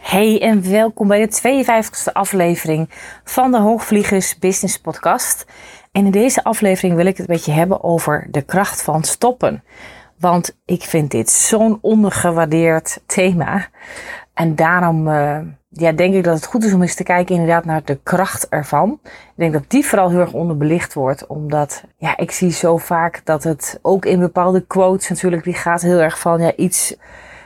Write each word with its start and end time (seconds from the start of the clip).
Hey 0.00 0.40
en 0.40 0.70
welkom 0.70 1.08
bij 1.08 1.26
de 1.26 1.64
52e 1.64 2.12
aflevering 2.12 2.90
van 3.24 3.50
de 3.50 3.58
Hoogvliegers 3.58 4.38
Business 4.38 4.78
Podcast. 4.78 5.46
En 5.92 6.04
in 6.04 6.10
deze 6.10 6.44
aflevering 6.44 6.94
wil 6.94 7.06
ik 7.06 7.16
het 7.16 7.28
een 7.28 7.34
beetje 7.34 7.52
hebben 7.52 7.84
over 7.84 8.26
de 8.30 8.42
kracht 8.42 8.82
van 8.82 9.02
stoppen. 9.04 9.64
Want 10.18 10.58
ik 10.64 10.82
vind 10.82 11.10
dit 11.10 11.30
zo'n 11.30 11.78
ondergewaardeerd 11.80 13.00
thema. 13.06 13.68
En 14.38 14.54
daarom 14.54 15.08
uh, 15.08 15.38
ja, 15.68 15.92
denk 15.92 16.14
ik 16.14 16.24
dat 16.24 16.34
het 16.34 16.46
goed 16.46 16.64
is 16.64 16.72
om 16.72 16.82
eens 16.82 16.94
te 16.94 17.02
kijken 17.02 17.34
inderdaad 17.34 17.64
naar 17.64 17.84
de 17.84 17.98
kracht 18.02 18.48
ervan. 18.48 19.00
Ik 19.02 19.32
denk 19.34 19.52
dat 19.52 19.64
die 19.68 19.86
vooral 19.86 20.10
heel 20.10 20.20
erg 20.20 20.32
onderbelicht 20.32 20.94
wordt. 20.94 21.26
Omdat 21.26 21.84
ja, 21.96 22.16
ik 22.16 22.30
zie 22.30 22.50
zo 22.50 22.76
vaak 22.76 23.20
dat 23.24 23.44
het 23.44 23.78
ook 23.82 24.04
in 24.04 24.18
bepaalde 24.18 24.60
quotes 24.66 25.08
natuurlijk, 25.08 25.44
die 25.44 25.54
gaat 25.54 25.82
heel 25.82 25.98
erg 25.98 26.18
van 26.18 26.40
ja, 26.40 26.54
iets 26.56 26.96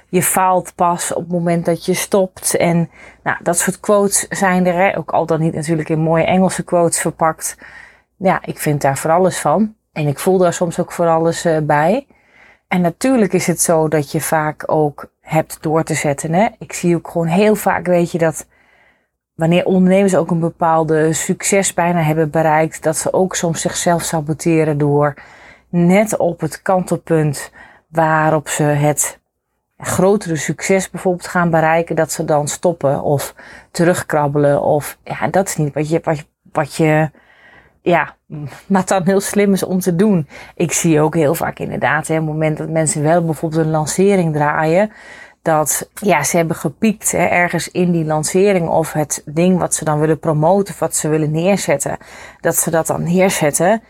je 0.09 0.23
faalt 0.23 0.75
pas 0.75 1.15
op 1.15 1.23
het 1.23 1.33
moment 1.33 1.65
dat 1.65 1.85
je 1.85 1.95
stopt. 1.95 2.57
En 2.57 2.91
nou, 3.23 3.37
dat 3.43 3.59
soort 3.59 3.81
quotes 3.81 4.29
zijn 4.29 4.67
er. 4.67 4.97
Ook 4.97 5.11
al 5.11 5.27
dan 5.27 5.41
niet 5.41 5.55
natuurlijk 5.55 5.89
in 5.89 5.99
mooie 5.99 6.25
Engelse 6.25 6.65
quotes 6.65 7.01
verpakt. 7.01 7.57
Ja, 8.17 8.41
ik 8.45 8.59
vind 8.59 8.81
daar 8.81 8.99
voor 8.99 9.11
alles 9.11 9.39
van. 9.39 9.75
En 9.93 10.07
ik 10.07 10.19
voel 10.19 10.39
daar 10.39 10.53
soms 10.53 10.81
ook 10.81 10.93
voor 10.93 11.09
alles 11.09 11.47
uh, 11.47 11.59
bij. 11.59 12.07
En 12.69 12.81
natuurlijk 12.81 13.33
is 13.33 13.47
het 13.47 13.61
zo 13.61 13.89
dat 13.89 14.13
je 14.13 14.21
vaak 14.21 14.63
ook 14.67 15.12
hebt 15.33 15.59
door 15.61 15.85
te 15.85 15.95
zetten. 15.95 16.33
Hè? 16.33 16.49
Ik 16.59 16.73
zie 16.73 16.97
ook 16.97 17.09
gewoon 17.09 17.27
heel 17.27 17.55
vaak, 17.55 17.87
weet 17.87 18.11
je, 18.11 18.19
dat 18.19 18.47
wanneer 19.35 19.65
ondernemers 19.65 20.17
ook 20.17 20.31
een 20.31 20.41
bepaalde 20.41 21.13
succes 21.13 21.75
bijna 21.75 22.01
hebben 22.01 22.31
bereikt, 22.31 22.83
dat 22.83 22.97
ze 22.97 23.13
ook 23.13 23.35
soms 23.37 23.61
zichzelf 23.61 24.03
saboteren 24.03 24.79
door 24.79 25.15
net 25.69 26.17
op 26.17 26.41
het 26.41 26.63
kantelpunt 26.63 27.53
waarop 27.89 28.49
ze 28.49 28.63
het 28.63 29.21
grotere 29.79 30.37
succes 30.37 30.91
bijvoorbeeld 30.91 31.27
gaan 31.27 31.51
bereiken, 31.51 31.97
dat 31.97 32.13
ze 32.13 32.25
dan 32.25 32.49
stoppen 32.49 33.03
of 33.03 33.35
terugkrabbelen. 33.71 34.63
Of 34.63 34.99
ja, 35.05 35.29
dat 35.29 35.49
is 35.49 35.57
niet 35.57 35.75
wat 35.75 35.89
je, 35.89 36.01
wat 36.05 36.25
wat 36.53 36.75
je 36.75 37.11
ja, 37.83 38.17
wat 38.67 38.89
dan 38.89 39.03
heel 39.05 39.21
slim 39.21 39.53
is 39.53 39.63
om 39.63 39.81
te 39.81 39.97
doen. 39.97 40.29
Ik 40.55 40.73
zie 40.73 41.01
ook 41.01 41.15
heel 41.15 41.35
vaak 41.35 41.59
inderdaad, 41.59 42.07
hè, 42.07 42.15
op 42.15 42.21
het 42.21 42.33
moment 42.33 42.59
dat 42.59 42.69
mensen 42.69 43.03
wel 43.03 43.25
bijvoorbeeld 43.25 43.65
een 43.65 43.71
lancering 43.71 44.33
draaien, 44.33 44.93
dat 45.43 45.89
ja, 45.95 46.23
ze 46.25 46.37
hebben 46.37 46.57
gepiekt 46.57 47.11
hè, 47.11 47.25
ergens 47.25 47.71
in 47.71 47.93
die 47.93 48.05
lancering 48.05 48.69
of 48.69 48.93
het 48.93 49.23
ding 49.27 49.59
wat 49.59 49.75
ze 49.75 49.85
dan 49.85 50.01
willen 50.01 50.19
promoten, 50.19 50.75
of 50.75 50.81
wat 50.81 50.97
ze 50.97 51.09
willen 51.09 51.31
neerzetten, 51.31 51.97
dat 52.41 52.57
ze 52.57 52.71
dat 52.71 52.87
dan 52.87 53.03
neerzetten. 53.03 53.83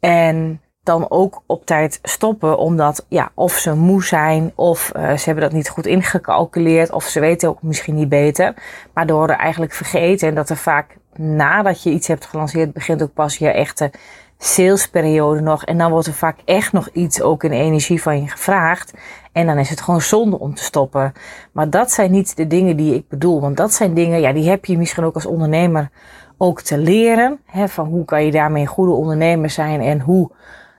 En 0.00 0.60
dan 0.82 1.10
ook 1.10 1.42
op 1.46 1.66
tijd 1.66 1.98
stoppen, 2.02 2.58
omdat 2.58 3.06
ja, 3.08 3.30
of 3.34 3.52
ze 3.52 3.74
moe 3.74 4.04
zijn, 4.04 4.52
of 4.54 4.92
uh, 4.96 5.16
ze 5.16 5.24
hebben 5.24 5.44
dat 5.44 5.52
niet 5.52 5.68
goed 5.68 5.86
ingecalculeerd, 5.86 6.92
of 6.92 7.04
ze 7.04 7.20
weten 7.20 7.48
ook 7.48 7.62
misschien 7.62 7.94
niet 7.94 8.08
beter. 8.08 8.54
Maar 8.94 9.06
door 9.06 9.28
er 9.28 9.36
eigenlijk 9.36 9.72
vergeten 9.72 10.28
en 10.28 10.34
dat 10.34 10.50
er 10.50 10.56
vaak 10.56 10.96
nadat 11.16 11.82
je 11.82 11.90
iets 11.90 12.06
hebt 12.06 12.26
gelanceerd, 12.26 12.72
begint 12.72 13.02
ook 13.02 13.12
pas 13.12 13.38
je 13.38 13.48
echte 13.48 13.90
salesperiode 14.38 15.40
nog. 15.40 15.64
En 15.64 15.78
dan 15.78 15.90
wordt 15.90 16.06
er 16.06 16.12
vaak 16.12 16.38
echt 16.44 16.72
nog 16.72 16.88
iets 16.92 17.22
ook 17.22 17.44
in 17.44 17.52
energie 17.52 18.02
van 18.02 18.22
je 18.22 18.28
gevraagd. 18.28 18.92
En 19.34 19.46
dan 19.46 19.58
is 19.58 19.70
het 19.70 19.80
gewoon 19.80 20.00
zonde 20.00 20.38
om 20.38 20.54
te 20.54 20.62
stoppen. 20.62 21.12
Maar 21.52 21.70
dat 21.70 21.90
zijn 21.90 22.10
niet 22.10 22.36
de 22.36 22.46
dingen 22.46 22.76
die 22.76 22.94
ik 22.94 23.08
bedoel. 23.08 23.40
Want 23.40 23.56
dat 23.56 23.72
zijn 23.72 23.94
dingen, 23.94 24.20
ja, 24.20 24.32
die 24.32 24.48
heb 24.48 24.64
je 24.64 24.78
misschien 24.78 25.04
ook 25.04 25.14
als 25.14 25.26
ondernemer 25.26 25.90
ook 26.36 26.60
te 26.60 26.78
leren. 26.78 27.40
Hè, 27.46 27.68
van 27.68 27.86
hoe 27.86 28.04
kan 28.04 28.24
je 28.24 28.30
daarmee 28.30 28.62
een 28.62 28.68
goede 28.68 28.92
ondernemer 28.92 29.50
zijn 29.50 29.80
en 29.80 30.00
hoe 30.00 30.30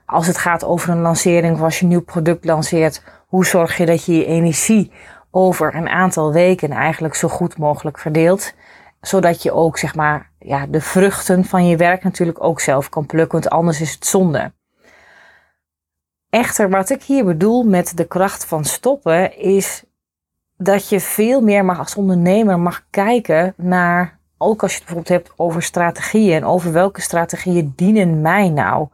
als 0.06 0.28
het 0.28 0.38
gaat 0.38 0.66
over 0.66 0.90
een 0.90 1.02
lancering 1.02 1.56
of 1.56 1.62
als 1.62 1.78
je 1.78 1.84
een 1.84 1.90
nieuw 1.90 2.04
product 2.04 2.46
lanceert, 2.46 3.04
hoe 3.28 3.46
zorg 3.46 3.78
je 3.78 3.86
dat 3.86 4.06
je 4.06 4.16
je 4.16 4.26
energie 4.26 4.92
over 5.32 5.76
een 5.76 5.90
aantal 5.90 6.34
weken 6.34 6.72
eigenlijk 6.72 7.16
zo 7.16 7.28
goed 7.28 7.58
mogelijk 7.58 8.00
verdeelt. 8.00 8.54
Zodat 9.02 9.44
je 9.44 9.52
ook 9.52 9.78
zeg 9.78 9.96
maar 9.96 10.30
ja, 10.40 10.66
de 10.66 10.82
vruchten 10.82 11.46
van 11.46 11.68
je 11.68 11.78
werk 11.78 12.04
natuurlijk 12.04 12.44
ook 12.44 12.60
zelf 12.60 12.90
kan 12.90 13.06
plukken, 13.06 13.40
want 13.40 13.52
anders 13.52 13.82
is 13.82 13.94
het 13.94 14.06
zonde. 14.06 14.52
Echter, 16.36 16.70
wat 16.70 16.90
ik 16.90 17.04
hier 17.04 17.26
bedoel 17.26 17.64
met 17.64 17.98
de 17.98 18.08
kracht 18.08 18.46
van 18.46 18.66
stoppen, 18.66 19.38
is 19.38 19.84
dat 20.58 20.90
je 20.90 21.00
veel 21.00 21.42
meer 21.42 21.66
mag 21.66 21.80
als 21.80 21.96
ondernemer 21.96 22.60
mag 22.60 22.86
kijken 22.90 23.54
naar 23.58 24.20
ook 24.38 24.62
als 24.62 24.72
je 24.72 24.78
het 24.78 24.86
bijvoorbeeld 24.88 25.24
hebt 25.24 25.40
over 25.40 25.62
strategieën 25.62 26.36
en 26.36 26.46
over 26.46 26.72
welke 26.72 27.02
strategieën 27.02 27.74
dienen 27.76 28.22
mij 28.22 28.50
nou. 28.50 28.88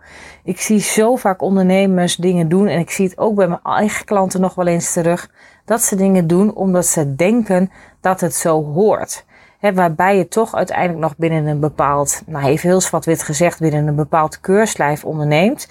Ik 0.44 0.62
zie 0.62 0.80
zo 0.80 1.16
vaak 1.16 1.42
ondernemers 1.42 2.16
dingen 2.16 2.50
doen 2.50 2.68
en 2.68 2.80
ik 2.80 2.92
zie 2.92 3.06
het 3.06 3.18
ook 3.18 3.36
bij 3.36 3.48
mijn 3.48 3.64
eigen 3.64 4.06
klanten 4.06 4.42
nog 4.42 4.56
wel 4.56 4.68
eens 4.68 4.94
terug. 4.94 5.30
Dat 5.66 5.82
ze 5.82 5.96
dingen 5.96 6.28
doen 6.28 6.54
omdat 6.54 6.86
ze 6.86 7.16
denken 7.16 7.72
dat 8.02 8.22
het 8.22 8.36
zo 8.36 8.64
hoort. 8.64 9.26
waarbij 9.74 10.18
je 10.18 10.28
toch 10.28 10.56
uiteindelijk 10.56 11.00
nog 11.00 11.18
binnen 11.18 11.46
een 11.46 11.60
bepaald, 11.60 12.22
nou 12.26 12.46
heeft 12.46 12.64
heel 12.64 12.82
wat 12.92 13.06
wit 13.06 13.24
gezegd, 13.24 13.60
binnen 13.60 13.88
een 13.88 13.96
bepaald 13.96 14.40
keurslijf 14.40 15.06
onderneemt. 15.06 15.68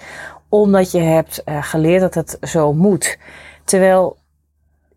Omdat 0.51 0.91
je 0.91 0.99
hebt 0.99 1.41
uh, 1.45 1.63
geleerd 1.63 2.01
dat 2.01 2.13
het 2.13 2.37
zo 2.41 2.73
moet. 2.73 3.17
Terwijl 3.63 4.17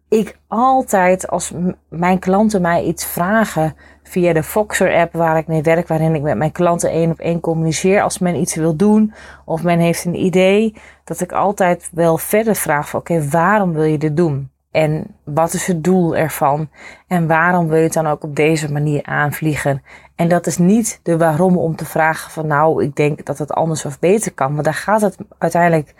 ik 0.09 0.39
altijd, 0.49 1.29
als 1.29 1.53
mijn 1.89 2.19
klanten 2.19 2.61
mij 2.61 2.85
iets 2.85 3.05
vragen 3.07 3.77
via 4.03 4.33
de 4.33 4.43
Foxer 4.43 4.95
app 4.95 5.13
waar 5.13 5.37
ik 5.37 5.47
mee 5.47 5.63
werk, 5.63 5.89
waarin 5.89 6.15
ik 6.15 6.23
met 6.23 6.37
mijn 6.37 6.53
klanten 6.53 6.91
één 6.91 7.11
op 7.11 7.19
één 7.19 7.41
communiceer, 7.41 8.03
als 8.03 8.19
men 8.19 8.35
iets 8.35 8.55
wil 8.55 8.77
doen 8.77 9.15
of 9.45 9.63
men 9.63 9.79
heeft 9.79 10.05
een 10.05 10.25
idee, 10.25 10.75
dat 11.05 11.21
ik 11.21 11.33
altijd 11.33 11.91
wel 11.93 12.19
verder 12.19 12.55
vraag 12.55 12.89
van 12.89 13.01
oké, 13.01 13.29
waarom 13.29 13.73
wil 13.73 13.83
je 13.83 13.99
dit 13.99 14.17
doen? 14.17 14.51
En 14.71 15.07
wat 15.25 15.53
is 15.53 15.67
het 15.67 15.85
doel 15.85 16.17
ervan? 16.17 16.69
En 17.07 17.27
waarom 17.27 17.69
wil 17.69 17.77
je 17.77 17.83
het 17.83 17.93
dan 17.93 18.07
ook 18.07 18.25
op 18.25 18.37
deze 18.37 18.73
manier 18.73 19.03
aanvliegen? 19.03 19.83
En 20.17 20.29
dat 20.29 20.47
is 20.47 20.59
niet 20.59 21.01
de 21.03 21.17
waarom 21.17 21.59
om 21.59 21.77
te 21.77 21.85
vragen 21.85 22.31
van 22.31 22.47
nou, 22.47 22.85
ik 22.85 22.97
denk 22.97 23.27
dat 23.27 23.39
het 23.39 23.53
anders 23.53 23.85
of 23.85 23.99
beter 23.99 24.33
kan. 24.33 24.53
Want 24.53 24.65
daar 24.65 24.75
gaat 24.75 25.01
het 25.01 25.17
uiteindelijk 25.39 25.95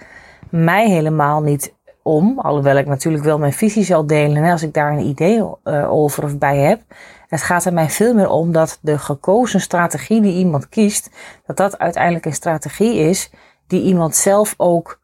mij 0.51 0.91
helemaal 0.91 1.43
niet 1.43 1.75
om. 2.03 2.39
Alhoewel 2.39 2.77
ik 2.77 2.87
natuurlijk 2.87 3.25
wel 3.25 3.39
mijn 3.39 3.53
visie 3.53 3.85
zal 3.85 4.07
delen 4.07 4.51
als 4.51 4.63
ik 4.63 4.75
daar 4.75 4.93
een 4.93 5.07
idee 5.07 5.43
uh, 5.65 5.93
over 5.93 6.25
of 6.25 6.39
bij 6.39 6.57
heb. 6.59 6.81
Het 7.29 7.43
gaat 7.43 7.65
er 7.65 7.73
mij 7.73 7.91
veel 7.91 8.15
meer 8.15 8.29
om 8.29 8.53
dat 8.53 8.79
de 8.83 8.99
gekozen 8.99 9.61
strategie 9.61 10.21
die 10.21 10.39
iemand 10.39 10.69
kiest, 10.69 11.11
dat 11.47 11.57
dat 11.57 11.79
uiteindelijk 11.79 12.25
een 12.25 12.33
strategie 12.33 12.95
is 12.95 13.31
die 13.67 13.83
iemand 13.83 14.17
zelf 14.17 14.55
ook 14.57 15.01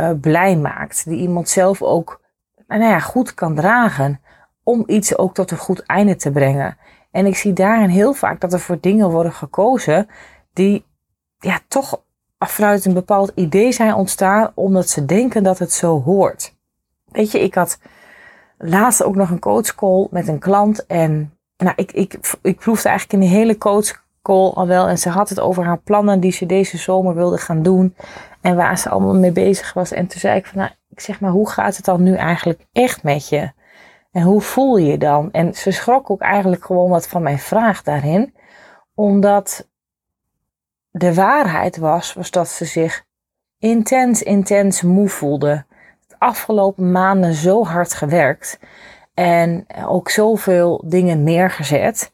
uh, 0.00 0.10
blij 0.20 0.56
maakt. 0.56 1.04
Die 1.04 1.18
iemand 1.18 1.48
zelf 1.48 1.82
ook 1.82 2.20
nou 2.66 2.82
ja, 2.82 2.98
goed 2.98 3.34
kan 3.34 3.54
dragen 3.54 4.20
om 4.62 4.82
iets 4.86 5.18
ook 5.18 5.34
tot 5.34 5.50
een 5.50 5.56
goed 5.56 5.86
einde 5.86 6.16
te 6.16 6.30
brengen. 6.30 6.76
En 7.10 7.26
ik 7.26 7.36
zie 7.36 7.52
daarin 7.52 7.88
heel 7.88 8.12
vaak 8.12 8.40
dat 8.40 8.52
er 8.52 8.60
voor 8.60 8.78
dingen 8.80 9.10
worden 9.10 9.32
gekozen 9.32 10.08
die 10.52 10.84
ja, 11.38 11.60
toch 11.68 12.02
vanuit 12.38 12.84
een 12.84 12.94
bepaald 12.94 13.32
idee 13.34 13.72
zijn 13.72 13.94
ontstaan 13.94 14.52
omdat 14.54 14.88
ze 14.88 15.04
denken 15.04 15.42
dat 15.42 15.58
het 15.58 15.72
zo 15.72 16.02
hoort. 16.02 16.54
Weet 17.04 17.30
je, 17.30 17.40
ik 17.40 17.54
had 17.54 17.78
laatst 18.58 19.02
ook 19.02 19.14
nog 19.14 19.30
een 19.30 19.38
coachcall 19.38 20.06
met 20.10 20.28
een 20.28 20.38
klant 20.38 20.86
en 20.86 21.34
nou, 21.56 21.72
ik, 21.76 21.92
ik, 21.92 22.18
ik 22.42 22.58
proefde 22.58 22.88
eigenlijk 22.88 23.22
in 23.22 23.28
die 23.28 23.38
hele 23.38 23.58
coachcall 23.58 24.50
al 24.54 24.66
wel 24.66 24.88
en 24.88 24.98
ze 24.98 25.08
had 25.08 25.28
het 25.28 25.40
over 25.40 25.64
haar 25.64 25.78
plannen 25.78 26.20
die 26.20 26.32
ze 26.32 26.46
deze 26.46 26.76
zomer 26.76 27.14
wilde 27.14 27.38
gaan 27.38 27.62
doen 27.62 27.94
en 28.40 28.56
waar 28.56 28.78
ze 28.78 28.88
allemaal 28.88 29.14
mee 29.14 29.32
bezig 29.32 29.72
was. 29.72 29.92
En 29.92 30.06
toen 30.06 30.20
zei 30.20 30.36
ik 30.36 30.46
van, 30.46 30.58
nou, 30.58 30.70
ik 30.88 31.00
zeg 31.00 31.20
maar, 31.20 31.30
hoe 31.30 31.50
gaat 31.50 31.76
het 31.76 31.84
dan 31.84 32.02
nu 32.02 32.14
eigenlijk 32.14 32.66
echt 32.72 33.02
met 33.02 33.28
je? 33.28 33.50
En 34.12 34.22
hoe 34.22 34.40
voel 34.40 34.76
je 34.76 34.86
je 34.86 34.98
dan? 34.98 35.32
En 35.32 35.54
ze 35.54 35.70
schrok 35.70 36.10
ook 36.10 36.20
eigenlijk 36.20 36.64
gewoon 36.64 36.90
wat 36.90 37.08
van 37.08 37.22
mijn 37.22 37.38
vraag 37.38 37.82
daarin, 37.82 38.34
omdat 38.94 39.68
de 40.90 41.14
waarheid 41.14 41.76
was, 41.76 42.14
was 42.14 42.30
dat 42.30 42.48
ze 42.48 42.64
zich 42.64 43.04
intens, 43.58 44.22
intens 44.22 44.82
moe 44.82 45.08
voelde. 45.08 45.64
De 46.06 46.14
afgelopen 46.18 46.92
maanden 46.92 47.34
zo 47.34 47.64
hard 47.64 47.94
gewerkt 47.94 48.58
en 49.14 49.66
ook 49.86 50.10
zoveel 50.10 50.82
dingen 50.86 51.22
neergezet. 51.22 52.12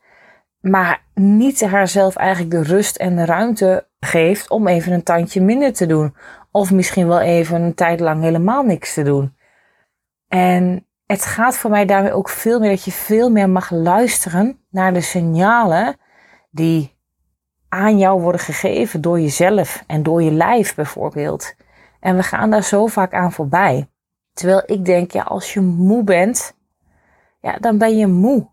maar 0.61 1.05
niet 1.15 1.65
haarzelf 1.65 2.17
eigenlijk 2.17 2.51
de 2.51 2.63
rust 2.63 2.97
en 2.97 3.17
de 3.17 3.25
ruimte 3.25 3.87
geeft 4.01 4.51
om 4.51 4.67
even 4.67 4.93
een 4.93 5.03
tandje 5.03 5.41
minder 5.41 5.73
te 5.73 5.87
doen. 5.87 6.17
Of 6.51 6.73
misschien 6.73 7.09
wel 7.09 7.21
even 7.21 7.63
een 7.63 7.75
tijd 7.75 8.01
lang 8.01 8.23
helemaal 8.23 8.63
niks 8.63 8.95
te 8.95 9.03
doen. 9.03 9.37
En 10.29 10.86
het 11.07 11.25
gaat 11.25 11.57
voor 11.57 11.71
mij 11.71 11.85
daarmee 11.85 12.13
ook 12.13 12.29
veel 12.29 12.61
meer 12.61 12.71
dat 12.71 12.85
je 12.85 12.93
veel 12.93 13.31
meer 13.31 13.51
mag 13.51 13.71
luisteren 13.71 14.61
naar 14.71 14.93
de 14.93 15.01
signalen 15.01 15.97
die 16.51 16.97
aan 17.69 17.99
jou 17.99 18.21
worden 18.21 18.41
gegeven 18.41 19.01
door 19.01 19.21
jezelf 19.21 19.85
en 19.87 20.03
door 20.03 20.23
je 20.23 20.31
lijf 20.31 20.75
bijvoorbeeld. 20.75 21.55
En 22.01 22.17
we 22.17 22.23
gaan 22.23 22.51
daar 22.51 22.63
zo 22.63 22.87
vaak 22.87 23.15
aan 23.15 23.33
voorbij. 23.33 23.91
Terwijl 24.33 24.63
ik 24.67 24.85
denk, 24.85 25.11
ja, 25.11 25.23
als 25.23 25.53
je 25.53 25.61
moe 25.61 26.05
bent, 26.05 26.57
ja, 27.41 27.57
dan 27.59 27.79
ben 27.79 27.97
je 27.97 28.07
moe. 28.07 28.49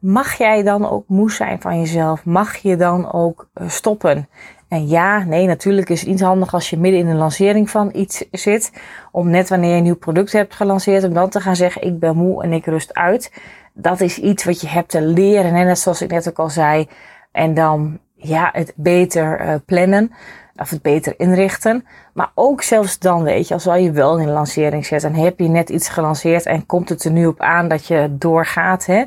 Mag 0.00 0.34
jij 0.34 0.62
dan 0.62 0.88
ook 0.88 1.08
moe 1.08 1.30
zijn 1.30 1.60
van 1.60 1.78
jezelf? 1.78 2.24
Mag 2.24 2.56
je 2.56 2.76
dan 2.76 3.12
ook 3.12 3.48
eh, 3.54 3.68
stoppen? 3.68 4.28
En 4.72 4.88
ja, 4.88 5.24
nee, 5.24 5.46
natuurlijk 5.46 5.88
is 5.88 6.00
het 6.00 6.08
niet 6.08 6.20
handig 6.20 6.54
als 6.54 6.70
je 6.70 6.78
midden 6.78 7.00
in 7.00 7.06
een 7.06 7.16
lancering 7.16 7.70
van 7.70 7.90
iets 7.94 8.24
zit. 8.30 8.72
Om 9.10 9.30
net 9.30 9.48
wanneer 9.48 9.70
je 9.70 9.76
een 9.76 9.82
nieuw 9.82 9.96
product 9.96 10.32
hebt 10.32 10.54
gelanceerd, 10.54 11.04
om 11.04 11.14
dan 11.14 11.28
te 11.28 11.40
gaan 11.40 11.56
zeggen: 11.56 11.82
Ik 11.82 11.98
ben 11.98 12.16
moe 12.16 12.42
en 12.42 12.52
ik 12.52 12.66
rust 12.66 12.94
uit. 12.94 13.32
Dat 13.72 14.00
is 14.00 14.18
iets 14.18 14.44
wat 14.44 14.60
je 14.60 14.68
hebt 14.68 14.88
te 14.88 15.02
leren. 15.02 15.54
En 15.54 15.66
net 15.66 15.78
zoals 15.78 16.02
ik 16.02 16.10
net 16.10 16.28
ook 16.28 16.38
al 16.38 16.50
zei. 16.50 16.88
En 17.32 17.54
dan 17.54 17.98
ja, 18.14 18.50
het 18.52 18.72
beter 18.76 19.40
uh, 19.40 19.54
plannen. 19.66 20.12
Of 20.56 20.70
het 20.70 20.82
beter 20.82 21.14
inrichten. 21.16 21.86
Maar 22.14 22.30
ook 22.34 22.62
zelfs 22.62 22.98
dan, 22.98 23.22
weet 23.22 23.48
je, 23.48 23.54
als 23.54 23.64
je 23.64 23.90
wel 23.90 24.18
in 24.18 24.28
een 24.28 24.34
lancering 24.34 24.86
zit 24.86 25.04
en 25.04 25.14
heb 25.14 25.38
je 25.38 25.48
net 25.48 25.70
iets 25.70 25.88
gelanceerd 25.88 26.46
en 26.46 26.66
komt 26.66 26.88
het 26.88 27.04
er 27.04 27.10
nu 27.10 27.26
op 27.26 27.40
aan 27.40 27.68
dat 27.68 27.86
je 27.86 28.16
doorgaat 28.18 28.86
hè, 28.86 29.04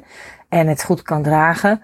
en 0.50 0.68
het 0.68 0.84
goed 0.84 1.02
kan 1.02 1.24
dragen. 1.24 1.82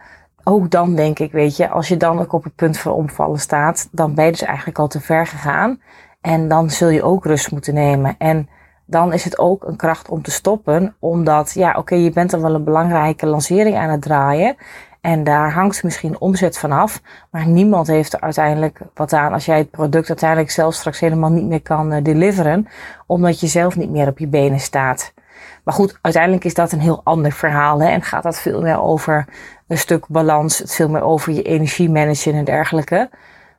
Ook 0.51 0.69
dan 0.69 0.95
denk 0.95 1.19
ik, 1.19 1.31
weet 1.31 1.57
je, 1.57 1.69
als 1.69 1.87
je 1.87 1.97
dan 1.97 2.19
ook 2.19 2.33
op 2.33 2.43
het 2.43 2.55
punt 2.55 2.77
van 2.77 2.91
omvallen 2.91 3.39
staat, 3.39 3.87
dan 3.91 4.13
ben 4.13 4.25
je 4.25 4.31
dus 4.31 4.41
eigenlijk 4.41 4.79
al 4.79 4.87
te 4.87 5.01
ver 5.01 5.27
gegaan. 5.27 5.81
En 6.21 6.47
dan 6.47 6.69
zul 6.69 6.89
je 6.89 7.03
ook 7.03 7.25
rust 7.25 7.51
moeten 7.51 7.73
nemen. 7.73 8.15
En 8.17 8.49
dan 8.85 9.13
is 9.13 9.23
het 9.23 9.39
ook 9.39 9.63
een 9.63 9.75
kracht 9.75 10.09
om 10.09 10.21
te 10.21 10.31
stoppen, 10.31 10.95
omdat, 10.99 11.53
ja, 11.53 11.75
oké, 11.77 11.95
je 11.95 12.11
bent 12.11 12.31
dan 12.31 12.41
wel 12.41 12.53
een 12.55 12.63
belangrijke 12.63 13.25
lancering 13.25 13.77
aan 13.77 13.89
het 13.89 14.01
draaien. 14.01 14.55
En 15.01 15.23
daar 15.23 15.53
hangt 15.53 15.83
misschien 15.83 16.19
omzet 16.19 16.57
van 16.57 16.71
af. 16.71 17.01
Maar 17.29 17.47
niemand 17.47 17.87
heeft 17.87 18.13
er 18.13 18.21
uiteindelijk 18.21 18.79
wat 18.93 19.13
aan 19.13 19.33
als 19.33 19.45
jij 19.45 19.57
het 19.57 19.71
product 19.71 20.07
uiteindelijk 20.07 20.51
zelf 20.51 20.73
straks 20.73 20.99
helemaal 20.99 21.31
niet 21.31 21.45
meer 21.45 21.61
kan 21.61 21.93
uh, 21.93 22.03
deliveren. 22.03 22.67
Omdat 23.07 23.39
je 23.39 23.47
zelf 23.47 23.75
niet 23.75 23.89
meer 23.89 24.07
op 24.07 24.19
je 24.19 24.27
benen 24.27 24.59
staat. 24.59 25.13
Maar 25.63 25.73
goed, 25.73 25.97
uiteindelijk 26.01 26.43
is 26.43 26.53
dat 26.53 26.71
een 26.71 26.79
heel 26.79 27.01
ander 27.03 27.31
verhaal. 27.31 27.81
Hè? 27.81 27.89
En 27.89 28.01
gaat 28.01 28.23
dat 28.23 28.39
veel 28.39 28.61
meer 28.61 28.81
over 28.81 29.27
een 29.67 29.77
stuk 29.77 30.07
balans. 30.07 30.57
Het 30.57 30.75
veel 30.75 30.89
meer 30.89 31.01
over 31.01 31.33
je 31.33 31.41
energie 31.41 31.89
managen 31.89 32.33
en 32.33 32.45
dergelijke. 32.45 33.09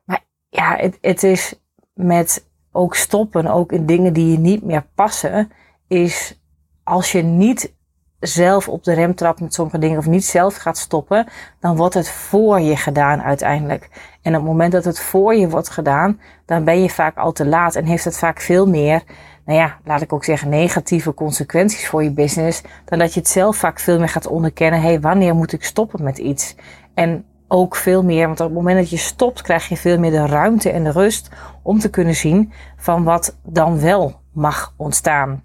Maar 0.05 0.21
ja, 0.49 0.77
het, 0.77 0.99
het 1.01 1.23
is 1.23 1.55
met 1.95 2.47
ook 2.73 2.95
stoppen, 2.95 3.47
ook 3.47 3.73
in 3.73 3.87
dingen 3.87 4.13
die 4.13 4.31
je 4.31 4.39
niet 4.39 4.63
meer 4.63 4.87
passen. 4.95 5.53
Is 5.89 6.41
als 6.85 7.13
je 7.13 7.23
niet 7.23 7.75
zelf 8.23 8.69
op 8.69 8.85
de 8.85 8.93
rem 8.93 9.15
trapt 9.15 9.41
met 9.41 9.55
sommige 9.55 9.79
dingen 9.79 9.99
of 9.99 10.07
niet 10.07 10.25
zelf 10.25 10.57
gaat 10.57 10.79
stoppen, 10.79 11.27
dan 11.61 11.77
wordt 11.77 11.95
het 11.95 12.11
voor 12.11 12.61
je 12.61 12.77
gedaan 12.77 13.23
uiteindelijk. 13.23 13.89
En 14.23 14.33
op 14.33 14.41
het 14.41 14.51
moment 14.51 14.73
dat 14.73 14.85
het 14.85 15.01
voor 15.01 15.35
je 15.35 15.49
wordt 15.49 15.69
gedaan, 15.69 16.21
dan 16.47 16.65
ben 16.65 16.83
je 16.83 16.91
vaak 16.91 17.17
al 17.17 17.33
te 17.33 17.47
laat 17.47 17.75
en 17.75 17.85
heeft 17.85 18.05
het 18.05 18.19
vaak 18.19 18.41
veel 18.41 18.69
meer, 18.69 19.03
nou 19.45 19.59
ja, 19.59 19.79
laat 19.85 20.03
ik 20.03 20.13
ook 20.13 20.25
zeggen, 20.25 20.49
negatieve 20.49 21.15
consequenties 21.15 21.89
voor 21.89 22.03
je 22.03 22.13
business, 22.13 22.63
dan 22.85 22.99
dat 22.99 23.15
je 23.15 23.21
het 23.21 23.29
zelf 23.29 23.57
vaak 23.57 23.81
veel 23.81 23.99
meer 23.99 24.09
gaat 24.09 24.27
onderkennen. 24.27 24.81
Hé, 24.81 24.87
hey, 24.87 25.01
wanneer 25.01 25.35
moet 25.35 25.53
ik 25.53 25.65
stoppen 25.65 26.03
met 26.03 26.19
iets? 26.19 26.55
En 26.95 27.25
ook 27.49 27.77
veel 27.77 28.03
meer, 28.03 28.27
want 28.27 28.41
op 28.41 28.47
het 28.47 28.55
moment 28.55 28.79
dat 28.79 28.91
je 28.91 28.97
stopt, 28.97 29.43
krijg 29.43 29.69
je 29.69 29.77
veel 29.77 29.99
meer 29.99 30.11
de 30.11 30.27
ruimte 30.27 30.71
en 30.71 30.85
de 30.85 30.91
rust 30.91 31.29
om 31.63 31.79
te 31.79 31.91
kunnen 31.91 32.15
zien 32.15 32.53
van 32.77 33.05
wat 33.05 33.37
dan 33.43 33.81
wel 33.81 34.21
mag 34.33 34.75
ontstaan. 34.77 35.45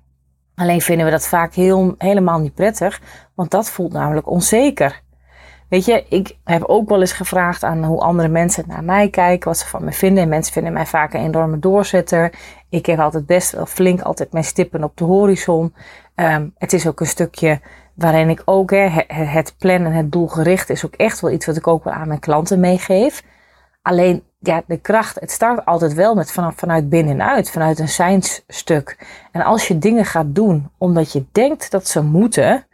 Alleen 0.55 0.81
vinden 0.81 1.05
we 1.05 1.11
dat 1.11 1.27
vaak 1.27 1.53
heel, 1.53 1.95
helemaal 1.97 2.39
niet 2.39 2.53
prettig, 2.53 3.01
want 3.35 3.51
dat 3.51 3.69
voelt 3.69 3.93
namelijk 3.93 4.29
onzeker. 4.29 5.01
Weet 5.69 5.85
je, 5.85 6.05
ik 6.09 6.37
heb 6.43 6.63
ook 6.63 6.89
wel 6.89 6.99
eens 6.99 7.11
gevraagd 7.11 7.63
aan 7.63 7.83
hoe 7.83 7.99
andere 7.99 8.27
mensen 8.27 8.63
naar 8.67 8.83
mij 8.83 9.09
kijken, 9.09 9.47
wat 9.47 9.57
ze 9.57 9.67
van 9.67 9.83
me 9.83 9.91
vinden. 9.91 10.23
En 10.23 10.29
mensen 10.29 10.53
vinden 10.53 10.73
mij 10.73 10.85
vaak 10.85 11.13
een 11.13 11.23
enorme 11.23 11.59
doorzetter. 11.59 12.33
Ik 12.69 12.85
heb 12.85 12.99
altijd 12.99 13.25
best 13.25 13.51
wel 13.51 13.65
flink 13.65 14.01
altijd 14.01 14.31
mijn 14.31 14.43
stippen 14.43 14.83
op 14.83 14.97
de 14.97 15.03
horizon. 15.03 15.73
Um, 16.15 16.53
het 16.57 16.73
is 16.73 16.87
ook 16.87 16.99
een 16.99 17.05
stukje 17.05 17.59
waarin 17.93 18.29
ik 18.29 18.41
ook, 18.45 18.71
hè, 18.71 19.03
het 19.07 19.55
plannen, 19.57 19.91
het 19.91 20.11
doelgericht 20.11 20.69
is 20.69 20.85
ook 20.85 20.93
echt 20.93 21.19
wel 21.19 21.31
iets 21.31 21.45
wat 21.45 21.57
ik 21.57 21.67
ook 21.67 21.83
wel 21.83 21.93
aan 21.93 22.07
mijn 22.07 22.19
klanten 22.19 22.59
meegeef. 22.59 23.23
Alleen 23.81 24.23
ja, 24.39 24.63
de 24.67 24.77
kracht, 24.77 25.19
het 25.19 25.31
start 25.31 25.65
altijd 25.65 25.93
wel 25.93 26.15
met 26.15 26.31
vanuit 26.31 26.89
binnenuit, 26.89 27.49
vanuit 27.51 27.79
een 27.79 27.89
zijnsstuk. 27.89 29.07
En 29.31 29.41
als 29.41 29.67
je 29.67 29.77
dingen 29.77 30.05
gaat 30.05 30.35
doen 30.35 30.69
omdat 30.77 31.11
je 31.11 31.25
denkt 31.31 31.71
dat 31.71 31.87
ze 31.87 32.03
moeten, 32.03 32.65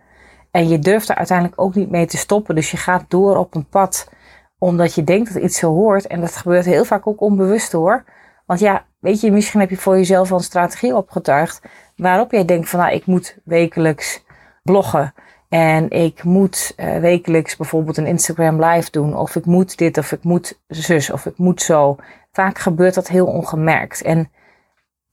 en 0.53 0.67
je 0.67 0.79
durft 0.79 1.09
er 1.09 1.15
uiteindelijk 1.15 1.61
ook 1.61 1.75
niet 1.75 1.89
mee 1.89 2.05
te 2.05 2.17
stoppen, 2.17 2.55
dus 2.55 2.71
je 2.71 2.77
gaat 2.77 3.05
door 3.07 3.37
op 3.37 3.55
een 3.55 3.67
pad 3.67 4.09
omdat 4.57 4.93
je 4.93 5.03
denkt 5.03 5.33
dat 5.33 5.43
iets 5.43 5.57
zo 5.57 5.73
hoort, 5.73 6.07
en 6.07 6.21
dat 6.21 6.35
gebeurt 6.35 6.65
heel 6.65 6.85
vaak 6.85 7.07
ook 7.07 7.21
onbewust 7.21 7.71
hoor. 7.71 8.03
Want 8.45 8.59
ja, 8.59 8.85
weet 8.99 9.21
je, 9.21 9.31
misschien 9.31 9.59
heb 9.59 9.69
je 9.69 9.77
voor 9.77 9.95
jezelf 9.95 10.31
al 10.31 10.37
een 10.37 10.43
strategie 10.43 10.95
opgetuigd 10.95 11.61
waarop 11.95 12.31
jij 12.31 12.45
denkt 12.45 12.69
van 12.69 12.79
nou, 12.79 12.93
ik 12.93 13.05
moet 13.05 13.37
wekelijks 13.43 14.23
bloggen. 14.63 15.13
En 15.49 15.89
ik 15.89 16.23
moet 16.23 16.73
uh, 16.77 16.97
wekelijks 16.97 17.55
bijvoorbeeld 17.55 17.97
een 17.97 18.07
Instagram 18.07 18.63
live 18.63 18.91
doen. 18.91 19.17
Of 19.17 19.35
ik 19.35 19.45
moet 19.45 19.77
dit, 19.77 19.97
of 19.97 20.11
ik 20.11 20.23
moet 20.23 20.61
zus, 20.67 21.09
of 21.09 21.25
ik 21.25 21.37
moet 21.37 21.61
zo. 21.61 21.95
Vaak 22.31 22.57
gebeurt 22.57 22.93
dat 22.93 23.07
heel 23.07 23.25
ongemerkt. 23.25 24.01
En 24.01 24.31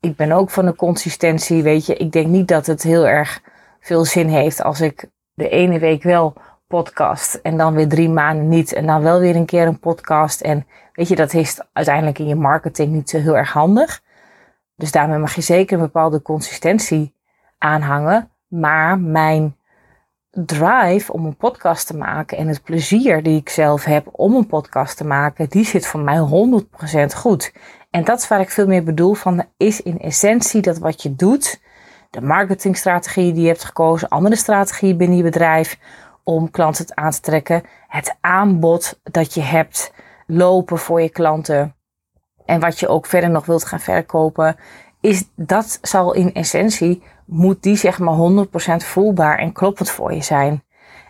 ik 0.00 0.16
ben 0.16 0.32
ook 0.32 0.50
van 0.50 0.66
de 0.66 0.76
consistentie, 0.76 1.62
weet 1.62 1.86
je. 1.86 1.96
Ik 1.96 2.12
denk 2.12 2.26
niet 2.26 2.48
dat 2.48 2.66
het 2.66 2.82
heel 2.82 3.06
erg 3.06 3.42
veel 3.80 4.04
zin 4.04 4.28
heeft 4.28 4.62
als 4.62 4.80
ik 4.80 5.08
de 5.40 5.48
ene 5.48 5.78
week 5.78 6.02
wel 6.02 6.34
podcast 6.66 7.34
en 7.34 7.56
dan 7.56 7.74
weer 7.74 7.88
drie 7.88 8.08
maanden 8.08 8.48
niet. 8.48 8.72
En 8.72 8.86
dan 8.86 9.02
wel 9.02 9.20
weer 9.20 9.36
een 9.36 9.46
keer 9.46 9.66
een 9.66 9.78
podcast. 9.78 10.40
En 10.40 10.66
weet 10.92 11.08
je, 11.08 11.16
dat 11.16 11.34
is 11.34 11.60
uiteindelijk 11.72 12.18
in 12.18 12.26
je 12.26 12.34
marketing 12.34 12.92
niet 12.92 13.10
zo 13.10 13.18
heel 13.18 13.36
erg 13.36 13.52
handig. 13.52 14.02
Dus 14.76 14.92
daarmee 14.92 15.18
mag 15.18 15.34
je 15.34 15.40
zeker 15.40 15.76
een 15.76 15.84
bepaalde 15.84 16.22
consistentie 16.22 17.14
aanhangen. 17.58 18.30
Maar 18.48 18.98
mijn 18.98 19.56
drive 20.30 21.12
om 21.12 21.24
een 21.24 21.36
podcast 21.36 21.86
te 21.86 21.96
maken 21.96 22.38
en 22.38 22.48
het 22.48 22.62
plezier 22.62 23.22
die 23.22 23.40
ik 23.40 23.48
zelf 23.48 23.84
heb 23.84 24.08
om 24.12 24.34
een 24.34 24.46
podcast 24.46 24.96
te 24.96 25.06
maken, 25.06 25.48
die 25.48 25.64
zit 25.64 25.86
voor 25.86 26.00
mij 26.00 26.18
100% 26.18 27.16
goed. 27.16 27.52
En 27.90 28.04
dat 28.04 28.18
is 28.18 28.28
waar 28.28 28.40
ik 28.40 28.50
veel 28.50 28.66
meer 28.66 28.84
bedoel 28.84 29.14
van, 29.14 29.44
is 29.56 29.82
in 29.82 29.98
essentie 29.98 30.62
dat 30.62 30.78
wat 30.78 31.02
je 31.02 31.14
doet, 31.14 31.60
de 32.10 32.20
marketingstrategie 32.20 33.32
die 33.32 33.42
je 33.42 33.48
hebt 33.48 33.64
gekozen, 33.64 34.08
andere 34.08 34.36
strategieën 34.36 34.96
binnen 34.96 35.16
je 35.16 35.22
bedrijf 35.22 35.78
om 36.24 36.50
klanten 36.50 36.96
aan 36.96 37.10
te 37.10 37.20
trekken, 37.20 37.62
het 37.88 38.16
aanbod 38.20 39.00
dat 39.02 39.34
je 39.34 39.40
hebt 39.40 39.92
lopen 40.26 40.78
voor 40.78 41.00
je 41.00 41.08
klanten 41.08 41.74
en 42.44 42.60
wat 42.60 42.80
je 42.80 42.88
ook 42.88 43.06
verder 43.06 43.30
nog 43.30 43.46
wilt 43.46 43.64
gaan 43.64 43.80
verkopen, 43.80 44.56
is 45.00 45.24
dat 45.34 45.78
zal 45.82 46.14
in 46.14 46.34
essentie 46.34 47.02
moet 47.26 47.62
die 47.62 47.76
zeg 47.76 47.98
maar 47.98 48.46
100% 48.46 48.50
voelbaar 48.76 49.38
en 49.38 49.52
kloppend 49.52 49.90
voor 49.90 50.12
je 50.12 50.22
zijn. 50.22 50.62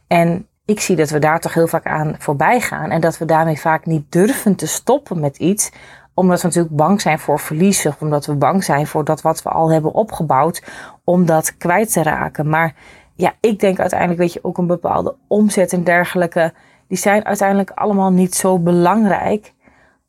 En 0.06 0.48
ik 0.64 0.80
zie 0.80 0.96
dat 0.96 1.10
we 1.10 1.18
daar 1.18 1.40
toch 1.40 1.54
heel 1.54 1.66
vaak 1.66 1.86
aan 1.86 2.14
voorbij 2.18 2.60
gaan 2.60 2.90
en 2.90 3.00
dat 3.00 3.18
we 3.18 3.24
daarmee 3.24 3.60
vaak 3.60 3.86
niet 3.86 4.12
durven 4.12 4.54
te 4.54 4.66
stoppen 4.66 5.20
met 5.20 5.36
iets, 5.36 5.70
omdat 6.20 6.40
we 6.40 6.46
natuurlijk 6.46 6.76
bang 6.76 7.00
zijn 7.00 7.18
voor 7.18 7.40
verlies 7.40 7.86
of 7.86 8.00
omdat 8.00 8.26
we 8.26 8.34
bang 8.34 8.64
zijn 8.64 8.86
voor 8.86 9.04
dat 9.04 9.22
wat 9.22 9.42
we 9.42 9.48
al 9.48 9.72
hebben 9.72 9.92
opgebouwd, 9.92 10.62
om 11.04 11.26
dat 11.26 11.56
kwijt 11.56 11.92
te 11.92 12.02
raken. 12.02 12.48
Maar 12.48 12.74
ja, 13.14 13.32
ik 13.40 13.60
denk 13.60 13.78
uiteindelijk, 13.78 14.20
weet 14.20 14.32
je, 14.32 14.44
ook 14.44 14.58
een 14.58 14.66
bepaalde 14.66 15.14
omzet 15.26 15.72
en 15.72 15.84
dergelijke, 15.84 16.52
die 16.88 16.98
zijn 16.98 17.24
uiteindelijk 17.24 17.70
allemaal 17.70 18.10
niet 18.10 18.34
zo 18.34 18.58
belangrijk 18.58 19.52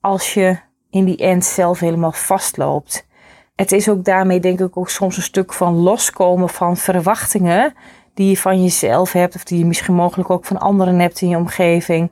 als 0.01 0.33
je 0.33 0.57
in 0.89 1.05
die 1.05 1.17
end 1.17 1.45
zelf 1.45 1.79
helemaal 1.79 2.11
vastloopt 2.11 3.09
het 3.61 3.71
is 3.71 3.89
ook 3.89 4.03
daarmee 4.03 4.39
denk 4.39 4.59
ik 4.59 4.77
ook 4.77 4.89
soms 4.89 5.17
een 5.17 5.23
stuk 5.23 5.53
van 5.53 5.73
loskomen 5.75 6.49
van 6.49 6.77
verwachtingen 6.77 7.73
die 8.13 8.29
je 8.29 8.37
van 8.37 8.61
jezelf 8.61 9.11
hebt 9.11 9.35
of 9.35 9.43
die 9.43 9.57
je 9.57 9.65
misschien 9.65 9.93
mogelijk 9.93 10.29
ook 10.29 10.45
van 10.45 10.59
anderen 10.59 10.99
hebt 10.99 11.21
in 11.21 11.29
je 11.29 11.37
omgeving. 11.37 12.11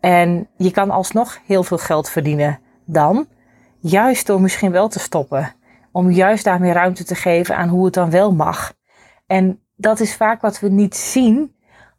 En 0.00 0.48
je 0.56 0.70
kan 0.70 0.90
alsnog 0.90 1.38
heel 1.46 1.62
veel 1.62 1.78
geld 1.78 2.10
verdienen 2.10 2.60
dan, 2.84 3.26
juist 3.88 4.26
door 4.26 4.40
misschien 4.40 4.70
wel 4.70 4.88
te 4.88 4.98
stoppen. 4.98 5.54
Om 5.92 6.10
juist 6.10 6.44
daarmee 6.44 6.72
ruimte 6.72 7.04
te 7.04 7.14
geven 7.14 7.56
aan 7.56 7.68
hoe 7.68 7.84
het 7.84 7.94
dan 7.94 8.10
wel 8.10 8.32
mag. 8.32 8.72
En 9.26 9.60
dat 9.76 10.00
is 10.00 10.16
vaak 10.16 10.40
wat 10.40 10.60
we 10.60 10.68
niet 10.68 10.96
zien, 10.96 11.54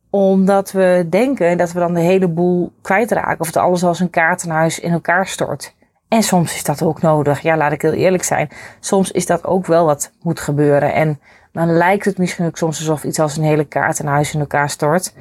omdat 0.09 0.71
we 0.71 1.05
denken 1.09 1.57
dat 1.57 1.71
we 1.71 1.79
dan 1.79 1.93
de 1.93 1.99
hele 1.99 2.27
boel 2.27 2.73
kwijtraken. 2.81 3.39
Of 3.39 3.51
dat 3.51 3.63
alles 3.63 3.83
als 3.83 3.99
een 3.99 4.09
kaartenhuis 4.09 4.79
in 4.79 4.91
elkaar 4.91 5.27
stort. 5.27 5.75
En 6.07 6.23
soms 6.23 6.55
is 6.55 6.63
dat 6.63 6.81
ook 6.81 7.01
nodig. 7.01 7.41
Ja, 7.41 7.57
laat 7.57 7.71
ik 7.71 7.81
heel 7.81 7.93
eerlijk 7.93 8.23
zijn. 8.23 8.49
Soms 8.79 9.11
is 9.11 9.25
dat 9.25 9.45
ook 9.45 9.65
wel 9.65 9.85
wat 9.85 10.11
moet 10.21 10.39
gebeuren. 10.39 10.93
En 10.93 11.19
dan 11.51 11.71
lijkt 11.71 12.05
het 12.05 12.17
misschien 12.17 12.45
ook 12.45 12.57
soms 12.57 12.79
alsof 12.79 13.03
iets 13.03 13.19
als 13.19 13.37
een 13.37 13.43
hele 13.43 13.65
kaart 13.65 13.99
in 13.99 14.05
huis 14.05 14.33
in 14.33 14.39
elkaar 14.39 14.69
stort. 14.69 15.13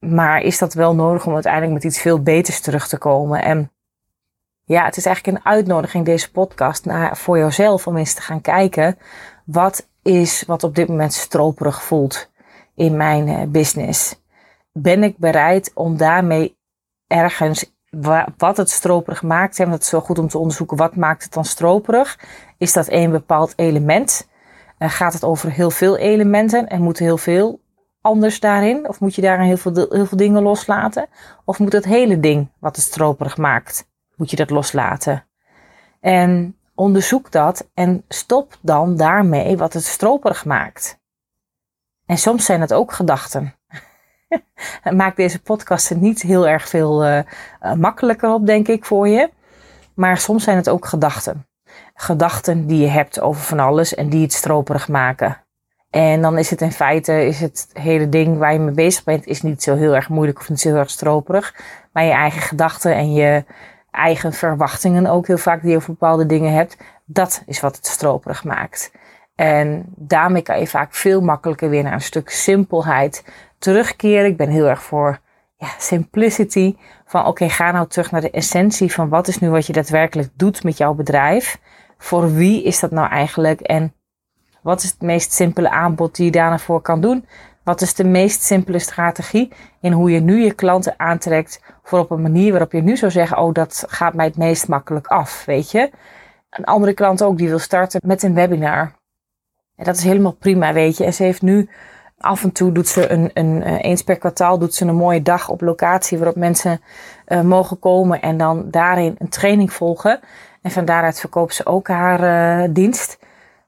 maar 0.00 0.40
is 0.40 0.58
dat 0.58 0.74
wel 0.74 0.94
nodig 0.94 1.26
om 1.26 1.32
uiteindelijk 1.32 1.72
met 1.72 1.84
iets 1.84 2.00
veel 2.00 2.22
beters 2.22 2.60
terug 2.60 2.88
te 2.88 2.98
komen? 2.98 3.42
En 3.42 3.70
ja, 4.64 4.84
het 4.84 4.96
is 4.96 5.06
eigenlijk 5.06 5.36
een 5.36 5.44
uitnodiging, 5.44 6.04
deze 6.04 6.30
podcast, 6.30 6.84
naar, 6.84 7.16
voor 7.16 7.38
jouzelf 7.38 7.86
om 7.86 7.96
eens 7.96 8.14
te 8.14 8.22
gaan 8.22 8.40
kijken. 8.40 8.98
Wat 9.44 9.88
is 10.02 10.44
wat 10.46 10.64
op 10.64 10.74
dit 10.74 10.88
moment 10.88 11.12
stroperig 11.12 11.82
voelt 11.82 12.30
in 12.74 12.96
mijn 12.96 13.28
uh, 13.28 13.42
business? 13.48 14.22
Ben 14.72 15.02
ik 15.02 15.18
bereid 15.18 15.70
om 15.74 15.96
daarmee 15.96 16.56
ergens 17.06 17.72
wat 18.36 18.56
het 18.56 18.70
stroperig 18.70 19.22
maakt? 19.22 19.58
En 19.58 19.70
dat 19.70 19.80
is 19.80 19.88
zo 19.88 20.00
goed 20.00 20.18
om 20.18 20.28
te 20.28 20.38
onderzoeken. 20.38 20.76
Wat 20.76 20.96
maakt 20.96 21.22
het 21.22 21.32
dan 21.32 21.44
stroperig? 21.44 22.18
Is 22.58 22.72
dat 22.72 22.88
één 22.88 23.10
bepaald 23.10 23.52
element? 23.56 24.28
Uh, 24.78 24.90
gaat 24.90 25.12
het 25.12 25.24
over 25.24 25.50
heel 25.50 25.70
veel 25.70 25.96
elementen 25.96 26.68
en 26.68 26.82
moet 26.82 26.98
heel 26.98 27.18
veel 27.18 27.60
anders 28.00 28.40
daarin? 28.40 28.88
Of 28.88 29.00
moet 29.00 29.14
je 29.14 29.22
daarin 29.22 29.46
heel 29.46 29.56
veel, 29.56 29.86
heel 29.90 30.06
veel 30.06 30.18
dingen 30.18 30.42
loslaten? 30.42 31.06
Of 31.44 31.58
moet 31.58 31.72
het 31.72 31.84
hele 31.84 32.20
ding 32.20 32.50
wat 32.58 32.76
het 32.76 32.84
stroperig 32.84 33.36
maakt, 33.36 33.92
moet 34.16 34.30
je 34.30 34.36
dat 34.36 34.50
loslaten? 34.50 35.26
En 36.00 36.58
onderzoek 36.74 37.30
dat 37.30 37.68
en 37.74 38.04
stop 38.08 38.58
dan 38.60 38.96
daarmee 38.96 39.56
wat 39.56 39.72
het 39.72 39.84
stroperig 39.84 40.44
maakt. 40.44 40.98
En 42.06 42.18
soms 42.18 42.44
zijn 42.44 42.60
het 42.60 42.72
ook 42.72 42.92
gedachten. 42.92 43.54
Maak 44.90 45.16
deze 45.16 45.42
podcast 45.42 45.90
er 45.90 45.96
niet 45.96 46.22
heel 46.22 46.48
erg 46.48 46.68
veel 46.68 47.06
uh, 47.06 47.22
makkelijker 47.76 48.32
op, 48.32 48.46
denk 48.46 48.68
ik, 48.68 48.84
voor 48.84 49.08
je. 49.08 49.30
Maar 49.94 50.18
soms 50.18 50.44
zijn 50.44 50.56
het 50.56 50.68
ook 50.68 50.86
gedachten. 50.86 51.46
Gedachten 51.94 52.66
die 52.66 52.80
je 52.80 52.86
hebt 52.88 53.20
over 53.20 53.42
van 53.42 53.58
alles 53.58 53.94
en 53.94 54.08
die 54.08 54.22
het 54.22 54.32
stroperig 54.32 54.88
maken. 54.88 55.42
En 55.90 56.22
dan 56.22 56.38
is 56.38 56.50
het 56.50 56.60
in 56.60 56.72
feite, 56.72 57.26
is 57.26 57.40
het 57.40 57.68
hele 57.72 58.08
ding 58.08 58.38
waar 58.38 58.52
je 58.52 58.58
mee 58.58 58.74
bezig 58.74 59.04
bent, 59.04 59.26
is 59.26 59.42
niet 59.42 59.62
zo 59.62 59.76
heel 59.76 59.94
erg 59.94 60.08
moeilijk 60.08 60.38
of 60.38 60.48
niet 60.48 60.60
zo 60.60 60.68
heel 60.68 60.78
erg 60.78 60.90
stroperig. 60.90 61.54
Maar 61.92 62.04
je 62.04 62.10
eigen 62.10 62.42
gedachten 62.42 62.94
en 62.94 63.12
je 63.12 63.44
eigen 63.94 64.32
verwachtingen 64.32 65.06
ook 65.06 65.26
heel 65.26 65.38
vaak 65.38 65.60
die 65.60 65.70
je 65.70 65.76
over 65.76 65.90
bepaalde 65.90 66.26
dingen 66.26 66.52
hebt, 66.52 66.76
dat 67.04 67.42
is 67.46 67.60
wat 67.60 67.76
het 67.76 67.86
stroperig 67.86 68.44
maakt. 68.44 68.92
En 69.34 69.84
daarmee 69.96 70.42
kan 70.42 70.58
je 70.58 70.66
vaak 70.66 70.94
veel 70.94 71.20
makkelijker 71.20 71.68
weer 71.68 71.82
naar 71.82 71.92
een 71.92 72.00
stuk 72.00 72.30
simpelheid 72.30 73.24
terugkeren. 73.58 74.30
Ik 74.30 74.36
ben 74.36 74.48
heel 74.48 74.68
erg 74.68 74.82
voor 74.82 75.18
ja, 75.56 75.68
simplicity. 75.78 76.76
Van 77.06 77.26
oké, 77.26 77.48
ga 77.48 77.70
nou 77.70 77.88
terug 77.88 78.10
naar 78.10 78.20
de 78.20 78.30
essentie 78.30 78.92
van 78.92 79.08
wat 79.08 79.28
is 79.28 79.38
nu 79.38 79.50
wat 79.50 79.66
je 79.66 79.72
daadwerkelijk 79.72 80.28
doet 80.36 80.64
met 80.64 80.76
jouw 80.76 80.94
bedrijf. 80.94 81.58
Voor 81.98 82.34
wie 82.34 82.62
is 82.62 82.80
dat 82.80 82.90
nou 82.90 83.08
eigenlijk? 83.08 83.60
En 83.60 83.94
wat 84.62 84.82
is 84.82 84.90
het 84.90 85.00
meest 85.00 85.32
simpele 85.32 85.70
aanbod 85.70 86.16
die 86.16 86.24
je 86.24 86.30
daarvoor 86.30 86.80
kan 86.80 87.00
doen? 87.00 87.26
Wat 87.64 87.80
is 87.80 87.94
de 87.94 88.04
meest 88.04 88.42
simpele 88.42 88.78
strategie 88.78 89.52
in 89.80 89.92
hoe 89.92 90.10
je 90.10 90.20
nu 90.20 90.42
je 90.42 90.52
klanten 90.52 90.94
aantrekt 90.96 91.60
voor 91.82 91.98
op 91.98 92.10
een 92.10 92.22
manier 92.22 92.50
waarop 92.50 92.72
je 92.72 92.82
nu 92.82 92.96
zou 92.96 93.10
zeggen, 93.10 93.38
oh 93.38 93.52
dat 93.52 93.84
gaat 93.88 94.14
mij 94.14 94.26
het 94.26 94.36
meest 94.36 94.68
makkelijk 94.68 95.06
af, 95.06 95.44
weet 95.44 95.70
je? 95.70 95.90
Een 96.50 96.64
andere 96.64 96.92
klant 96.92 97.22
ook 97.22 97.38
die 97.38 97.48
wil 97.48 97.58
starten 97.58 98.00
met 98.04 98.22
een 98.22 98.34
webinar. 98.34 98.92
En 99.76 99.84
dat 99.84 99.96
is 99.96 100.04
helemaal 100.04 100.32
prima, 100.32 100.72
weet 100.72 100.96
je. 100.96 101.04
En 101.04 101.14
ze 101.14 101.22
heeft 101.22 101.42
nu 101.42 101.68
af 102.18 102.42
en 102.42 102.52
toe 102.52 102.72
doet 102.72 102.88
ze 102.88 103.10
een, 103.10 103.30
een 103.34 103.62
eh, 103.62 103.78
eens 103.80 104.02
per 104.02 104.18
kwartaal 104.18 104.58
doet 104.58 104.74
ze 104.74 104.86
een 104.86 104.94
mooie 104.94 105.22
dag 105.22 105.48
op 105.48 105.60
locatie 105.60 106.18
waarop 106.18 106.36
mensen 106.36 106.80
uh, 107.28 107.40
mogen 107.40 107.78
komen 107.78 108.20
en 108.20 108.36
dan 108.36 108.70
daarin 108.70 109.14
een 109.18 109.28
training 109.28 109.72
volgen. 109.72 110.20
En 110.62 110.70
van 110.70 110.84
daaruit 110.84 111.20
verkoopt 111.20 111.54
ze 111.54 111.66
ook 111.66 111.88
haar 111.88 112.20
uh, 112.62 112.68
dienst. 112.70 113.18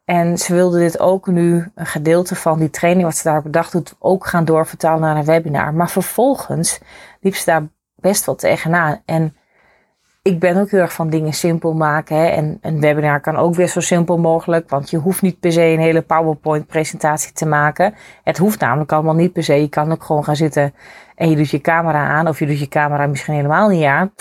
En 0.06 0.38
ze 0.38 0.54
wilde 0.54 0.78
dit 0.78 0.98
ook 0.98 1.26
nu, 1.26 1.70
een 1.74 1.86
gedeelte 1.86 2.34
van 2.34 2.58
die 2.58 2.70
training 2.70 3.04
wat 3.04 3.16
ze 3.16 3.28
daar 3.28 3.42
bedacht 3.42 3.72
doet, 3.72 3.94
ook 3.98 4.26
gaan 4.26 4.44
doorvertalen 4.44 5.00
naar 5.00 5.16
een 5.16 5.24
webinar. 5.24 5.74
Maar 5.74 5.90
vervolgens 5.90 6.80
liep 7.20 7.34
ze 7.34 7.44
daar 7.44 7.68
best 7.94 8.26
wel 8.26 8.34
tegenaan. 8.34 9.02
En 9.04 9.36
ik 10.22 10.38
ben 10.38 10.56
ook 10.56 10.70
heel 10.70 10.80
erg 10.80 10.92
van 10.92 11.10
dingen 11.10 11.32
simpel 11.32 11.74
maken. 11.74 12.16
Hè. 12.16 12.26
En 12.26 12.58
een 12.60 12.80
webinar 12.80 13.20
kan 13.20 13.36
ook 13.36 13.54
weer 13.54 13.68
zo 13.68 13.80
simpel 13.80 14.18
mogelijk. 14.18 14.70
Want 14.70 14.90
je 14.90 14.96
hoeft 14.96 15.22
niet 15.22 15.40
per 15.40 15.52
se 15.52 15.62
een 15.62 15.80
hele 15.80 16.02
PowerPoint 16.02 16.66
presentatie 16.66 17.32
te 17.32 17.46
maken. 17.46 17.94
Het 18.22 18.38
hoeft 18.38 18.60
namelijk 18.60 18.92
allemaal 18.92 19.14
niet 19.14 19.32
per 19.32 19.44
se. 19.44 19.54
Je 19.54 19.68
kan 19.68 19.92
ook 19.92 20.04
gewoon 20.04 20.24
gaan 20.24 20.36
zitten 20.36 20.74
en 21.14 21.30
je 21.30 21.36
doet 21.36 21.50
je 21.50 21.60
camera 21.60 22.08
aan. 22.08 22.28
Of 22.28 22.38
je 22.38 22.46
doet 22.46 22.58
je 22.58 22.68
camera 22.68 23.06
misschien 23.06 23.34
helemaal 23.34 23.68
niet 23.68 23.84
aan. 23.84 24.12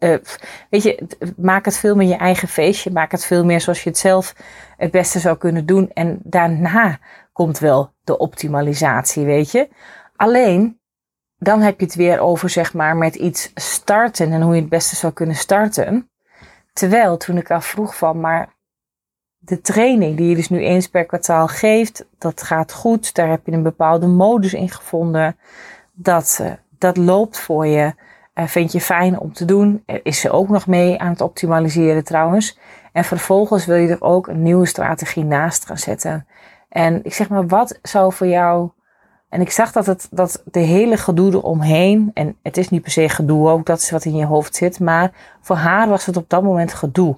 Uh, 0.00 0.16
weet 0.70 0.82
je, 0.82 1.06
maak 1.36 1.64
het 1.64 1.78
veel 1.78 1.96
meer 1.96 2.08
je 2.08 2.16
eigen 2.16 2.48
feestje. 2.48 2.90
Maak 2.90 3.10
het 3.10 3.24
veel 3.24 3.44
meer 3.44 3.60
zoals 3.60 3.82
je 3.82 3.88
het 3.88 3.98
zelf 3.98 4.34
het 4.76 4.90
beste 4.90 5.18
zou 5.18 5.36
kunnen 5.36 5.66
doen. 5.66 5.90
En 5.92 6.18
daarna 6.22 6.98
komt 7.32 7.58
wel 7.58 7.92
de 8.04 8.18
optimalisatie, 8.18 9.24
weet 9.24 9.50
je. 9.50 9.68
Alleen, 10.16 10.80
dan 11.38 11.60
heb 11.60 11.80
je 11.80 11.86
het 11.86 11.94
weer 11.94 12.20
over, 12.20 12.50
zeg 12.50 12.74
maar, 12.74 12.96
met 12.96 13.14
iets 13.14 13.50
starten 13.54 14.32
en 14.32 14.42
hoe 14.42 14.54
je 14.54 14.60
het 14.60 14.70
beste 14.70 14.96
zou 14.96 15.12
kunnen 15.12 15.36
starten. 15.36 16.10
Terwijl 16.72 17.16
toen 17.16 17.36
ik 17.36 17.50
al 17.50 17.60
vroeg 17.60 17.96
van, 17.96 18.20
maar 18.20 18.54
de 19.38 19.60
training 19.60 20.16
die 20.16 20.28
je 20.28 20.34
dus 20.34 20.48
nu 20.48 20.58
eens 20.58 20.86
per 20.86 21.04
kwartaal 21.04 21.46
geeft, 21.48 22.06
dat 22.18 22.42
gaat 22.42 22.72
goed. 22.72 23.14
Daar 23.14 23.28
heb 23.28 23.46
je 23.46 23.52
een 23.52 23.62
bepaalde 23.62 24.06
modus 24.06 24.54
in 24.54 24.68
gevonden. 24.68 25.36
Dat, 25.92 26.38
uh, 26.40 26.52
dat 26.78 26.96
loopt 26.96 27.38
voor 27.38 27.66
je. 27.66 27.94
Uh, 28.40 28.46
vind 28.46 28.72
je 28.72 28.80
fijn 28.80 29.18
om 29.18 29.32
te 29.32 29.44
doen. 29.44 29.84
Is 30.02 30.20
ze 30.20 30.30
ook 30.30 30.48
nog 30.48 30.66
mee 30.66 30.98
aan 30.98 31.10
het 31.10 31.20
optimaliseren 31.20 32.04
trouwens. 32.04 32.58
En 32.92 33.04
vervolgens 33.04 33.66
wil 33.66 33.76
je 33.76 33.88
er 33.88 34.02
ook 34.02 34.26
een 34.26 34.42
nieuwe 34.42 34.66
strategie 34.66 35.24
naast 35.24 35.66
gaan 35.66 35.78
zetten. 35.78 36.26
En 36.68 37.04
ik 37.04 37.14
zeg 37.14 37.28
maar, 37.28 37.46
wat 37.46 37.78
zou 37.82 38.12
voor 38.12 38.26
jou 38.26 38.70
en 39.30 39.40
ik 39.40 39.50
zag 39.50 39.72
dat, 39.72 39.86
het, 39.86 40.08
dat 40.10 40.42
de 40.44 40.60
hele 40.60 40.96
gedoe 40.96 41.32
eromheen, 41.32 42.10
en 42.14 42.36
het 42.42 42.56
is 42.56 42.68
niet 42.68 42.82
per 42.82 42.90
se 42.90 43.08
gedoe 43.08 43.48
ook, 43.48 43.66
dat 43.66 43.78
is 43.78 43.90
wat 43.90 44.04
in 44.04 44.16
je 44.16 44.24
hoofd 44.24 44.54
zit, 44.54 44.80
maar 44.80 45.12
voor 45.40 45.56
haar 45.56 45.88
was 45.88 46.06
het 46.06 46.16
op 46.16 46.28
dat 46.28 46.42
moment 46.42 46.72
gedoe. 46.72 47.16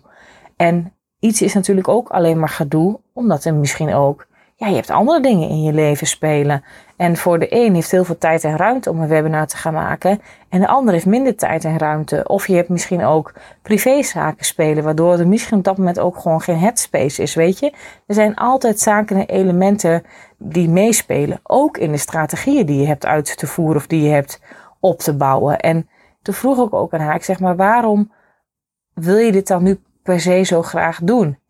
En 0.56 0.92
iets 1.18 1.42
is 1.42 1.54
natuurlijk 1.54 1.88
ook 1.88 2.08
alleen 2.08 2.38
maar 2.38 2.48
gedoe, 2.48 3.00
omdat 3.12 3.44
er 3.44 3.54
misschien 3.54 3.94
ook 3.94 4.26
ja, 4.62 4.68
je 4.68 4.74
hebt 4.74 4.90
andere 4.90 5.20
dingen 5.20 5.48
in 5.48 5.62
je 5.62 5.72
leven 5.72 6.06
spelen. 6.06 6.64
En 6.96 7.16
voor 7.16 7.38
de 7.38 7.46
een 7.50 7.74
heeft 7.74 7.90
heel 7.90 8.04
veel 8.04 8.18
tijd 8.18 8.44
en 8.44 8.56
ruimte 8.56 8.90
om 8.90 9.00
een 9.00 9.08
webinar 9.08 9.46
te 9.46 9.56
gaan 9.56 9.72
maken. 9.72 10.20
En 10.48 10.60
de 10.60 10.66
ander 10.66 10.92
heeft 10.92 11.06
minder 11.06 11.36
tijd 11.36 11.64
en 11.64 11.78
ruimte. 11.78 12.24
Of 12.28 12.46
je 12.46 12.54
hebt 12.54 12.68
misschien 12.68 13.04
ook 13.04 13.34
privézaken 13.62 14.44
spelen, 14.44 14.84
waardoor 14.84 15.18
er 15.18 15.28
misschien 15.28 15.58
op 15.58 15.64
dat 15.64 15.76
moment 15.76 15.98
ook 15.98 16.18
gewoon 16.18 16.40
geen 16.40 16.58
headspace 16.58 17.22
is, 17.22 17.34
weet 17.34 17.58
je. 17.58 17.72
Er 18.06 18.14
zijn 18.14 18.34
altijd 18.34 18.80
zaken 18.80 19.16
en 19.16 19.26
elementen 19.26 20.02
die 20.38 20.68
meespelen. 20.68 21.40
Ook 21.42 21.76
in 21.76 21.92
de 21.92 21.98
strategieën 21.98 22.66
die 22.66 22.80
je 22.80 22.86
hebt 22.86 23.06
uit 23.06 23.38
te 23.38 23.46
voeren 23.46 23.76
of 23.76 23.86
die 23.86 24.02
je 24.02 24.10
hebt 24.10 24.40
op 24.80 24.98
te 24.98 25.16
bouwen. 25.16 25.60
En 25.60 25.88
toen 26.22 26.34
vroeg 26.34 26.66
ik 26.66 26.74
ook 26.74 26.92
aan 26.92 27.00
haar, 27.00 27.14
ik 27.14 27.24
zeg 27.24 27.40
maar, 27.40 27.56
waarom 27.56 28.12
wil 28.94 29.16
je 29.16 29.32
dit 29.32 29.46
dan 29.46 29.62
nu 29.62 29.80
per 30.02 30.20
se 30.20 30.42
zo 30.42 30.62
graag 30.62 31.00
doen? 31.02 31.40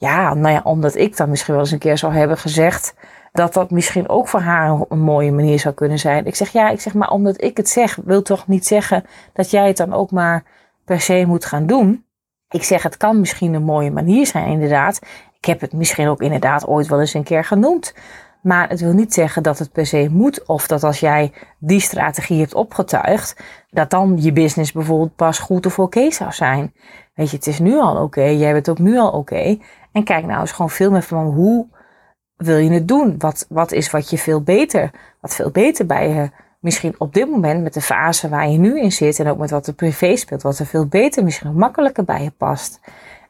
Ja, 0.00 0.34
nou 0.34 0.54
ja, 0.54 0.60
omdat 0.64 0.94
ik 0.94 1.16
dan 1.16 1.28
misschien 1.28 1.54
wel 1.54 1.62
eens 1.62 1.72
een 1.72 1.78
keer 1.78 1.98
zou 1.98 2.12
hebben 2.12 2.38
gezegd 2.38 2.94
dat 3.32 3.54
dat 3.54 3.70
misschien 3.70 4.08
ook 4.08 4.28
voor 4.28 4.40
haar 4.40 4.80
een 4.88 5.00
mooie 5.00 5.32
manier 5.32 5.58
zou 5.58 5.74
kunnen 5.74 5.98
zijn. 5.98 6.26
Ik 6.26 6.34
zeg 6.34 6.48
ja, 6.48 6.68
ik 6.68 6.80
zeg 6.80 6.94
maar 6.94 7.10
omdat 7.10 7.42
ik 7.42 7.56
het 7.56 7.68
zeg, 7.68 7.98
wil 8.04 8.22
toch 8.22 8.46
niet 8.46 8.66
zeggen 8.66 9.04
dat 9.32 9.50
jij 9.50 9.66
het 9.66 9.76
dan 9.76 9.92
ook 9.92 10.10
maar 10.10 10.44
per 10.84 11.00
se 11.00 11.24
moet 11.26 11.44
gaan 11.44 11.66
doen. 11.66 12.04
Ik 12.50 12.62
zeg 12.62 12.82
het 12.82 12.96
kan 12.96 13.20
misschien 13.20 13.54
een 13.54 13.64
mooie 13.64 13.90
manier 13.90 14.26
zijn 14.26 14.46
inderdaad. 14.46 15.00
Ik 15.38 15.44
heb 15.44 15.60
het 15.60 15.72
misschien 15.72 16.08
ook 16.08 16.22
inderdaad 16.22 16.66
ooit 16.66 16.86
wel 16.86 17.00
eens 17.00 17.14
een 17.14 17.22
keer 17.22 17.44
genoemd. 17.44 17.94
Maar 18.42 18.68
het 18.68 18.80
wil 18.80 18.92
niet 18.92 19.14
zeggen 19.14 19.42
dat 19.42 19.58
het 19.58 19.72
per 19.72 19.86
se 19.86 20.08
moet. 20.10 20.46
Of 20.46 20.66
dat 20.66 20.84
als 20.84 21.00
jij 21.00 21.32
die 21.58 21.80
strategie 21.80 22.40
hebt 22.40 22.54
opgetuigd, 22.54 23.36
dat 23.70 23.90
dan 23.90 24.16
je 24.20 24.32
business 24.32 24.72
bijvoorbeeld 24.72 25.16
pas 25.16 25.38
goed 25.38 25.66
of 25.66 25.78
oké 25.78 26.10
zou 26.10 26.32
zijn. 26.32 26.74
Weet 27.14 27.30
je, 27.30 27.36
het 27.36 27.46
is 27.46 27.58
nu 27.58 27.78
al 27.78 28.02
oké. 28.02 28.22
jij 28.22 28.52
bent 28.52 28.68
ook 28.68 28.78
nu 28.78 28.98
al 28.98 29.10
oké. 29.10 29.58
En 29.98 30.04
kijk 30.04 30.26
nou 30.26 30.40
eens 30.40 30.52
gewoon 30.52 30.70
veel 30.70 30.90
meer 30.90 31.02
van 31.02 31.26
hoe 31.26 31.66
wil 32.36 32.56
je 32.56 32.70
het 32.70 32.88
doen? 32.88 33.14
Wat, 33.18 33.46
wat 33.48 33.72
is 33.72 33.90
wat 33.90 34.10
je 34.10 34.18
veel 34.18 34.42
beter, 34.42 34.90
wat 35.20 35.34
veel 35.34 35.50
beter 35.50 35.86
bij 35.86 36.08
je 36.08 36.30
misschien 36.60 36.94
op 36.98 37.14
dit 37.14 37.30
moment 37.30 37.62
met 37.62 37.74
de 37.74 37.80
fase 37.80 38.28
waar 38.28 38.48
je 38.48 38.58
nu 38.58 38.80
in 38.80 38.92
zit 38.92 39.18
en 39.18 39.28
ook 39.28 39.38
met 39.38 39.50
wat 39.50 39.66
er 39.66 39.72
privé 39.72 40.16
speelt, 40.16 40.42
wat 40.42 40.58
er 40.58 40.66
veel 40.66 40.86
beter, 40.86 41.24
misschien 41.24 41.54
makkelijker 41.54 42.04
bij 42.04 42.22
je 42.22 42.30
past. 42.30 42.80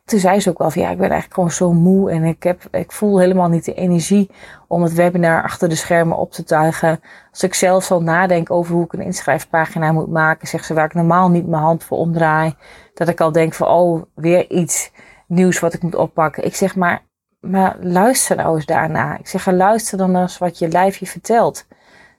Toen 0.04 0.18
zei 0.18 0.40
ze 0.40 0.50
ook 0.50 0.58
wel 0.58 0.70
van 0.70 0.82
ja, 0.82 0.90
ik 0.90 0.98
ben 0.98 1.10
eigenlijk 1.10 1.34
gewoon 1.34 1.50
zo 1.50 1.72
moe 1.72 2.10
en 2.10 2.24
ik, 2.24 2.42
heb, 2.42 2.62
ik 2.70 2.92
voel 2.92 3.18
helemaal 3.18 3.48
niet 3.48 3.64
de 3.64 3.74
energie 3.74 4.30
om 4.66 4.82
het 4.82 4.94
webinar 4.94 5.42
achter 5.42 5.68
de 5.68 5.74
schermen 5.74 6.16
op 6.16 6.32
te 6.32 6.44
tuigen. 6.44 7.00
Als 7.30 7.42
ik 7.42 7.54
zelf 7.54 7.84
zal 7.84 8.02
nadenken 8.02 8.54
over 8.54 8.74
hoe 8.74 8.84
ik 8.84 8.92
een 8.92 9.00
inschrijfpagina 9.00 9.92
moet 9.92 10.10
maken, 10.10 10.48
zegt 10.48 10.64
ze 10.64 10.74
waar 10.74 10.84
ik 10.84 10.94
normaal 10.94 11.30
niet 11.30 11.46
mijn 11.46 11.62
hand 11.62 11.84
voor 11.84 11.98
omdraai, 11.98 12.54
dat 12.94 13.08
ik 13.08 13.20
al 13.20 13.32
denk 13.32 13.54
van 13.54 13.68
oh, 13.68 14.02
weer 14.14 14.50
iets 14.50 14.90
nieuws 15.28 15.58
wat 15.58 15.74
ik 15.74 15.82
moet 15.82 15.94
oppakken. 15.94 16.44
Ik 16.44 16.54
zeg 16.54 16.76
maar, 16.76 17.02
maar 17.40 17.76
luister 17.80 18.36
nou 18.36 18.54
eens 18.54 18.66
daarna. 18.66 19.18
Ik 19.18 19.28
zeg, 19.28 19.46
luister 19.46 19.98
dan 19.98 20.16
eens 20.16 20.38
wat 20.38 20.58
je 20.58 20.68
lijf 20.68 20.96
je 20.96 21.06
vertelt. 21.06 21.66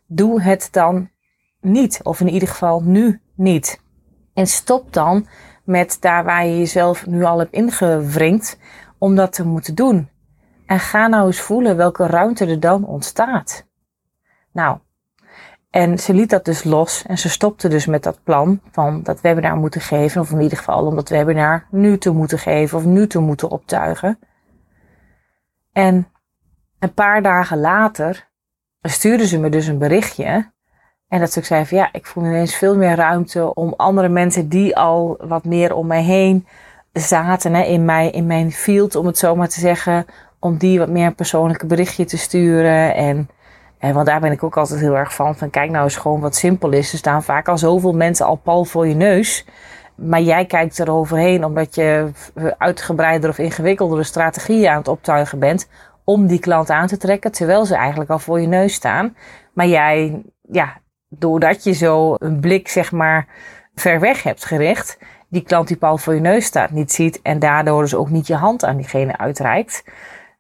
Doe 0.08 0.42
het 0.42 0.68
dan 0.72 1.10
niet, 1.62 2.00
of 2.04 2.20
in 2.20 2.30
ieder 2.30 2.48
geval 2.48 2.82
nu 2.82 3.22
niet. 3.36 3.82
En 4.34 4.48
stop 4.48 4.94
dan 4.94 5.28
met 5.64 5.98
daar 6.00 6.24
waar 6.24 6.46
je 6.46 6.58
jezelf 6.58 7.06
nu 7.06 7.24
al 7.24 7.40
hebt 7.40 7.54
ingewringd 7.54 8.58
om 8.98 9.16
dat 9.16 9.34
te 9.34 9.46
moeten 9.46 9.76
doen. 9.76 10.10
En 10.66 10.80
ga 10.80 11.08
nou 11.08 11.26
eens 11.26 11.42
voelen 11.42 11.78
welke 11.78 12.06
ruimte 12.08 12.46
er 12.46 12.60
dan 12.60 12.86
ontstaat. 12.86 13.68
Nou, 14.52 14.78
En 15.70 16.00
ze 16.00 16.14
liet 16.14 16.30
dat 16.30 16.46
dus 16.46 16.64
los 16.64 17.04
en 17.06 17.18
ze 17.18 17.30
stopte 17.30 17.68
dus 17.68 17.86
met 17.86 18.04
dat 18.04 18.24
plan 18.24 18.62
van 18.72 19.04
dat 19.04 19.22
webinar 19.22 19.58
moeten 19.58 19.82
geven. 19.82 20.22
Of 20.22 20.32
in 20.32 20.42
ieder 20.42 20.58
geval 20.58 20.86
om 20.86 20.96
dat 20.96 21.10
webinar 21.10 21.66
nu 21.72 21.98
te 21.98 22.12
moeten 22.12 22.40
geven 22.40 22.78
of 22.78 22.86
nu 22.86 23.08
te 23.08 23.20
moeten 23.20 23.50
optuigen. 23.50 24.20
En 25.72 26.08
een 26.80 26.94
paar 26.94 27.22
dagen 27.22 27.60
later 27.60 28.30
stuurde 28.82 29.28
ze 29.28 29.40
me 29.40 29.50
dus 29.50 29.68
een 29.68 29.78
berichtje. 29.78 30.52
En 31.08 31.20
dat 31.20 31.32
ze 31.32 31.44
zei 31.44 31.66
van 31.66 31.78
ja, 31.78 31.90
ik 31.92 32.06
voel 32.06 32.26
ineens 32.26 32.56
veel 32.56 32.78
meer 32.78 32.96
ruimte 32.96 33.54
om 33.54 33.74
andere 33.78 34.10
mensen 34.10 34.50
die 34.50 34.76
al 34.78 35.18
wat 35.22 35.46
meer 35.46 35.74
om 35.74 35.88
mij 35.88 36.04
heen 36.04 36.48
zaten 36.94 37.54
hè, 37.54 37.64
in, 37.64 37.86
mij, 37.86 38.10
in 38.10 38.26
mijn 38.26 38.52
field, 38.52 38.96
om 38.96 39.06
het 39.06 39.18
zo 39.18 39.36
maar 39.36 39.50
te 39.50 39.60
zeggen, 39.60 40.06
om 40.40 40.58
die 40.58 40.80
wat 40.80 40.90
meer 40.90 41.06
een 41.06 41.16
persoonlijke 41.16 41.66
berichtje 41.66 42.06
te 42.06 42.18
sturen. 42.18 42.96
En, 42.96 43.30
en 43.80 43.94
want 43.94 44.06
daar 44.06 44.20
ben 44.20 44.32
ik 44.32 44.44
ook 44.44 44.58
altijd 44.58 44.80
heel 44.80 44.98
erg 44.98 45.14
van. 45.14 45.36
Van 45.36 45.50
kijk 45.50 45.70
nou 45.72 45.84
eens 45.84 45.96
gewoon 45.96 46.20
wat 46.20 46.36
simpel 46.36 46.72
is. 46.72 46.92
Er 46.92 46.98
staan 46.98 47.24
vaak 47.24 47.48
al 47.48 47.58
zoveel 47.58 47.94
mensen 47.94 48.26
al 48.26 48.36
pal 48.36 48.66
voor 48.66 48.88
je 48.88 48.96
neus. 48.96 49.46
Maar 49.96 50.22
jij 50.22 50.46
kijkt 50.46 50.78
er 50.78 50.92
overheen 50.92 51.46
omdat 51.46 51.76
je 51.76 52.12
uitgebreider 52.58 53.30
of 53.30 53.38
ingewikkeldere 53.38 54.04
strategieën 54.04 54.70
aan 54.70 54.78
het 54.78 54.88
optuigen 54.88 55.40
bent 55.40 55.70
om 56.04 56.28
die 56.28 56.40
klant 56.40 56.70
aan 56.70 56.88
te 56.88 56.98
trekken, 56.98 57.32
terwijl 57.32 57.66
ze 57.66 57.76
eigenlijk 57.76 58.10
al 58.10 58.20
voor 58.20 58.42
je 58.42 58.48
neus 58.48 58.74
staan. 58.74 59.16
Maar 59.54 59.68
jij, 59.68 60.22
ja, 60.42 60.78
doordat 61.10 61.64
je 61.64 61.74
zo 61.74 62.16
een 62.18 62.40
blik 62.40 62.68
zeg 62.68 62.92
maar 62.92 63.28
ver 63.76 64.00
weg 64.00 64.24
hebt 64.24 64.46
gericht, 64.46 64.98
die 65.28 65.44
klant 65.44 65.68
die 65.68 65.78
pal 65.78 65.98
voor 65.98 66.14
je 66.14 66.20
neus 66.20 66.46
staat 66.46 66.72
niet 66.72 66.92
ziet 66.92 67.22
en 67.22 67.40
daardoor 67.40 67.82
dus 67.82 67.96
ook 67.96 68.10
niet 68.10 68.28
je 68.28 68.36
hand 68.36 68.66
aan 68.66 68.78
diegene 68.78 69.18
uitreikt. 69.18 69.84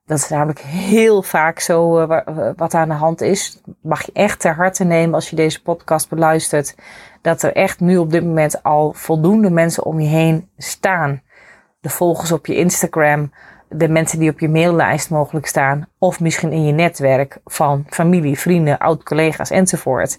Dat 0.09 0.17
is 0.17 0.29
namelijk 0.29 0.59
heel 0.59 1.21
vaak 1.23 1.59
zo 1.59 2.01
uh, 2.01 2.19
wat 2.55 2.73
aan 2.73 2.87
de 2.87 2.93
hand 2.93 3.21
is. 3.21 3.61
Mag 3.81 4.05
je 4.05 4.11
echt 4.13 4.39
ter 4.39 4.55
harte 4.55 4.83
nemen 4.83 5.13
als 5.13 5.29
je 5.29 5.35
deze 5.35 5.61
podcast 5.61 6.09
beluistert. 6.09 6.75
Dat 7.21 7.41
er 7.41 7.55
echt 7.55 7.79
nu 7.79 7.97
op 7.97 8.11
dit 8.11 8.23
moment 8.23 8.63
al 8.63 8.93
voldoende 8.93 9.49
mensen 9.49 9.85
om 9.85 9.99
je 9.99 10.07
heen 10.07 10.49
staan. 10.57 11.21
De 11.81 11.89
volgers 11.89 12.31
op 12.31 12.45
je 12.45 12.55
Instagram, 12.55 13.31
de 13.67 13.89
mensen 13.89 14.19
die 14.19 14.29
op 14.29 14.39
je 14.39 14.49
maillijst 14.49 15.09
mogelijk 15.09 15.45
staan. 15.45 15.87
Of 15.97 16.19
misschien 16.19 16.51
in 16.51 16.65
je 16.65 16.73
netwerk 16.73 17.37
van 17.45 17.85
familie, 17.87 18.39
vrienden, 18.39 18.77
oud-collega's 18.77 19.49
enzovoort 19.49 20.17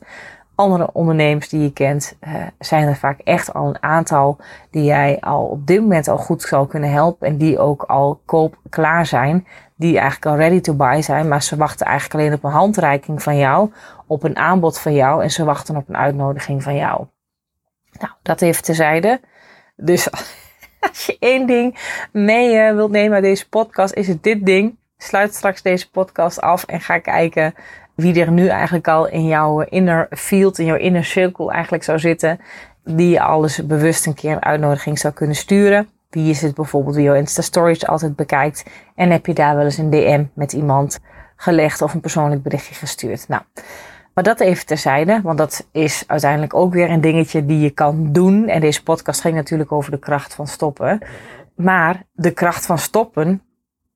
andere 0.60 0.92
ondernemers 0.92 1.48
die 1.48 1.62
je 1.62 1.72
kent, 1.72 2.16
uh, 2.20 2.34
zijn 2.58 2.88
er 2.88 2.96
vaak 2.96 3.18
echt 3.18 3.54
al 3.54 3.66
een 3.66 3.82
aantal 3.82 4.38
die 4.70 4.84
jij 4.84 5.20
al 5.20 5.44
op 5.44 5.66
dit 5.66 5.80
moment 5.80 6.08
al 6.08 6.16
goed 6.16 6.42
zou 6.42 6.66
kunnen 6.66 6.90
helpen 6.90 7.28
en 7.28 7.36
die 7.36 7.58
ook 7.58 7.82
al 7.82 8.20
koop 8.24 8.58
klaar 8.68 9.06
zijn, 9.06 9.46
die 9.80 9.98
eigenlijk 9.98 10.26
al 10.26 10.36
ready 10.36 10.60
to 10.60 10.74
buy 10.74 11.02
zijn, 11.02 11.28
maar 11.28 11.42
ze 11.42 11.56
wachten 11.56 11.86
eigenlijk 11.86 12.20
alleen 12.20 12.32
op 12.32 12.44
een 12.44 12.58
handreiking 12.58 13.22
van 13.22 13.36
jou, 13.36 13.72
op 14.06 14.22
een 14.22 14.36
aanbod 14.36 14.78
van 14.78 14.94
jou 14.94 15.22
en 15.22 15.30
ze 15.30 15.44
wachten 15.44 15.76
op 15.76 15.88
een 15.88 15.96
uitnodiging 15.96 16.62
van 16.62 16.76
jou. 16.76 17.06
Nou, 18.00 18.12
dat 18.22 18.40
even 18.40 18.62
terzijde. 18.62 19.20
Dus 19.76 20.10
als 20.88 21.06
je 21.06 21.16
één 21.18 21.46
ding 21.46 21.78
mee 22.12 22.54
uh, 22.54 22.74
wilt 22.74 22.90
nemen 22.90 23.14
uit 23.14 23.22
deze 23.22 23.48
podcast, 23.48 23.94
is 23.94 24.08
het 24.08 24.22
dit 24.22 24.46
ding. 24.46 24.78
Sluit 24.96 25.34
straks 25.34 25.62
deze 25.62 25.90
podcast 25.90 26.40
af 26.40 26.64
en 26.64 26.80
ga 26.80 26.98
kijken 26.98 27.54
wie 27.94 28.20
er 28.20 28.30
nu 28.30 28.46
eigenlijk 28.48 28.88
al 28.88 29.08
in 29.08 29.26
jouw 29.26 29.60
inner 29.60 30.06
field, 30.10 30.58
in 30.58 30.64
jouw 30.64 30.76
inner 30.76 31.04
circle 31.04 31.50
eigenlijk 31.50 31.82
zou 31.82 31.98
zitten, 31.98 32.40
die 32.84 33.08
je 33.08 33.20
alles 33.20 33.66
bewust 33.66 34.06
een 34.06 34.14
keer 34.14 34.32
een 34.32 34.44
uitnodiging 34.44 34.98
zou 34.98 35.14
kunnen 35.14 35.36
sturen. 35.36 35.88
Wie 36.10 36.30
is 36.30 36.42
het 36.42 36.54
bijvoorbeeld 36.54 36.94
wie 36.94 37.04
jouw 37.04 37.14
Insta 37.14 37.42
Stories 37.42 37.86
altijd 37.86 38.16
bekijkt 38.16 38.64
en 38.94 39.10
heb 39.10 39.26
je 39.26 39.34
daar 39.34 39.56
wel 39.56 39.64
eens 39.64 39.78
een 39.78 39.90
DM 39.90 40.24
met 40.34 40.52
iemand 40.52 41.00
gelegd 41.36 41.82
of 41.82 41.94
een 41.94 42.00
persoonlijk 42.00 42.42
berichtje 42.42 42.74
gestuurd. 42.74 43.28
Nou, 43.28 43.42
maar 44.14 44.24
dat 44.24 44.40
even 44.40 44.66
terzijde, 44.66 45.20
want 45.22 45.38
dat 45.38 45.66
is 45.72 46.04
uiteindelijk 46.06 46.54
ook 46.54 46.72
weer 46.72 46.90
een 46.90 47.00
dingetje 47.00 47.46
die 47.46 47.60
je 47.60 47.70
kan 47.70 48.12
doen. 48.12 48.48
En 48.48 48.60
deze 48.60 48.82
podcast 48.82 49.20
ging 49.20 49.34
natuurlijk 49.34 49.72
over 49.72 49.90
de 49.90 49.98
kracht 49.98 50.34
van 50.34 50.46
stoppen. 50.46 51.00
Maar 51.54 52.02
de 52.12 52.30
kracht 52.30 52.66
van 52.66 52.78
stoppen 52.78 53.42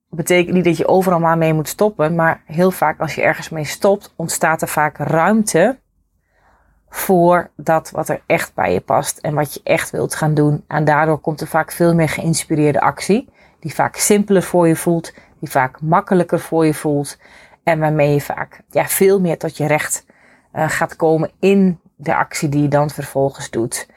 betekent 0.09 0.55
niet 0.55 0.63
dat 0.63 0.77
je 0.77 0.87
overal 0.87 1.19
maar 1.19 1.37
mee 1.37 1.53
moet 1.53 1.67
stoppen, 1.67 2.15
maar 2.15 2.41
heel 2.45 2.71
vaak 2.71 2.99
als 2.99 3.15
je 3.15 3.21
ergens 3.21 3.49
mee 3.49 3.63
stopt, 3.63 4.13
ontstaat 4.15 4.61
er 4.61 4.67
vaak 4.67 4.97
ruimte 4.97 5.77
voor 6.95 7.49
dat 7.55 7.91
wat 7.91 8.09
er 8.09 8.21
echt 8.25 8.53
bij 8.53 8.73
je 8.73 8.79
past 8.79 9.17
en 9.17 9.33
wat 9.33 9.53
je 9.53 9.59
echt 9.63 9.89
wilt 9.89 10.15
gaan 10.15 10.33
doen. 10.33 10.63
En 10.67 10.85
daardoor 10.85 11.17
komt 11.17 11.41
er 11.41 11.47
vaak 11.47 11.71
veel 11.71 11.93
meer 11.93 12.09
geïnspireerde 12.09 12.81
actie, 12.81 13.29
die 13.59 13.73
vaak 13.73 13.95
simpeler 13.95 14.43
voor 14.43 14.67
je 14.67 14.75
voelt, 14.75 15.13
die 15.39 15.49
vaak 15.49 15.81
makkelijker 15.81 16.39
voor 16.39 16.65
je 16.65 16.73
voelt 16.73 17.17
en 17.63 17.79
waarmee 17.79 18.13
je 18.13 18.21
vaak 18.21 18.61
ja, 18.69 18.85
veel 18.85 19.19
meer 19.19 19.37
tot 19.37 19.57
je 19.57 19.67
recht 19.67 20.05
uh, 20.53 20.69
gaat 20.69 20.95
komen 20.95 21.31
in 21.39 21.79
de 21.95 22.15
actie 22.15 22.49
die 22.49 22.61
je 22.61 22.67
dan 22.67 22.89
vervolgens 22.89 23.49
doet 23.49 23.87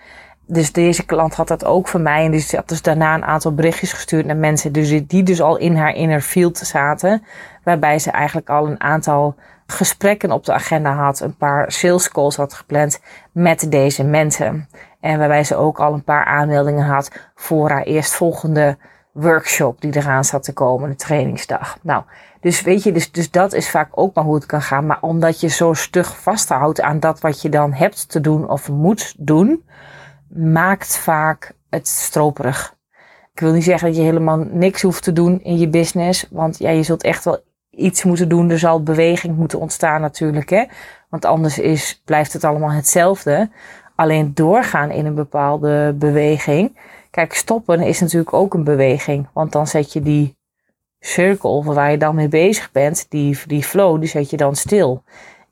dus 0.51 0.73
deze 0.73 1.05
klant 1.05 1.35
had 1.35 1.49
dat 1.49 1.65
ook 1.65 1.89
van 1.89 2.03
mij. 2.03 2.25
En 2.25 2.31
die 2.31 2.45
had 2.51 2.69
dus 2.69 2.83
daarna 2.83 3.15
een 3.15 3.25
aantal 3.25 3.55
berichtjes 3.55 3.93
gestuurd 3.93 4.27
naar 4.27 4.37
mensen 4.37 4.73
dus 4.73 5.07
die 5.07 5.23
dus 5.23 5.41
al 5.41 5.57
in 5.57 5.77
haar 5.77 5.95
inner 5.95 6.21
field 6.21 6.59
zaten. 6.59 7.23
Waarbij 7.69 7.99
ze 7.99 8.11
eigenlijk 8.11 8.49
al 8.49 8.67
een 8.67 8.81
aantal 8.81 9.35
gesprekken 9.67 10.33
op 10.33 10.45
de 10.45 10.53
agenda 10.53 10.93
had. 10.93 11.21
Een 11.21 11.37
paar 11.37 11.73
sales 11.73 12.09
calls 12.09 12.37
had 12.37 12.55
gepland 12.55 13.01
met 13.33 13.71
deze 13.71 14.05
mensen. 14.05 14.69
En 15.01 15.19
waarbij 15.19 15.45
ze 15.45 15.57
ook 15.57 15.81
al 15.81 15.93
een 15.93 16.05
paar 16.05 16.25
aanmeldingen 16.25 16.87
had 16.87 17.11
voor 17.35 17.71
haar 17.71 17.83
eerstvolgende 17.83 18.79
workshop 19.13 19.81
die 19.81 19.97
eraan 19.97 20.25
zat 20.25 20.43
te 20.43 20.53
komen, 20.53 20.91
de 20.91 20.97
trainingsdag. 20.97 21.79
Nou, 21.83 22.03
dus 22.41 22.63
weet 22.63 22.83
je, 22.83 22.93
dus, 22.93 23.13
dus 23.13 23.31
dat 23.31 23.53
is 23.53 23.71
vaak 23.71 23.89
ook 23.91 24.15
maar 24.15 24.25
hoe 24.25 24.35
het 24.35 24.47
kan 24.47 24.63
gaan. 24.63 24.87
Maar 24.87 25.01
omdat 25.01 25.41
je 25.41 25.49
zo 25.49 25.73
stug 25.73 26.21
vasthoudt 26.21 26.81
aan 26.81 27.01
dat 27.01 27.21
wat 27.21 27.43
je 27.43 27.49
dan 27.49 27.73
hebt 27.73 28.09
te 28.09 28.21
doen 28.21 28.51
of 28.51 28.69
moet 28.69 29.15
doen, 29.19 29.65
maakt 30.29 30.97
vaak 30.97 31.53
het 31.71 31.89
stroperig. 31.89 32.77
Ik 33.33 33.41
wil 33.41 33.53
niet 33.53 33.65
zeggen 33.65 33.89
dat 33.89 33.97
je 33.97 34.03
helemaal 34.03 34.37
niks 34.37 34.83
hoeft 34.83 35.03
te 35.03 35.13
doen 35.13 35.41
in 35.43 35.59
je 35.59 35.69
business. 35.69 36.27
Want 36.31 36.59
ja, 36.59 36.71
je 36.71 36.83
zult 36.83 37.03
echt 37.03 37.25
wel 37.25 37.47
iets 37.79 38.05
moeten 38.05 38.29
doen. 38.29 38.51
Er 38.51 38.59
zal 38.59 38.83
beweging 38.83 39.37
moeten 39.37 39.61
ontstaan 39.61 40.01
natuurlijk. 40.01 40.51
Hè? 40.51 40.65
Want 41.09 41.25
anders 41.25 41.59
is, 41.59 42.03
blijft 42.05 42.33
het 42.33 42.45
allemaal 42.45 42.71
hetzelfde. 42.71 43.51
Alleen 43.95 44.35
doorgaan 44.35 44.91
in 44.91 45.07
een 45.07 45.15
bepaalde 45.15 45.95
beweging. 45.99 46.79
Kijk, 47.11 47.35
stoppen 47.35 47.81
is 47.81 48.01
natuurlijk 48.01 48.33
ook 48.33 48.55
een 48.55 48.65
beweging. 48.65 49.29
Want 49.33 49.53
dan 49.53 49.67
zet 49.67 49.93
je 49.93 50.01
die 50.01 50.37
cirkel 51.01 51.65
waar 51.65 51.91
je 51.91 51.99
dan 51.99 52.15
mee 52.15 52.29
bezig 52.29 52.73
bent, 52.73 53.07
die, 53.09 53.39
die 53.47 53.63
flow, 53.63 54.01
die 54.01 54.09
zet 54.09 54.31
je 54.31 54.37
dan 54.37 54.57
stil. 54.57 55.03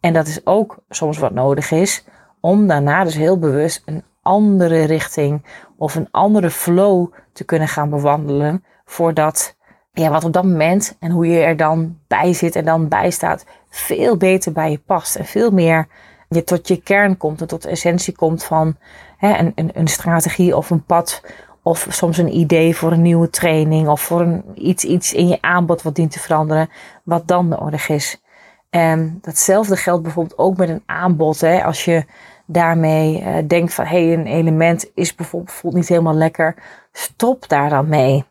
En 0.00 0.12
dat 0.12 0.26
is 0.26 0.46
ook 0.46 0.78
soms 0.88 1.18
wat 1.18 1.32
nodig 1.32 1.70
is 1.70 2.04
om 2.40 2.66
daarna 2.66 3.04
dus 3.04 3.14
heel 3.14 3.38
bewust 3.38 3.82
een 3.84 4.04
andere 4.22 4.84
richting 4.84 5.44
of 5.76 5.94
een 5.94 6.08
andere 6.10 6.50
flow 6.50 7.12
te 7.32 7.44
kunnen 7.44 7.68
gaan 7.68 7.90
bewandelen. 7.90 8.64
Voordat 8.84 9.55
ja, 10.02 10.10
wat 10.10 10.24
op 10.24 10.32
dat 10.32 10.44
moment 10.44 10.96
en 11.00 11.10
hoe 11.10 11.26
je 11.26 11.40
er 11.40 11.56
dan 11.56 11.98
bij 12.06 12.32
zit 12.32 12.56
en 12.56 12.64
dan 12.64 12.88
bij 12.88 13.10
staat, 13.10 13.44
veel 13.68 14.16
beter 14.16 14.52
bij 14.52 14.70
je 14.70 14.78
past. 14.78 15.16
En 15.16 15.24
veel 15.24 15.50
meer 15.50 15.86
je 16.28 16.44
tot 16.44 16.68
je 16.68 16.82
kern 16.82 17.16
komt 17.16 17.40
en 17.40 17.46
tot 17.46 17.62
de 17.62 17.68
essentie 17.68 18.16
komt 18.16 18.44
van 18.44 18.76
hè, 19.16 19.38
een, 19.38 19.70
een, 19.74 19.88
strategie 19.88 20.56
of 20.56 20.70
een 20.70 20.84
pad. 20.84 21.22
Of 21.62 21.86
soms 21.90 22.18
een 22.18 22.36
idee 22.36 22.76
voor 22.76 22.92
een 22.92 23.02
nieuwe 23.02 23.30
training 23.30 23.88
of 23.88 24.00
voor 24.00 24.20
een, 24.20 24.44
iets, 24.54 24.84
iets 24.84 25.12
in 25.12 25.28
je 25.28 25.38
aanbod 25.40 25.82
wat 25.82 25.94
dient 25.94 26.10
te 26.12 26.20
veranderen, 26.20 26.70
wat 27.02 27.28
dan 27.28 27.48
nodig 27.48 27.88
is. 27.88 28.22
En 28.70 29.18
datzelfde 29.20 29.76
geldt 29.76 30.02
bijvoorbeeld 30.02 30.38
ook 30.38 30.56
met 30.56 30.68
een 30.68 30.82
aanbod. 30.86 31.40
Hè. 31.40 31.64
Als 31.64 31.84
je 31.84 32.04
daarmee 32.46 33.20
uh, 33.20 33.36
denkt 33.46 33.74
van 33.74 33.84
hé, 33.84 34.04
hey, 34.04 34.12
een 34.12 34.26
element 34.26 34.90
is 34.94 35.14
bijvoorbeeld 35.14 35.74
niet 35.74 35.88
helemaal 35.88 36.14
lekker, 36.14 36.54
stop 36.92 37.48
daar 37.48 37.68
dan 37.68 37.88
mee. 37.88 38.24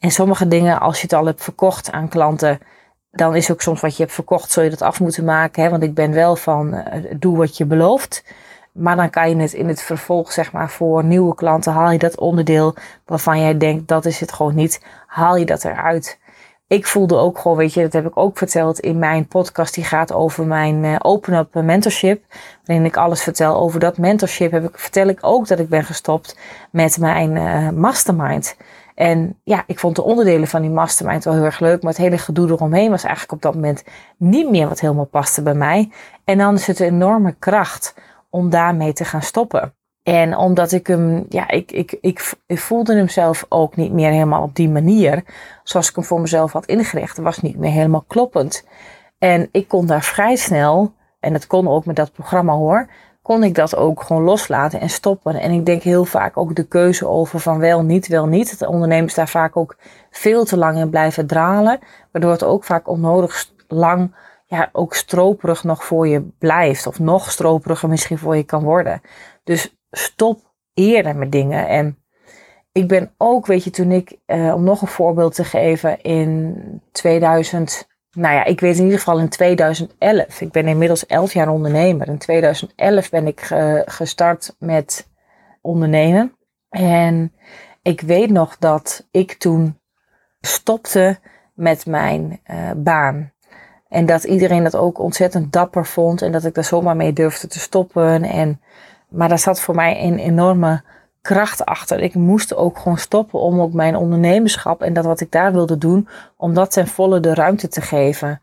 En 0.00 0.10
sommige 0.10 0.48
dingen, 0.48 0.80
als 0.80 0.96
je 0.96 1.02
het 1.02 1.12
al 1.12 1.26
hebt 1.26 1.42
verkocht 1.42 1.90
aan 1.90 2.08
klanten, 2.08 2.60
dan 3.10 3.36
is 3.36 3.50
ook 3.50 3.60
soms 3.60 3.80
wat 3.80 3.96
je 3.96 4.02
hebt 4.02 4.14
verkocht, 4.14 4.50
zul 4.50 4.62
je 4.62 4.70
dat 4.70 4.82
af 4.82 5.00
moeten 5.00 5.24
maken. 5.24 5.62
Hè? 5.62 5.70
Want 5.70 5.82
ik 5.82 5.94
ben 5.94 6.12
wel 6.12 6.36
van 6.36 6.74
uh, 6.74 6.82
doe 7.16 7.36
wat 7.36 7.56
je 7.56 7.64
belooft. 7.64 8.24
Maar 8.72 8.96
dan 8.96 9.10
kan 9.10 9.30
je 9.30 9.36
het 9.36 9.52
in 9.52 9.68
het 9.68 9.82
vervolg, 9.82 10.32
zeg 10.32 10.52
maar, 10.52 10.70
voor 10.70 11.04
nieuwe 11.04 11.34
klanten, 11.34 11.72
haal 11.72 11.90
je 11.90 11.98
dat 11.98 12.18
onderdeel 12.18 12.74
waarvan 13.04 13.40
jij 13.40 13.58
denkt 13.58 13.88
dat 13.88 14.04
is 14.04 14.20
het 14.20 14.32
gewoon 14.32 14.54
niet, 14.54 14.84
haal 15.06 15.36
je 15.36 15.46
dat 15.46 15.64
eruit 15.64 16.18
ik 16.70 16.86
voelde 16.86 17.16
ook 17.16 17.38
gewoon, 17.38 17.56
weet 17.56 17.74
je, 17.74 17.82
dat 17.82 17.92
heb 17.92 18.06
ik 18.06 18.16
ook 18.16 18.38
verteld 18.38 18.80
in 18.80 18.98
mijn 18.98 19.26
podcast 19.26 19.74
die 19.74 19.84
gaat 19.84 20.12
over 20.12 20.46
mijn 20.46 20.84
uh, 20.84 20.96
Open 20.98 21.34
Up 21.34 21.54
Mentorship. 21.54 22.24
Waarin 22.64 22.84
ik 22.84 22.96
alles 22.96 23.22
vertel 23.22 23.56
over 23.56 23.80
dat 23.80 23.98
mentorship. 23.98 24.50
Heb 24.50 24.64
ik, 24.64 24.78
vertel 24.78 25.06
ik 25.06 25.18
ook 25.20 25.46
dat 25.46 25.58
ik 25.58 25.68
ben 25.68 25.84
gestopt 25.84 26.38
met 26.70 26.98
mijn 26.98 27.36
uh, 27.36 27.70
mastermind. 27.70 28.56
En 29.00 29.38
ja, 29.44 29.64
ik 29.66 29.78
vond 29.78 29.96
de 29.96 30.02
onderdelen 30.02 30.48
van 30.48 30.60
die 30.60 30.70
mastermind 30.70 31.24
wel 31.24 31.34
heel 31.34 31.44
erg 31.44 31.60
leuk. 31.60 31.82
Maar 31.82 31.92
het 31.92 32.00
hele 32.00 32.18
gedoe 32.18 32.48
eromheen 32.48 32.90
was 32.90 33.02
eigenlijk 33.02 33.32
op 33.32 33.42
dat 33.42 33.54
moment 33.54 33.84
niet 34.16 34.50
meer 34.50 34.68
wat 34.68 34.80
helemaal 34.80 35.04
paste 35.04 35.42
bij 35.42 35.54
mij. 35.54 35.90
En 36.24 36.38
dan 36.38 36.54
is 36.54 36.66
het 36.66 36.80
een 36.80 36.86
enorme 36.86 37.34
kracht 37.38 37.94
om 38.30 38.50
daarmee 38.50 38.92
te 38.92 39.04
gaan 39.04 39.22
stoppen. 39.22 39.74
En 40.02 40.36
omdat 40.36 40.72
ik 40.72 40.86
hem, 40.86 41.26
ja, 41.28 41.48
ik, 41.48 41.72
ik, 41.72 41.98
ik, 42.00 42.32
ik, 42.46 42.58
voelde 42.58 42.94
hem 42.94 43.08
zelf 43.08 43.46
ook 43.48 43.76
niet 43.76 43.92
meer 43.92 44.10
helemaal 44.10 44.42
op 44.42 44.54
die 44.54 44.68
manier. 44.68 45.24
Zoals 45.62 45.88
ik 45.88 45.94
hem 45.94 46.04
voor 46.04 46.20
mezelf 46.20 46.52
had 46.52 46.66
ingericht. 46.66 47.18
was 47.18 47.40
niet 47.40 47.56
meer 47.56 47.72
helemaal 47.72 48.04
kloppend. 48.06 48.66
En 49.18 49.48
ik 49.52 49.68
kon 49.68 49.86
daar 49.86 50.02
vrij 50.02 50.36
snel 50.36 50.92
en 51.20 51.32
dat 51.32 51.46
kon 51.46 51.68
ook 51.68 51.84
met 51.84 51.96
dat 51.96 52.12
programma 52.12 52.52
hoor, 52.52 52.88
kon 53.22 53.44
ik 53.44 53.54
dat 53.54 53.76
ook 53.76 54.02
gewoon 54.02 54.22
loslaten 54.22 54.80
en 54.80 54.90
stoppen. 54.90 55.34
En 55.34 55.50
ik 55.50 55.66
denk 55.66 55.82
heel 55.82 56.04
vaak 56.04 56.36
ook 56.36 56.54
de 56.54 56.66
keuze 56.66 57.06
over 57.06 57.40
van 57.40 57.58
wel, 57.58 57.82
niet, 57.82 58.06
wel, 58.06 58.26
niet. 58.26 58.58
De 58.58 58.68
ondernemers 58.68 59.14
daar 59.14 59.28
vaak 59.28 59.56
ook 59.56 59.76
veel 60.10 60.44
te 60.44 60.56
lang 60.56 60.78
in 60.78 60.90
blijven 60.90 61.26
dralen, 61.26 61.78
waardoor 62.12 62.30
het 62.30 62.44
ook 62.44 62.64
vaak 62.64 62.88
onnodig 62.88 63.50
lang, 63.68 64.14
ja, 64.46 64.68
ook 64.72 64.94
stroperig 64.94 65.64
nog 65.64 65.84
voor 65.84 66.08
je 66.08 66.28
blijft. 66.38 66.86
Of 66.86 66.98
nog 66.98 67.30
stroperiger 67.30 67.88
misschien 67.88 68.18
voor 68.18 68.36
je 68.36 68.44
kan 68.44 68.62
worden. 68.62 69.00
Dus 69.44 69.76
stop 69.90 70.40
eerder 70.74 71.16
met 71.16 71.32
dingen. 71.32 71.68
En 71.68 71.98
ik 72.72 72.88
ben 72.88 73.14
ook, 73.16 73.46
weet 73.46 73.64
je, 73.64 73.70
toen 73.70 73.90
ik, 73.90 74.16
eh, 74.26 74.54
om 74.54 74.64
nog 74.64 74.82
een 74.82 74.88
voorbeeld 74.88 75.34
te 75.34 75.44
geven, 75.44 76.02
in 76.02 76.56
2000, 76.92 77.88
nou 78.12 78.34
ja, 78.34 78.44
ik 78.44 78.60
weet 78.60 78.76
in 78.76 78.84
ieder 78.84 78.98
geval 78.98 79.18
in 79.18 79.28
2011. 79.28 80.40
Ik 80.40 80.52
ben 80.52 80.68
inmiddels 80.68 81.06
11 81.06 81.32
jaar 81.32 81.48
ondernemer. 81.48 82.08
In 82.08 82.18
2011 82.18 83.10
ben 83.10 83.26
ik 83.26 83.40
gestart 83.86 84.56
met 84.58 85.08
ondernemen. 85.60 86.34
En 86.70 87.32
ik 87.82 88.00
weet 88.00 88.30
nog 88.30 88.58
dat 88.58 89.06
ik 89.10 89.32
toen 89.32 89.80
stopte 90.40 91.18
met 91.54 91.86
mijn 91.86 92.40
uh, 92.50 92.70
baan. 92.76 93.32
En 93.88 94.06
dat 94.06 94.24
iedereen 94.24 94.62
dat 94.62 94.76
ook 94.76 94.98
ontzettend 94.98 95.52
dapper 95.52 95.86
vond. 95.86 96.22
En 96.22 96.32
dat 96.32 96.44
ik 96.44 96.54
daar 96.54 96.64
zomaar 96.64 96.96
mee 96.96 97.12
durfde 97.12 97.46
te 97.46 97.58
stoppen. 97.58 98.22
En, 98.22 98.60
maar 99.08 99.28
daar 99.28 99.38
zat 99.38 99.60
voor 99.60 99.74
mij 99.74 100.02
een 100.02 100.18
enorme 100.18 100.82
kracht 101.22 101.64
achter. 101.64 102.00
Ik 102.00 102.14
moest 102.14 102.54
ook 102.54 102.78
gewoon 102.78 102.98
stoppen 102.98 103.40
om 103.40 103.60
ook 103.60 103.72
mijn 103.72 103.96
ondernemerschap 103.96 104.82
en 104.82 104.92
dat 104.92 105.04
wat 105.04 105.20
ik 105.20 105.32
daar 105.32 105.52
wilde 105.52 105.78
doen, 105.78 106.08
om 106.36 106.54
dat 106.54 106.70
ten 106.70 106.86
volle 106.86 107.20
de 107.20 107.34
ruimte 107.34 107.68
te 107.68 107.80
geven. 107.80 108.40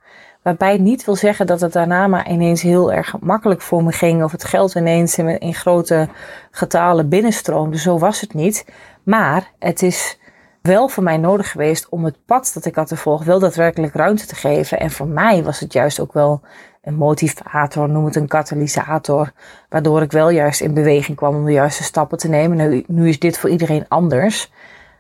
Waarbij 0.48 0.72
het 0.72 0.82
niet 0.82 1.06
wil 1.06 1.16
zeggen 1.16 1.48
dat 1.48 1.62
het 1.62 1.74
daarna 1.74 2.08
maar 2.08 2.30
ineens 2.30 2.62
heel 2.62 2.94
erg 2.94 3.20
makkelijk 3.20 3.62
voor 3.62 3.84
me 3.84 3.92
ging. 3.92 4.24
Of 4.24 4.32
het 4.32 4.44
geld 4.44 4.76
ineens 4.76 5.18
in, 5.18 5.54
grote 5.54 6.10
getalen 6.52 7.10
binnenstroomde. 7.10 7.78
Zo 7.78 7.98
was 7.98 8.22
het 8.22 8.34
niet. 8.34 8.66
Maar 9.04 9.52
het 9.60 9.82
is 9.82 10.20
wel 10.62 10.88
voor 10.88 11.04
mij 11.04 11.18
nodig 11.18 11.52
geweest 11.52 11.90
om 11.90 12.06
het 12.06 12.26
pad 12.26 12.52
dat 12.54 12.66
ik 12.66 12.76
had 12.76 12.88
te 12.88 12.96
volgen 12.96 13.26
wel 13.26 13.40
daadwerkelijk 13.40 13.94
ruimte 13.94 14.26
te 14.26 14.36
geven. 14.36 14.80
En 14.80 14.92
voor 14.92 15.08
mij 15.08 15.44
was 15.44 15.60
het 15.60 15.74
juist 15.74 16.00
ook 16.00 16.14
wel 16.14 16.42
een 16.88 16.96
motivator, 16.96 17.90
noem 17.90 18.06
het 18.06 18.16
een 18.16 18.28
katalysator. 18.28 19.32
Waardoor 19.70 20.02
ik 20.02 20.12
wel 20.12 20.30
juist 20.30 20.62
in 20.62 20.74
beweging 20.74 21.18
kwam 21.18 21.36
om 21.36 21.46
de 21.46 21.52
juiste 21.52 21.84
stappen 21.84 22.18
te 22.18 22.28
nemen. 22.28 22.70
Nu, 22.70 22.84
nu 22.88 23.10
is 23.10 23.20
dit 23.20 23.38
voor 23.38 23.50
iedereen 23.50 23.86
anders. 23.88 24.52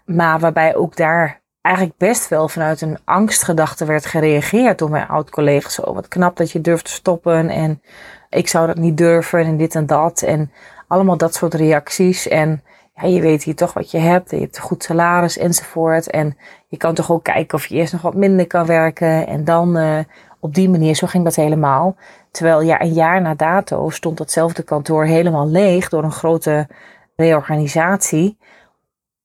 Maar 0.06 0.39
waarbij 0.39 0.76
ook 0.76 0.95
daar 0.95 1.41
eigenlijk 1.62 1.97
best 1.97 2.28
wel 2.28 2.50
vanuit 2.50 2.82
een 2.82 2.97
angstgedachte 3.04 3.86
werd 3.86 4.06
gereageerd 4.06 4.80
door 4.80 4.89
mijn 4.89 5.08
oud-collega's. 5.08 5.73
Zo, 5.73 5.93
wat 5.93 6.08
knap 6.08 6.38
dat 6.38 6.52
je 6.52 6.62
durft 6.62 6.86
te 6.86 6.91
stoppen 6.91 7.50
en 7.50 7.82
ik 8.30 8.47
zou 8.47 8.67
dat 8.67 8.78
niet 8.78 8.97
durven 8.97 9.39
en 9.39 9.58
dit 9.58 9.76
en 9.76 9.86
dat. 9.86 10.21
En 10.21 10.52
allemaal 10.88 11.17
dat 11.17 11.36
soort 11.36 11.54
reacties. 11.54 12.28
En 12.28 12.63
ja, 12.95 13.08
je 13.08 13.21
weet 13.21 13.43
hier 13.43 13.56
toch 13.56 13.73
wat 13.73 13.91
je 13.91 13.97
hebt. 13.97 14.32
Je 14.32 14.39
hebt 14.39 14.58
een 14.58 14.63
goed 14.63 14.84
salaris 14.84 15.38
enzovoort. 15.38 16.10
En 16.10 16.38
je 16.67 16.78
kan 16.78 16.93
toch 16.93 17.12
ook 17.12 17.23
kijken 17.23 17.58
of 17.58 17.65
je 17.65 17.76
eerst 17.76 17.93
nog 17.93 18.02
wat 18.02 18.15
minder 18.15 18.47
kan 18.47 18.65
werken. 18.65 19.28
En 19.28 19.43
dan 19.43 19.78
uh, 19.78 20.00
op 20.39 20.54
die 20.54 20.69
manier, 20.69 20.95
zo 20.95 21.08
ging 21.08 21.23
dat 21.23 21.36
helemaal. 21.36 21.95
Terwijl 22.32 22.62
ja, 22.62 22.82
een 22.82 22.93
jaar 22.93 23.21
na 23.21 23.36
dato 23.36 23.89
stond 23.89 24.17
datzelfde 24.17 24.63
kantoor 24.63 25.06
helemaal 25.06 25.47
leeg 25.47 25.89
door 25.89 26.04
een 26.04 26.12
grote 26.12 26.67
reorganisatie. 27.15 28.38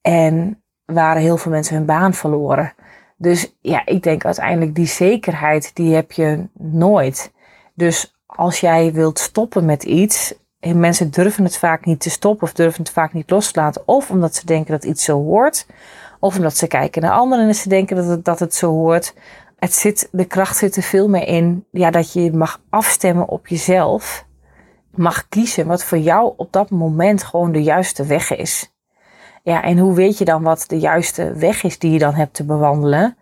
En 0.01 0.63
waren 0.85 1.23
heel 1.23 1.37
veel 1.37 1.51
mensen 1.51 1.77
hun 1.77 1.87
baan 1.87 2.15
verloren. 2.15 2.75
Dus 3.17 3.57
ja, 3.61 3.87
ik 3.87 4.03
denk 4.03 4.25
uiteindelijk 4.25 4.75
die 4.75 4.87
zekerheid, 4.87 5.75
die 5.75 5.95
heb 5.95 6.13
je 6.13 6.49
nooit. 6.59 7.33
Dus 7.75 8.15
als 8.27 8.61
jij 8.61 8.93
wilt 8.93 9.19
stoppen 9.19 9.65
met 9.65 9.83
iets, 9.83 10.35
en 10.63 10.81
mensen 10.81 11.11
durven 11.11 11.45
het 11.45 11.57
vaak 11.57 11.85
niet 11.85 12.01
te 12.01 12.11
stoppen 12.11 12.47
of 12.47 12.53
durven 12.53 12.83
het 12.83 12.93
vaak 12.93 13.13
niet 13.13 13.31
los 13.31 13.53
te 13.53 13.61
laten. 13.61 13.83
Of 13.85 14.11
omdat 14.11 14.35
ze 14.35 14.47
denken 14.47 14.73
dat 14.73 14.85
iets 14.85 15.05
zo 15.05 15.23
hoort. 15.23 15.67
Of 16.21 16.37
omdat 16.37 16.57
ze 16.57 16.67
kijken 16.67 17.03
naar 17.03 17.13
anderen 17.13 17.47
en 17.47 17.55
ze 17.55 17.69
denken 17.69 17.97
dat 17.97 18.25
dat 18.25 18.39
het 18.39 18.55
zo 18.55 18.71
hoort. 18.71 19.15
Het 19.63 19.75
zit, 19.75 20.09
de 20.13 20.25
kracht 20.25 20.57
zit 20.57 20.77
er 20.77 20.83
veel 20.83 21.09
meer 21.09 21.27
in 21.27 21.67
ja, 21.71 21.91
dat 21.91 22.13
je 22.13 22.33
mag 22.33 22.61
afstemmen 22.71 23.29
op 23.29 23.47
jezelf. 23.47 24.27
Mag 24.91 25.29
kiezen 25.29 25.67
wat 25.67 25.85
voor 25.85 25.99
jou 25.99 26.33
op 26.37 26.53
dat 26.53 26.71
moment 26.71 27.25
gewoon 27.25 27.53
de 27.53 27.63
juiste 27.63 28.07
weg 28.07 28.37
is. 28.37 28.73
Ja, 29.43 29.63
en 29.63 29.79
hoe 29.79 29.95
weet 29.95 30.19
je 30.19 30.25
dan 30.25 30.43
wat 30.43 30.65
de 30.67 30.79
juiste 30.79 31.33
weg 31.33 31.63
is 31.63 31.79
die 31.79 31.91
je 31.91 31.99
dan 31.99 32.15
hebt 32.15 32.35
te 32.35 32.45
bewandelen? 32.45 33.17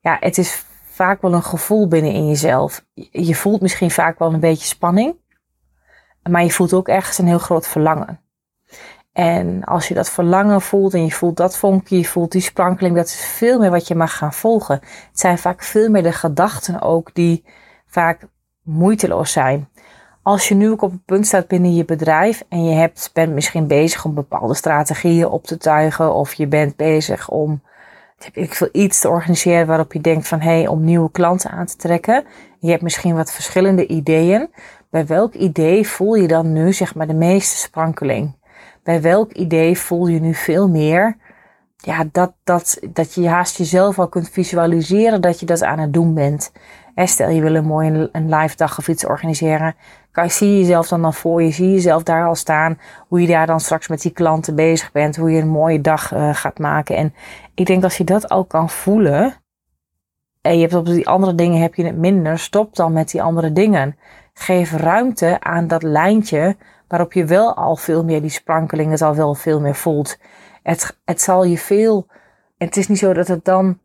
Ja, 0.00 0.16
het 0.20 0.38
is 0.38 0.64
vaak 0.84 1.22
wel 1.22 1.32
een 1.32 1.42
gevoel 1.42 1.88
binnen 1.88 2.12
in 2.12 2.28
jezelf. 2.28 2.84
Je 3.10 3.34
voelt 3.34 3.60
misschien 3.60 3.90
vaak 3.90 4.18
wel 4.18 4.32
een 4.32 4.40
beetje 4.40 4.66
spanning. 4.66 5.16
Maar 6.30 6.42
je 6.42 6.50
voelt 6.50 6.72
ook 6.72 6.88
ergens 6.88 7.18
een 7.18 7.26
heel 7.26 7.38
groot 7.38 7.66
verlangen. 7.66 8.20
En 9.12 9.64
als 9.64 9.88
je 9.88 9.94
dat 9.94 10.10
verlangen 10.10 10.60
voelt 10.60 10.94
en 10.94 11.04
je 11.04 11.10
voelt 11.10 11.36
dat 11.36 11.56
vonkje, 11.56 11.96
je 11.96 12.04
voelt 12.04 12.32
die 12.32 12.40
sprankeling, 12.40 12.96
dat 12.96 13.06
is 13.06 13.24
veel 13.24 13.58
meer 13.58 13.70
wat 13.70 13.88
je 13.88 13.94
mag 13.94 14.16
gaan 14.16 14.32
volgen. 14.32 14.74
Het 14.74 15.20
zijn 15.20 15.38
vaak 15.38 15.62
veel 15.62 15.90
meer 15.90 16.02
de 16.02 16.12
gedachten 16.12 16.80
ook 16.80 17.14
die 17.14 17.44
vaak 17.86 18.28
moeiteloos 18.62 19.32
zijn. 19.32 19.68
Als 20.22 20.48
je 20.48 20.54
nu 20.54 20.70
ook 20.70 20.82
op 20.82 20.92
een 20.92 21.04
punt 21.04 21.26
staat 21.26 21.48
binnen 21.48 21.74
je 21.74 21.84
bedrijf 21.84 22.44
en 22.48 22.64
je 22.64 22.74
hebt, 22.74 23.10
bent 23.12 23.32
misschien 23.32 23.66
bezig 23.66 24.04
om 24.04 24.14
bepaalde 24.14 24.54
strategieën 24.54 25.26
op 25.26 25.44
te 25.44 25.56
tuigen 25.56 26.14
of 26.14 26.34
je 26.34 26.46
bent 26.46 26.76
bezig 26.76 27.30
om 27.30 27.62
ik 28.32 28.54
veel, 28.54 28.68
iets 28.72 29.00
te 29.00 29.08
organiseren 29.08 29.66
waarop 29.66 29.92
je 29.92 30.00
denkt 30.00 30.28
van 30.28 30.40
hé, 30.40 30.50
hey, 30.50 30.66
om 30.66 30.84
nieuwe 30.84 31.10
klanten 31.10 31.50
aan 31.50 31.66
te 31.66 31.76
trekken. 31.76 32.24
Je 32.58 32.70
hebt 32.70 32.82
misschien 32.82 33.14
wat 33.14 33.32
verschillende 33.32 33.86
ideeën. 33.86 34.50
Bij 34.90 35.06
welk 35.06 35.34
idee 35.34 35.88
voel 35.88 36.14
je 36.14 36.28
dan 36.28 36.52
nu 36.52 36.72
zeg 36.72 36.94
maar 36.94 37.06
de 37.06 37.14
meeste 37.14 37.56
sprankeling? 37.56 38.34
Bij 38.82 39.02
welk 39.02 39.32
idee 39.32 39.78
voel 39.78 40.06
je 40.06 40.20
nu 40.20 40.34
veel 40.34 40.68
meer 40.68 41.16
ja, 41.76 42.04
dat, 42.12 42.32
dat, 42.44 42.78
dat 42.92 43.14
je 43.14 43.28
haast 43.28 43.56
jezelf 43.56 43.98
al 43.98 44.08
kunt 44.08 44.28
visualiseren 44.28 45.20
dat 45.20 45.40
je 45.40 45.46
dat 45.46 45.62
aan 45.62 45.78
het 45.78 45.92
doen 45.92 46.14
bent? 46.14 46.52
stel 46.94 47.28
je 47.28 47.40
wil 47.40 47.54
een 47.54 47.64
mooie 47.64 48.08
een 48.12 48.34
live 48.34 48.56
dag 48.56 48.78
of 48.78 48.88
iets 48.88 49.06
organiseren. 49.06 49.74
Kan, 50.10 50.30
zie 50.30 50.50
je 50.50 50.58
jezelf 50.58 50.88
dan 50.88 51.02
dan 51.02 51.14
voor 51.14 51.42
je? 51.42 51.50
Zie 51.50 51.66
je 51.66 51.72
jezelf 51.72 52.02
daar 52.02 52.26
al 52.26 52.34
staan? 52.34 52.78
Hoe 53.08 53.20
je 53.20 53.26
daar 53.26 53.46
dan 53.46 53.60
straks 53.60 53.88
met 53.88 54.02
die 54.02 54.12
klanten 54.12 54.54
bezig 54.54 54.92
bent? 54.92 55.16
Hoe 55.16 55.30
je 55.30 55.40
een 55.40 55.48
mooie 55.48 55.80
dag 55.80 56.12
uh, 56.12 56.34
gaat 56.34 56.58
maken? 56.58 56.96
En 56.96 57.14
ik 57.54 57.66
denk 57.66 57.82
als 57.82 57.96
je 57.96 58.04
dat 58.04 58.28
al 58.28 58.44
kan 58.44 58.70
voelen. 58.70 59.34
En 60.40 60.54
je 60.54 60.60
hebt 60.60 60.74
op 60.74 60.86
die 60.86 61.08
andere 61.08 61.34
dingen 61.34 61.60
heb 61.60 61.74
je 61.74 61.84
het 61.84 61.96
minder. 61.96 62.38
Stop 62.38 62.76
dan 62.76 62.92
met 62.92 63.10
die 63.10 63.22
andere 63.22 63.52
dingen. 63.52 63.96
Geef 64.34 64.72
ruimte 64.72 65.40
aan 65.40 65.66
dat 65.66 65.82
lijntje 65.82 66.56
waarop 66.92 67.12
je 67.12 67.24
wel 67.24 67.54
al 67.54 67.76
veel 67.76 68.04
meer 68.04 68.20
die 68.20 68.30
sprankeling, 68.30 68.90
het 68.90 69.02
al 69.02 69.14
wel 69.14 69.34
veel 69.34 69.60
meer 69.60 69.74
voelt. 69.74 70.18
Het, 70.62 70.96
het 71.04 71.20
zal 71.20 71.44
je 71.44 71.58
veel. 71.58 72.06
Het 72.58 72.76
is 72.76 72.88
niet 72.88 72.98
zo 72.98 73.12
dat 73.12 73.28
het 73.28 73.44
dan 73.44 73.78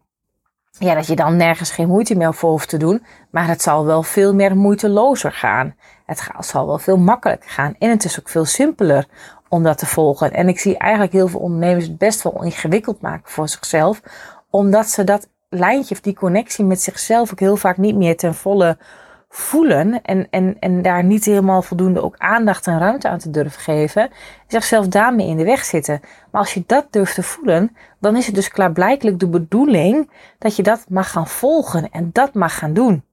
ja, 0.72 0.93
dat 0.93 1.08
je 1.08 1.15
dan 1.15 1.36
nergens 1.36 1.72
geen 1.72 1.88
moeite 1.88 2.15
meer 2.15 2.34
voor 2.34 2.50
hoeft 2.50 2.70
te 2.70 2.78
doen. 2.78 3.06
Maar 3.30 3.48
het 3.48 3.62
zal 3.62 3.86
wel 3.86 4.04
veel 4.04 4.34
meer 4.34 4.58
moeitelozer 4.58 5.32
gaan. 5.32 5.76
Het 6.06 6.30
zal 6.39 6.67
wel 6.67 6.78
veel 6.78 6.98
makkelijker 6.98 7.50
gaan. 7.50 7.76
En 7.80 7.89
het 7.89 8.04
is 8.04 8.20
ook 8.20 8.30
veel 8.30 8.46
simpeler 8.46 9.08
om 9.50 9.63
dat 9.63 9.78
te 9.78 9.86
volgen. 9.86 10.34
En 10.34 10.48
ik 10.48 10.60
zie 10.60 10.78
eigenlijk 10.78 11.13
heel 11.13 11.28
veel 11.28 11.39
ondernemers 11.39 11.86
het 11.86 11.98
best 11.98 12.22
wel 12.22 12.43
ingewikkeld 12.43 13.02
maken 13.02 13.32
voor 13.32 13.50
zichzelf. 13.50 14.02
Omdat 14.50 14.89
ze 14.89 15.04
dat 15.04 15.30
lijntje 15.50 15.96
of 15.96 16.02
die 16.02 16.15
connectie 16.15 16.65
met 16.65 16.82
zichzelf 16.82 17.32
ook 17.32 17.39
heel 17.39 17.58
vaak 17.58 17.78
niet 17.78 17.96
meer 17.96 18.17
ten 18.17 18.36
volle 18.36 18.78
voelen 19.38 20.02
en, 20.02 20.28
en, 20.30 20.58
en 20.60 20.82
daar 20.82 21.04
niet 21.04 21.26
helemaal 21.26 21.62
voldoende 21.62 22.02
ook 22.02 22.17
aandacht 22.17 22.67
en 22.67 22.80
ruimte 22.80 23.10
aan 23.10 23.19
te 23.19 23.30
durven 23.30 23.62
geven, 23.62 24.10
zichzelf 24.47 24.88
daarmee 24.88 25.28
in 25.28 25.38
de 25.38 25.43
weg 25.43 25.65
zitten. 25.65 26.00
Maar 26.32 26.41
als 26.41 26.54
je 26.54 26.63
dat 26.65 26.88
durft 26.89 27.15
te 27.15 27.23
voelen, 27.23 27.76
dan 28.00 28.15
is 28.15 28.26
het 28.26 28.36
dus 28.36 28.50
klaarblijkelijk 28.50 29.19
de 29.19 29.28
bedoeling 29.28 30.12
dat 30.38 30.56
je 30.56 30.63
dat 30.63 30.86
mag 30.89 31.12
gaan 31.12 31.28
volgen 31.28 31.89
en 31.91 32.10
dat 32.13 32.34
mag 32.34 32.58
gaan 32.58 32.73
doen. 32.73 33.04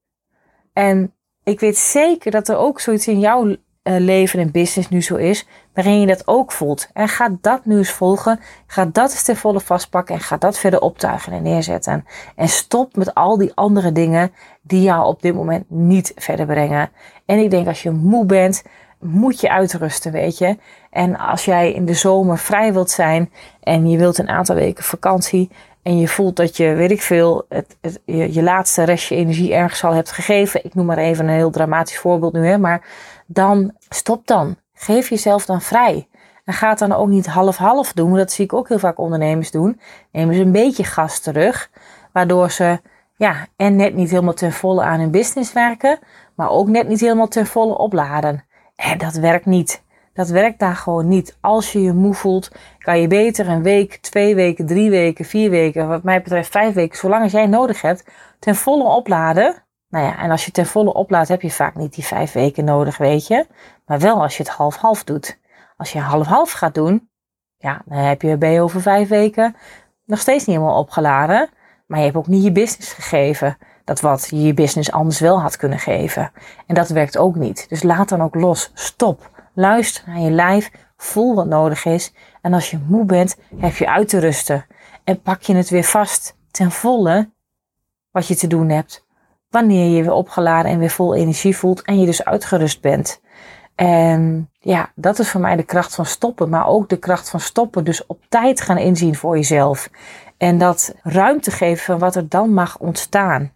En 0.73 1.15
ik 1.45 1.61
weet 1.61 1.79
zeker 1.79 2.31
dat 2.31 2.49
er 2.49 2.57
ook 2.57 2.81
zoiets 2.81 3.09
in 3.09 3.21
jouw 3.21 3.47
uh, 3.47 3.57
leven 3.99 4.41
en 4.41 4.51
business 4.51 4.89
nu 4.89 5.03
zo 5.03 5.17
is, 5.17 5.47
waarin 5.75 6.01
je 6.01 6.07
dat 6.07 6.27
ook 6.27 6.53
voelt. 6.53 6.89
En 6.93 7.09
ga 7.09 7.37
dat 7.41 7.65
nu 7.65 7.77
eens 7.77 7.91
volgen. 7.91 8.41
Ga 8.67 8.85
dat 8.85 9.11
eens 9.11 9.23
ten 9.23 9.37
volle 9.37 9.61
vastpakken 9.61 10.15
en 10.15 10.21
ga 10.21 10.37
dat 10.37 10.59
verder 10.59 10.81
optuigen 10.81 11.33
en 11.33 11.43
neerzetten. 11.43 12.05
En 12.37 12.49
stop 12.49 12.97
met 12.97 13.15
al 13.15 13.39
die 13.39 13.53
andere 13.55 13.93
dingen 13.93 14.33
die 14.67 14.83
jou 14.83 15.07
op 15.07 15.23
dit 15.23 15.35
moment 15.35 15.65
niet 15.69 16.13
verder 16.17 16.47
brengen. 16.47 16.91
En 17.27 17.39
ik 17.39 17.51
denk 17.51 17.67
als 17.67 17.83
je 17.83 17.91
moe 17.91 18.25
bent, 18.25 18.63
moet 18.99 19.41
je 19.41 19.51
uitrusten, 19.51 20.13
weet 20.13 20.39
je. 20.39 20.57
En 20.91 21.19
als 21.19 21.45
jij 21.45 21.73
in 21.73 21.85
de 21.85 21.95
zomer 21.95 22.39
vrij 22.39 22.73
wilt 22.73 22.91
zijn 22.91 23.33
en 23.61 23.89
je 23.91 23.99
wilt 23.99 24.19
een 24.19 24.29
aantal 24.29 24.55
weken 24.55 24.85
vakantie 24.85 25.51
en 25.83 25.99
je 25.99 26.09
voelt 26.09 26.37
dat 26.37 26.57
je, 26.57 26.75
weet 26.75 26.91
ik 26.91 27.03
veel, 27.03 27.47
het, 27.49 27.77
je 28.05 28.43
laatste 28.43 28.83
restje 28.83 29.17
energie 29.17 29.55
ergens 29.55 29.85
al 29.85 29.93
hebt 29.93 30.13
gegeven. 30.13 30.65
Ik 30.65 30.75
noem 30.75 30.87
maar 30.87 30.99
even 30.99 31.29
een 31.29 31.35
heel 31.35 31.51
dramatisch 31.51 31.99
voorbeeld 31.99 32.33
nu, 32.33 32.47
hè, 32.47 32.59
maar 32.59 32.87
dan 33.27 33.73
stop 33.89 34.27
dan. 34.27 34.57
Geef 34.75 35.09
jezelf 35.09 35.47
dan 35.47 35.61
vrij. 35.61 36.09
En 36.45 36.55
ga 36.55 36.69
het 36.69 36.79
dan 36.79 36.93
ook 36.93 37.09
niet 37.09 37.27
half-half 37.27 37.93
doen. 37.93 38.17
Dat 38.17 38.33
zie 38.33 38.45
ik 38.45 38.53
ook 38.53 38.69
heel 38.69 38.79
vaak 38.79 38.99
ondernemers 38.99 39.51
doen. 39.51 39.81
Nemen 40.13 40.35
ze 40.35 40.41
een 40.41 40.53
beetje 40.53 40.85
gas 40.85 41.19
terug. 41.19 41.71
Waardoor 42.13 42.51
ze 42.51 42.81
ja, 43.17 43.47
en 43.57 43.77
net 43.77 43.95
niet 43.95 44.11
helemaal 44.11 44.35
ten 44.35 44.53
volle 44.53 44.83
aan 44.83 45.01
hun 45.01 45.11
business 45.11 45.53
werken. 45.53 45.99
maar 46.35 46.51
ook 46.51 46.69
net 46.69 46.89
niet 46.89 47.01
helemaal 47.01 47.29
ten 47.29 47.47
volle 47.47 47.79
opladen. 47.79 48.45
En 48.77 48.99
dat 48.99 49.15
werkt 49.15 49.47
niet. 49.47 49.83
Dat 50.13 50.29
werkt 50.29 50.59
daar 50.59 50.77
gewoon 50.77 51.09
niet. 51.09 51.37
Als 51.41 51.73
je 51.73 51.83
je 51.83 51.93
moe 51.93 52.15
voelt, 52.15 52.51
kan 52.79 53.01
je 53.01 53.07
beter 53.07 53.49
een 53.49 53.63
week, 53.63 53.97
twee 53.97 54.35
weken, 54.35 54.67
drie 54.67 54.91
weken, 54.91 55.25
vier 55.25 55.51
weken, 55.51 55.89
wat 55.89 56.03
mij 56.03 56.23
betreft 56.23 56.51
vijf 56.51 56.75
weken, 56.75 56.99
zolang 56.99 57.23
als 57.23 57.33
jij 57.33 57.47
nodig 57.47 57.83
hebt, 57.83 58.05
ten 58.39 58.55
volle 58.55 58.85
opladen. 58.85 59.63
Nou 59.89 60.05
ja, 60.05 60.19
en 60.19 60.31
als 60.31 60.45
je 60.45 60.51
ten 60.51 60.67
volle 60.67 60.93
oplaadt, 60.93 61.29
heb 61.29 61.43
je 61.43 61.51
vaak 61.51 61.75
niet 61.75 61.95
die 61.95 62.05
vijf 62.05 62.33
weken 62.33 62.65
nodig, 62.65 62.97
weet 62.97 63.27
je. 63.27 63.47
Maar 63.87 63.99
wel 63.99 64.23
als 64.23 64.37
je 64.37 64.43
het 64.43 64.53
half-half 64.53 65.05
doet. 65.05 65.39
Als 65.77 65.93
je 65.93 66.01
half-half 66.01 66.53
gaat 66.53 66.75
doen, 66.75 67.09
ja, 67.57 67.83
dan 67.85 67.99
heb 67.99 68.23
je, 68.23 68.37
ben 68.37 68.51
je 68.51 68.61
over 68.61 68.81
vijf 68.81 69.09
weken 69.09 69.57
nog 70.05 70.19
steeds 70.19 70.47
niet 70.47 70.57
helemaal 70.57 70.79
opgeladen. 70.79 71.49
Maar 71.95 72.03
je 72.03 72.09
hebt 72.11 72.25
ook 72.25 72.33
niet 72.35 72.45
je 72.45 72.53
business 72.53 72.93
gegeven. 72.93 73.57
Dat 73.85 74.01
wat 74.01 74.27
je 74.31 74.43
je 74.43 74.55
business 74.55 74.93
anders 74.93 75.21
wel 75.21 75.41
had 75.41 75.57
kunnen 75.57 75.79
geven. 75.79 76.33
En 76.67 76.75
dat 76.75 76.89
werkt 76.89 77.19
ook 77.19 77.35
niet. 77.35 77.69
Dus 77.69 77.83
laat 77.83 78.09
dan 78.09 78.23
ook 78.23 78.35
los. 78.35 78.71
Stop. 78.75 79.31
Luister 79.53 80.03
naar 80.07 80.21
je 80.21 80.31
lijf. 80.31 80.71
Voel 80.97 81.35
wat 81.35 81.47
nodig 81.47 81.85
is. 81.85 82.13
En 82.43 82.53
als 82.53 82.71
je 82.71 82.79
moe 82.87 83.05
bent, 83.05 83.37
heb 83.57 83.77
je 83.77 83.91
uit 83.91 84.09
te 84.09 84.19
rusten. 84.19 84.67
En 85.05 85.21
pak 85.21 85.43
je 85.43 85.55
het 85.55 85.71
weer 85.71 85.85
vast 85.85 86.37
ten 86.51 86.71
volle 86.71 87.31
wat 88.11 88.27
je 88.27 88.37
te 88.37 88.47
doen 88.47 88.69
hebt. 88.69 89.07
Wanneer 89.51 89.85
je 89.85 89.97
je 89.97 90.03
weer 90.03 90.13
opgeladen 90.13 90.71
en 90.71 90.79
weer 90.79 90.91
vol 90.91 91.15
energie 91.15 91.57
voelt 91.57 91.83
en 91.83 92.01
je 92.01 92.07
dus 92.07 92.25
uitgerust 92.25 92.81
bent. 92.81 93.21
En 93.75 94.51
ja, 94.59 94.93
dat 94.95 95.19
is 95.19 95.31
voor 95.31 95.41
mij 95.41 95.57
de 95.57 95.63
kracht 95.63 95.95
van 95.95 96.07
stoppen, 96.07 96.49
maar 96.49 96.67
ook 96.67 96.89
de 96.89 96.99
kracht 96.99 97.31
van 97.31 97.41
stoppen. 97.41 97.85
Dus 97.85 98.07
op 98.07 98.21
tijd 98.29 98.61
gaan 98.61 98.79
inzien 98.79 99.15
voor 99.15 99.37
jezelf. 99.37 99.91
En 100.37 100.59
dat 100.59 100.95
ruimte 101.03 101.51
geven 101.51 101.85
van 101.85 101.99
wat 101.99 102.17
er 102.17 102.29
dan 102.29 102.53
mag 102.53 102.79
ontstaan. 102.79 103.53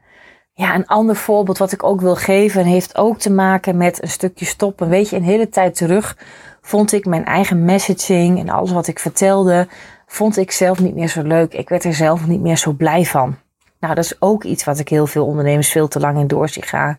Ja, 0.52 0.74
een 0.74 0.86
ander 0.86 1.16
voorbeeld 1.16 1.58
wat 1.58 1.72
ik 1.72 1.82
ook 1.82 2.00
wil 2.00 2.16
geven 2.16 2.64
heeft 2.64 2.96
ook 2.96 3.18
te 3.18 3.32
maken 3.32 3.76
met 3.76 4.02
een 4.02 4.08
stukje 4.08 4.44
stoppen. 4.44 4.88
Weet 4.88 5.08
je, 5.08 5.16
een 5.16 5.22
hele 5.22 5.48
tijd 5.48 5.74
terug 5.74 6.16
vond 6.60 6.92
ik 6.92 7.06
mijn 7.06 7.24
eigen 7.24 7.64
messaging 7.64 8.38
en 8.38 8.48
alles 8.48 8.72
wat 8.72 8.86
ik 8.86 8.98
vertelde, 8.98 9.68
vond 10.06 10.36
ik 10.36 10.50
zelf 10.50 10.80
niet 10.80 10.94
meer 10.94 11.08
zo 11.08 11.22
leuk. 11.22 11.54
Ik 11.54 11.68
werd 11.68 11.84
er 11.84 11.94
zelf 11.94 12.26
niet 12.26 12.40
meer 12.40 12.56
zo 12.56 12.72
blij 12.72 13.04
van. 13.04 13.36
Nou, 13.80 13.94
dat 13.94 14.04
is 14.04 14.20
ook 14.20 14.44
iets 14.44 14.64
wat 14.64 14.78
ik 14.78 14.88
heel 14.88 15.06
veel 15.06 15.26
ondernemers 15.26 15.70
veel 15.70 15.88
te 15.88 16.00
lang 16.00 16.18
in 16.18 16.26
door 16.26 16.48
gaan. 16.50 16.98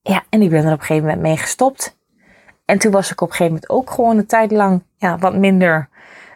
Ja, 0.00 0.22
en 0.28 0.42
ik 0.42 0.50
ben 0.50 0.64
er 0.64 0.72
op 0.72 0.78
een 0.78 0.86
gegeven 0.86 1.08
moment 1.08 1.22
mee 1.22 1.36
gestopt. 1.36 1.98
En 2.64 2.78
toen 2.78 2.92
was 2.92 3.10
ik 3.10 3.20
op 3.20 3.28
een 3.28 3.34
gegeven 3.34 3.52
moment 3.52 3.70
ook 3.70 3.90
gewoon 3.90 4.18
een 4.18 4.26
tijd 4.26 4.50
lang 4.50 4.82
ja, 4.96 5.18
wat 5.18 5.36
minder 5.36 5.88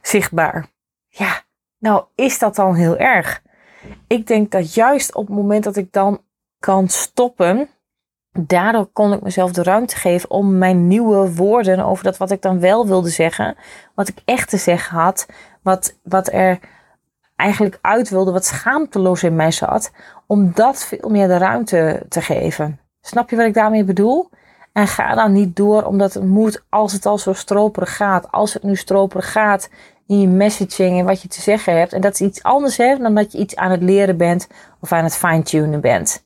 zichtbaar. 0.02 0.66
Ja, 1.08 1.42
nou 1.86 2.04
is 2.14 2.38
dat 2.38 2.54
dan 2.54 2.74
heel 2.74 2.96
erg? 2.96 3.42
Ik 4.06 4.26
denk 4.26 4.50
dat 4.50 4.74
juist 4.74 5.14
op 5.14 5.26
het 5.26 5.36
moment 5.36 5.64
dat 5.64 5.76
ik 5.76 5.92
dan 5.92 6.20
kan 6.58 6.88
stoppen, 6.88 7.68
daardoor 8.32 8.86
kon 8.86 9.12
ik 9.12 9.22
mezelf 9.22 9.52
de 9.52 9.62
ruimte 9.62 9.96
geven 9.96 10.30
om 10.30 10.58
mijn 10.58 10.88
nieuwe 10.88 11.34
woorden 11.34 11.84
over 11.84 12.04
dat 12.04 12.16
wat 12.16 12.30
ik 12.30 12.42
dan 12.42 12.60
wel 12.60 12.86
wilde 12.86 13.08
zeggen, 13.08 13.56
wat 13.94 14.08
ik 14.08 14.18
echt 14.24 14.48
te 14.48 14.56
zeggen 14.56 14.98
had, 14.98 15.26
wat, 15.62 15.98
wat 16.02 16.32
er 16.32 16.58
eigenlijk 17.36 17.78
uit 17.80 18.08
wilde, 18.08 18.32
wat 18.32 18.44
schaamteloos 18.44 19.22
in 19.22 19.36
mij 19.36 19.50
zat, 19.50 19.90
om 20.26 20.52
dat 20.54 20.84
veel 20.84 21.10
meer 21.10 21.28
de 21.28 21.38
ruimte 21.38 22.02
te 22.08 22.20
geven. 22.20 22.80
Snap 23.00 23.30
je 23.30 23.36
wat 23.36 23.46
ik 23.46 23.54
daarmee 23.54 23.84
bedoel? 23.84 24.30
En 24.72 24.86
ga 24.86 25.14
dan 25.14 25.32
niet 25.32 25.56
door 25.56 25.82
omdat 25.82 26.14
het 26.14 26.24
moet 26.24 26.64
als 26.68 26.92
het 26.92 27.06
al 27.06 27.18
zo 27.18 27.32
stroperig 27.32 27.96
gaat. 27.96 28.32
Als 28.32 28.54
het 28.54 28.62
nu 28.62 28.76
stroperig 28.76 29.32
gaat 29.32 29.68
in 30.06 30.20
je 30.20 30.28
messaging 30.28 30.98
en 30.98 31.04
wat 31.04 31.22
je 31.22 31.28
te 31.28 31.40
zeggen 31.40 31.78
hebt. 31.78 31.92
En 31.92 32.00
dat 32.00 32.12
is 32.12 32.20
iets 32.20 32.42
anders 32.42 32.76
dan 32.76 33.14
dat 33.14 33.32
je 33.32 33.38
iets 33.38 33.56
aan 33.56 33.70
het 33.70 33.82
leren 33.82 34.16
bent 34.16 34.48
of 34.80 34.92
aan 34.92 35.04
het 35.04 35.16
fine-tunen 35.16 35.80
bent. 35.80 36.24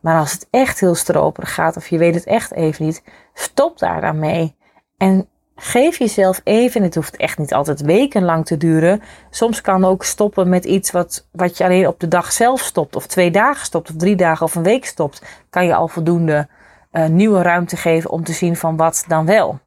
Maar 0.00 0.18
als 0.18 0.32
het 0.32 0.46
echt 0.50 0.80
heel 0.80 0.94
stroperig 0.94 1.54
gaat 1.54 1.76
of 1.76 1.88
je 1.88 1.98
weet 1.98 2.14
het 2.14 2.24
echt 2.24 2.52
even 2.52 2.84
niet, 2.84 3.02
stop 3.34 3.78
daar 3.78 4.00
dan 4.00 4.18
mee. 4.18 4.56
En 4.96 5.28
geef 5.54 5.98
jezelf 5.98 6.40
even, 6.44 6.82
het 6.82 6.94
hoeft 6.94 7.16
echt 7.16 7.38
niet 7.38 7.54
altijd 7.54 7.80
wekenlang 7.80 8.46
te 8.46 8.56
duren. 8.56 9.02
Soms 9.30 9.60
kan 9.60 9.84
ook 9.84 10.04
stoppen 10.04 10.48
met 10.48 10.64
iets 10.64 10.90
wat, 10.90 11.28
wat 11.32 11.56
je 11.56 11.64
alleen 11.64 11.86
op 11.86 12.00
de 12.00 12.08
dag 12.08 12.32
zelf 12.32 12.60
stopt, 12.60 12.96
of 12.96 13.06
twee 13.06 13.30
dagen 13.30 13.66
stopt, 13.66 13.90
of 13.90 13.96
drie 13.96 14.16
dagen 14.16 14.46
of 14.46 14.54
een 14.54 14.62
week 14.62 14.84
stopt. 14.84 15.22
Kan 15.50 15.66
je 15.66 15.74
al 15.74 15.88
voldoende 15.88 16.48
uh, 16.92 17.06
nieuwe 17.06 17.42
ruimte 17.42 17.76
geven 17.76 18.10
om 18.10 18.24
te 18.24 18.32
zien 18.32 18.56
van 18.56 18.76
wat 18.76 19.04
dan 19.08 19.26
wel. 19.26 19.60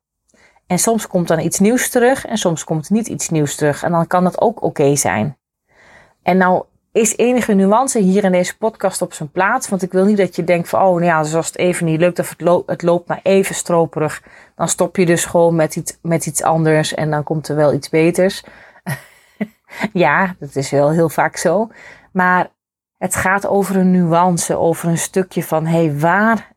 En 0.72 0.80
soms 0.80 1.08
komt 1.08 1.28
dan 1.28 1.40
iets 1.40 1.60
nieuws 1.60 1.90
terug 1.90 2.26
en 2.26 2.38
soms 2.38 2.64
komt 2.64 2.90
niet 2.90 3.08
iets 3.08 3.30
nieuws 3.30 3.56
terug. 3.56 3.84
En 3.84 3.92
dan 3.92 4.08
kan 4.08 4.24
dat 4.24 4.42
ook 4.42 4.64
oké 4.64 4.96
zijn. 4.96 5.38
En 6.24 6.38
nou 6.38 6.64
is 6.92 7.18
enige 7.18 7.54
nuance 7.54 8.00
hier 8.00 8.24
in 8.24 8.32
deze 8.32 8.58
podcast 8.58 9.02
op 9.02 9.14
zijn 9.14 9.32
plaats. 9.32 9.70
Want 9.70 9.82
ik 9.82 9.92
wil 9.92 10.06
niet 10.06 10.18
dat 10.18 10.36
je 10.36 10.44
denkt 10.44 10.70
van, 10.70 10.82
oh 10.82 10.92
nou 10.92 11.04
ja, 11.04 11.22
dus 11.22 11.36
als 11.36 11.48
het 11.48 11.58
even 11.58 11.86
niet 11.86 12.00
lukt 12.00 12.20
of 12.20 12.30
het, 12.30 12.42
loopt, 12.42 12.70
het 12.70 12.82
loopt 12.82 13.08
maar 13.08 13.20
even 13.24 13.56
stroperig. 13.56 14.24
Dan 14.56 14.68
stop 14.68 14.96
je 14.96 15.06
dus 15.06 15.26
gewoon 15.26 15.56
met 15.56 15.76
iets, 15.76 15.98
met 16.02 16.26
iets 16.26 16.44
anders 16.44 16.94
en 16.94 17.10
dan 17.10 17.24
komt 17.24 17.48
er 17.48 17.56
wel 17.56 17.74
iets 17.74 17.90
beters. 17.90 18.44
ja, 19.94 20.36
dat 20.40 20.56
is 20.56 20.70
wel 20.70 20.92
heel 20.92 21.10
vaak 21.10 21.38
zo. 21.38 21.70
Maar 22.12 22.50
het 22.98 23.16
gaat 23.16 23.48
over 23.48 23.76
een 23.76 23.92
nuance, 23.92 24.58
over 24.58 24.90
een 24.90 24.98
stukje 24.98 25.44
van, 25.44 25.66
hé, 25.66 25.86
hey, 25.86 26.00
waar 26.00 26.51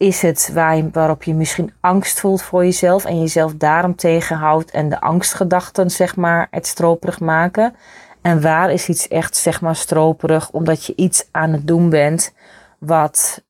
is 0.00 0.22
het 0.22 0.50
waar 0.52 0.90
waarop 0.90 1.22
je 1.22 1.34
misschien 1.34 1.72
angst 1.80 2.20
voelt 2.20 2.42
voor 2.42 2.64
jezelf 2.64 3.04
en 3.04 3.20
jezelf 3.20 3.54
daarom 3.54 3.96
tegenhoudt 3.96 4.70
en 4.70 4.88
de 4.88 5.00
angstgedachten, 5.00 5.90
zeg 5.90 6.16
maar, 6.16 6.48
het 6.50 6.66
stroperig 6.66 7.20
maken? 7.20 7.74
En 8.22 8.42
waar 8.42 8.72
is 8.72 8.88
iets 8.88 9.08
echt, 9.08 9.36
zeg 9.36 9.60
maar, 9.60 9.76
stroperig 9.76 10.50
omdat 10.50 10.84
je 10.84 10.92
iets 10.96 11.28
aan 11.30 11.52
het 11.52 11.66
doen 11.66 11.90
bent 11.90 12.34
wat 12.78 13.44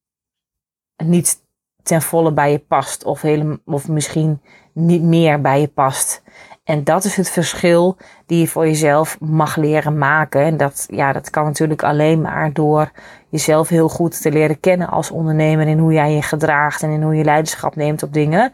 niet 1.04 1.42
ten 1.82 2.02
volle 2.02 2.32
bij 2.32 2.50
je 2.50 2.58
past 2.58 3.04
of, 3.04 3.24
of 3.64 3.88
misschien 3.88 4.40
niet 4.72 5.02
meer 5.02 5.40
bij 5.40 5.60
je 5.60 5.68
past? 5.68 6.22
En 6.70 6.84
dat 6.84 7.04
is 7.04 7.16
het 7.16 7.30
verschil 7.30 7.96
die 8.26 8.40
je 8.40 8.48
voor 8.48 8.66
jezelf 8.66 9.16
mag 9.20 9.56
leren 9.56 9.98
maken. 9.98 10.40
En 10.40 10.56
dat, 10.56 10.86
ja, 10.90 11.12
dat 11.12 11.30
kan 11.30 11.44
natuurlijk 11.44 11.82
alleen 11.82 12.20
maar 12.20 12.52
door 12.52 12.90
jezelf 13.28 13.68
heel 13.68 13.88
goed 13.88 14.22
te 14.22 14.30
leren 14.32 14.60
kennen 14.60 14.88
als 14.88 15.10
ondernemer. 15.10 15.66
In 15.66 15.78
hoe 15.78 15.92
jij 15.92 16.12
je 16.12 16.22
gedraagt 16.22 16.82
en 16.82 16.90
in 16.90 17.02
hoe 17.02 17.14
je 17.14 17.24
leiderschap 17.24 17.76
neemt 17.76 18.02
op 18.02 18.12
dingen. 18.12 18.52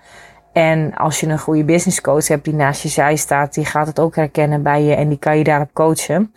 En 0.52 0.94
als 0.94 1.20
je 1.20 1.26
een 1.26 1.38
goede 1.38 1.64
business 1.64 2.00
coach 2.00 2.28
hebt 2.28 2.44
die 2.44 2.54
naast 2.54 2.82
je 2.82 2.88
zij 2.88 3.16
staat, 3.16 3.54
die 3.54 3.64
gaat 3.64 3.86
het 3.86 4.00
ook 4.00 4.16
herkennen 4.16 4.62
bij 4.62 4.82
je 4.82 4.94
en 4.94 5.08
die 5.08 5.18
kan 5.18 5.38
je 5.38 5.44
daarop 5.44 5.70
coachen. 5.72 6.32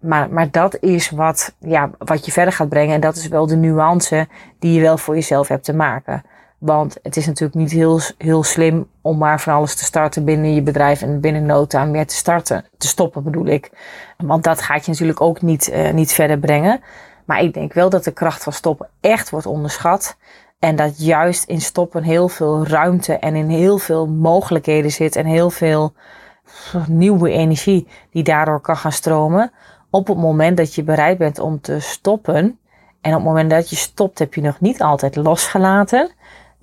Maar, 0.00 0.30
maar 0.30 0.50
dat 0.50 0.78
is 0.80 1.10
wat, 1.10 1.54
ja, 1.58 1.90
wat 1.98 2.24
je 2.26 2.32
verder 2.32 2.52
gaat 2.52 2.68
brengen. 2.68 2.94
En 2.94 3.00
dat 3.00 3.16
is 3.16 3.28
wel 3.28 3.46
de 3.46 3.56
nuance 3.56 4.28
die 4.58 4.72
je 4.72 4.80
wel 4.80 4.98
voor 4.98 5.14
jezelf 5.14 5.48
hebt 5.48 5.64
te 5.64 5.74
maken. 5.74 6.22
Want 6.64 6.96
het 7.02 7.16
is 7.16 7.26
natuurlijk 7.26 7.54
niet 7.54 7.70
heel, 7.70 8.00
heel 8.18 8.42
slim 8.42 8.88
om 9.00 9.18
maar 9.18 9.40
van 9.40 9.54
alles 9.54 9.74
te 9.74 9.84
starten 9.84 10.24
binnen 10.24 10.54
je 10.54 10.62
bedrijf 10.62 11.02
en 11.02 11.20
binnen 11.20 11.46
no 11.46 11.66
time 11.66 11.90
weer 11.90 12.06
te 12.06 12.14
starten. 12.14 12.64
Te 12.78 12.86
stoppen 12.86 13.22
bedoel 13.22 13.46
ik. 13.46 13.70
Want 14.16 14.44
dat 14.44 14.62
gaat 14.62 14.84
je 14.84 14.90
natuurlijk 14.90 15.20
ook 15.20 15.42
niet, 15.42 15.70
uh, 15.72 15.90
niet 15.90 16.12
verder 16.12 16.38
brengen. 16.38 16.80
Maar 17.24 17.42
ik 17.42 17.54
denk 17.54 17.72
wel 17.72 17.90
dat 17.90 18.04
de 18.04 18.12
kracht 18.12 18.42
van 18.42 18.52
stoppen 18.52 18.88
echt 19.00 19.30
wordt 19.30 19.46
onderschat. 19.46 20.16
En 20.58 20.76
dat 20.76 21.04
juist 21.04 21.44
in 21.44 21.60
stoppen 21.60 22.02
heel 22.02 22.28
veel 22.28 22.66
ruimte 22.66 23.12
en 23.12 23.34
in 23.34 23.48
heel 23.48 23.78
veel 23.78 24.06
mogelijkheden 24.06 24.90
zit. 24.90 25.16
En 25.16 25.26
heel 25.26 25.50
veel 25.50 25.92
nieuwe 26.86 27.30
energie 27.30 27.88
die 28.10 28.22
daardoor 28.22 28.60
kan 28.60 28.76
gaan 28.76 28.92
stromen. 28.92 29.52
Op 29.90 30.06
het 30.06 30.18
moment 30.18 30.56
dat 30.56 30.74
je 30.74 30.82
bereid 30.82 31.18
bent 31.18 31.38
om 31.38 31.60
te 31.60 31.80
stoppen. 31.80 32.58
En 33.00 33.10
op 33.10 33.16
het 33.16 33.24
moment 33.24 33.50
dat 33.50 33.70
je 33.70 33.76
stopt 33.76 34.18
heb 34.18 34.34
je 34.34 34.40
nog 34.40 34.60
niet 34.60 34.82
altijd 34.82 35.16
losgelaten. 35.16 36.10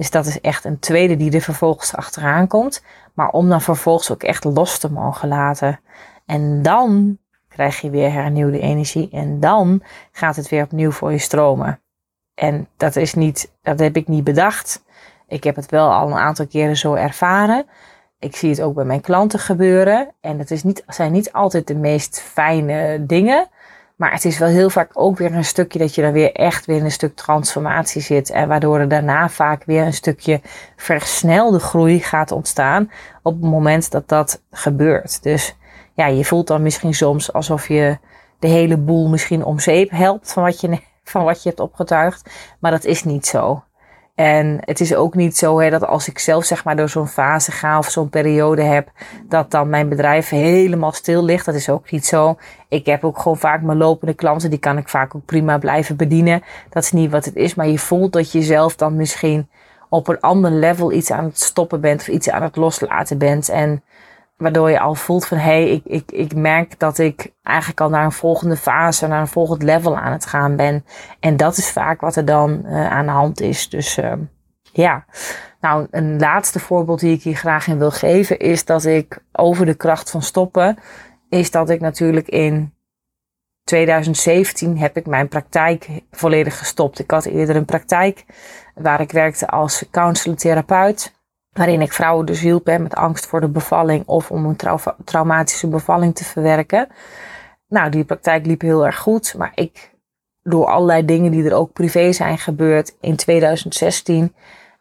Dus 0.02 0.10
dat 0.10 0.26
is 0.26 0.42
echt 0.42 0.66
een 0.66 0.80
tweede 0.80 1.16
die 1.16 1.32
er 1.32 1.42
vervolgens 1.42 1.96
achteraan 1.96 2.48
komt. 2.48 2.84
Maar 3.14 3.30
om 3.30 3.50
dan 3.50 3.62
vervolgens 3.62 4.12
ook 4.12 4.24
echt 4.24 4.44
los 4.44 4.78
te 4.78 4.92
mogen 4.92 5.28
laten. 5.28 5.80
En 6.26 6.62
dan 6.62 7.18
krijg 7.48 7.82
je 7.82 7.90
weer 7.90 8.12
hernieuwde 8.12 8.60
energie. 8.60 9.10
En 9.12 9.40
dan 9.40 9.84
gaat 10.12 10.36
het 10.36 10.50
weer 10.50 10.64
opnieuw 10.64 10.92
voor 10.92 11.12
je 11.12 11.18
stromen. 11.18 11.80
En 12.34 12.68
dat 12.78 12.96
is 12.96 13.14
niet, 13.14 13.52
dat 13.62 13.80
heb 13.80 13.96
ik 13.96 14.08
niet 14.08 14.24
bedacht. 14.24 14.84
Ik 15.28 15.44
heb 15.44 15.56
het 15.56 15.70
wel 15.72 15.92
al 15.92 16.08
een 16.08 16.18
aantal 16.18 16.48
keren 16.48 16.78
zo 16.78 16.94
ervaren. 16.94 17.66
Ik 18.20 18.36
zie 18.36 18.50
het 18.50 18.62
ook 18.62 18.74
bij 18.74 18.86
mijn 18.86 19.02
klanten 19.02 19.40
gebeuren. 19.40 20.10
En 20.22 20.40
het 20.40 20.52
is 20.52 20.64
niet, 20.64 20.84
zijn 20.88 21.12
niet 21.12 21.34
altijd 21.34 21.68
de 21.68 21.76
meest 21.76 22.22
fijne 22.22 23.06
dingen. 23.06 23.48
Maar 24.02 24.12
het 24.12 24.26
is 24.26 24.38
wel 24.38 24.50
heel 24.50 24.70
vaak 24.70 24.92
ook 24.94 25.18
weer 25.18 25.34
een 25.34 25.46
stukje 25.46 25.80
dat 25.80 25.96
je 25.96 26.02
dan 26.02 26.12
weer 26.12 26.32
echt 26.32 26.66
weer 26.66 26.78
in 26.78 26.84
een 26.84 26.92
stuk 26.92 27.16
transformatie 27.16 28.02
zit. 28.02 28.30
En 28.30 28.48
waardoor 28.48 28.80
er 28.80 28.88
daarna 28.88 29.30
vaak 29.30 29.64
weer 29.64 29.86
een 29.86 29.94
stukje 29.94 30.42
versnelde 30.76 31.60
groei 31.60 32.00
gaat 32.00 32.32
ontstaan. 32.32 32.92
Op 33.22 33.34
het 33.34 33.50
moment 33.52 33.92
dat 33.92 34.08
dat 34.08 34.42
gebeurt. 34.52 35.24
Dus 35.24 35.56
ja, 35.94 36.08
je 36.08 36.26
voelt 36.26 36.48
dan 36.48 36.62
misschien 36.62 36.94
soms 36.94 37.34
alsof 37.34 37.68
je 37.68 37.98
de 38.40 38.48
hele 38.48 38.78
boel 38.78 39.10
misschien 39.10 39.44
om 39.44 39.60
zeep 39.60 39.90
helpt 39.90 40.34
van 40.34 40.44
wat 40.44 40.62
je, 40.62 40.80
van 41.04 41.24
wat 41.24 41.44
je 41.44 41.50
hebt 41.50 41.62
opgetuigd. 41.62 42.30
Maar 42.60 42.72
dat 42.72 42.86
is 42.86 43.04
niet 43.04 43.26
zo. 43.26 43.64
En 44.22 44.58
het 44.60 44.80
is 44.80 44.96
ook 44.96 45.16
niet 45.16 45.38
zo 45.38 45.60
hè, 45.60 45.70
dat 45.70 45.86
als 45.86 46.08
ik 46.08 46.20
zelf 46.20 46.46
zeg 46.46 46.64
maar 46.64 46.76
door 46.76 46.90
zo'n 46.90 47.08
fase 47.08 47.52
ga 47.52 47.78
of 47.78 47.90
zo'n 47.90 48.10
periode 48.10 48.62
heb, 48.62 48.92
dat 49.28 49.52
dan 49.52 49.70
mijn 49.70 49.90
bedrijf 49.90 50.30
helemaal 50.30 50.92
stil 50.92 51.24
ligt. 51.24 51.46
Dat 51.46 51.56
is 51.56 51.70
ook 51.70 51.92
niet 51.92 52.06
zo. 52.06 52.36
Ik 52.68 52.86
heb 52.86 53.04
ook 53.04 53.20
gewoon 53.20 53.38
vaak 53.38 53.62
mijn 53.62 53.78
lopende 53.78 54.14
klanten, 54.14 54.50
die 54.50 54.60
kan 54.60 54.78
ik 54.78 54.90
vaak 54.90 55.16
ook 55.16 55.26
prima 55.26 55.58
blijven 55.58 55.96
bedienen. 55.96 56.44
Dat 56.70 56.84
is 56.84 56.92
niet 56.92 57.12
wat 57.12 57.26
het 57.26 57.36
is, 57.36 57.56
maar 57.56 57.68
je 57.68 57.80
voelt 57.80 58.14
dat 58.14 58.32
je 58.32 58.42
zelf 58.42 58.76
dan 58.76 58.96
misschien 58.96 59.50
op 59.90 60.08
een 60.08 60.20
ander 60.20 60.52
level 60.52 60.92
iets 60.92 61.12
aan 61.12 61.24
het 61.24 61.40
stoppen 61.40 61.82
bent 61.82 62.02
of 62.02 62.08
iets 62.08 62.30
aan 62.30 62.44
het 62.44 62.56
loslaten 62.56 63.18
bent. 63.18 63.50
En 63.50 63.84
waardoor 64.42 64.70
je 64.70 64.80
al 64.80 64.96
voelt 64.96 65.28
van 65.28 65.38
hé, 65.38 65.44
hey, 65.44 65.70
ik, 65.70 65.82
ik, 65.86 66.12
ik 66.12 66.36
merk 66.36 66.80
dat 66.80 66.98
ik 66.98 67.34
eigenlijk 67.44 67.82
al 67.82 67.90
naar 67.90 68.06
een 68.06 68.12
volgende 68.12 68.56
fase, 68.56 69.08
naar 69.08 69.20
een 69.20 69.28
volgend 69.28 69.64
level 69.64 69.98
aan 69.98 70.12
het 70.12 70.26
gaan 70.26 70.56
ben. 70.56 70.86
En 71.20 71.38
dat 71.38 71.58
is 71.58 71.72
vaak 71.72 72.02
wat 72.02 72.16
er 72.16 72.26
dan 72.26 72.62
uh, 72.66 72.92
aan 72.92 73.06
de 73.06 73.12
hand 73.12 73.42
is. 73.42 73.70
Dus 73.70 73.98
uh, 73.98 74.14
ja. 74.74 75.06
Nou, 75.60 75.88
een 75.92 76.20
laatste 76.20 76.60
voorbeeld 76.60 77.00
die 77.00 77.14
ik 77.14 77.24
hier 77.24 77.36
graag 77.36 77.68
in 77.68 77.78
wil 77.78 77.92
geven 77.92 78.40
is 78.40 78.66
dat 78.66 78.86
ik 78.86 79.24
over 79.32 79.66
de 79.66 79.76
kracht 79.76 80.10
van 80.10 80.22
stoppen, 80.22 80.78
is 81.30 81.52
dat 81.52 81.70
ik 81.70 81.80
natuurlijk 81.80 82.28
in 82.28 82.74
2017 83.64 84.78
heb 84.78 84.98
ik 84.98 85.06
mijn 85.06 85.28
praktijk 85.28 85.88
volledig 86.12 86.58
gestopt. 86.58 87.00
Ik 87.00 87.12
had 87.12 87.26
eerder 87.26 87.56
een 87.56 87.66
praktijk 87.66 88.26
waar 88.76 89.02
ik 89.02 89.12
werkte 89.12 89.48
als 89.48 89.86
counselor-therapeut. 89.92 91.21
Waarin 91.52 91.82
ik 91.82 91.94
vrouwen 91.94 92.26
dus 92.26 92.40
hielp 92.40 92.66
met 92.66 92.96
angst 92.96 93.26
voor 93.26 93.42
de 93.42 93.50
bevalling 93.50 94.04
of 94.06 94.32
om 94.32 94.46
een 94.46 94.58
traumatische 95.06 95.68
bevalling 95.68 96.16
te 96.16 96.24
verwerken. 96.24 96.88
Nou, 97.68 97.90
die 97.90 98.04
praktijk 98.04 98.46
liep 98.46 98.62
heel 98.62 98.86
erg 98.86 98.98
goed. 98.98 99.34
Maar 99.38 99.52
ik, 99.56 99.92
door 100.44 100.66
allerlei 100.66 101.06
dingen 101.06 101.32
die 101.32 101.44
er 101.44 101.56
ook 101.56 101.74
privé 101.74 102.12
zijn 102.12 102.38
gebeurd 102.38 102.96
in 103.00 103.16
2016, 103.16 104.34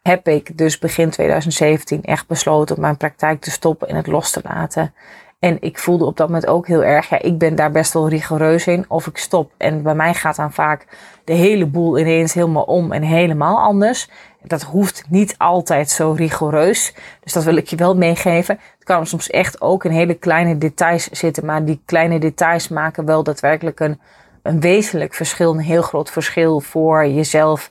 heb 0.02 0.28
ik 0.28 0.58
dus 0.58 0.78
begin 0.78 1.10
2017 1.10 2.02
echt 2.02 2.26
besloten 2.26 2.76
om 2.76 2.82
mijn 2.82 2.96
praktijk 2.96 3.40
te 3.40 3.50
stoppen 3.50 3.88
en 3.88 3.96
het 3.96 4.06
los 4.06 4.30
te 4.30 4.40
laten. 4.42 4.94
En 5.38 5.56
ik 5.60 5.78
voelde 5.78 6.04
op 6.04 6.16
dat 6.16 6.26
moment 6.26 6.46
ook 6.46 6.66
heel 6.66 6.84
erg, 6.84 7.08
ja, 7.08 7.18
ik 7.20 7.38
ben 7.38 7.54
daar 7.54 7.70
best 7.70 7.92
wel 7.92 8.08
rigoureus 8.08 8.66
in 8.66 8.84
of 8.88 9.06
ik 9.06 9.16
stop. 9.16 9.52
En 9.56 9.82
bij 9.82 9.94
mij 9.94 10.14
gaat 10.14 10.36
dan 10.36 10.52
vaak 10.52 10.86
de 11.24 11.32
hele 11.32 11.66
boel 11.66 11.98
ineens 11.98 12.34
helemaal 12.34 12.62
om 12.62 12.92
en 12.92 13.02
helemaal 13.02 13.58
anders. 13.58 14.08
Dat 14.42 14.62
hoeft 14.62 15.04
niet 15.08 15.34
altijd 15.38 15.90
zo 15.90 16.12
rigoureus. 16.12 16.94
Dus 17.20 17.32
dat 17.32 17.44
wil 17.44 17.56
ik 17.56 17.68
je 17.68 17.76
wel 17.76 17.96
meegeven. 17.96 18.58
Het 18.74 18.84
kan 18.84 19.06
soms 19.06 19.30
echt 19.30 19.60
ook 19.60 19.84
in 19.84 19.90
hele 19.90 20.14
kleine 20.14 20.58
details 20.58 21.08
zitten. 21.10 21.46
Maar 21.46 21.64
die 21.64 21.82
kleine 21.84 22.18
details 22.18 22.68
maken 22.68 23.04
wel 23.04 23.22
daadwerkelijk 23.22 23.80
een, 23.80 24.00
een 24.42 24.60
wezenlijk 24.60 25.14
verschil. 25.14 25.52
Een 25.52 25.60
heel 25.60 25.82
groot 25.82 26.10
verschil 26.10 26.60
voor 26.60 27.06
jezelf 27.06 27.70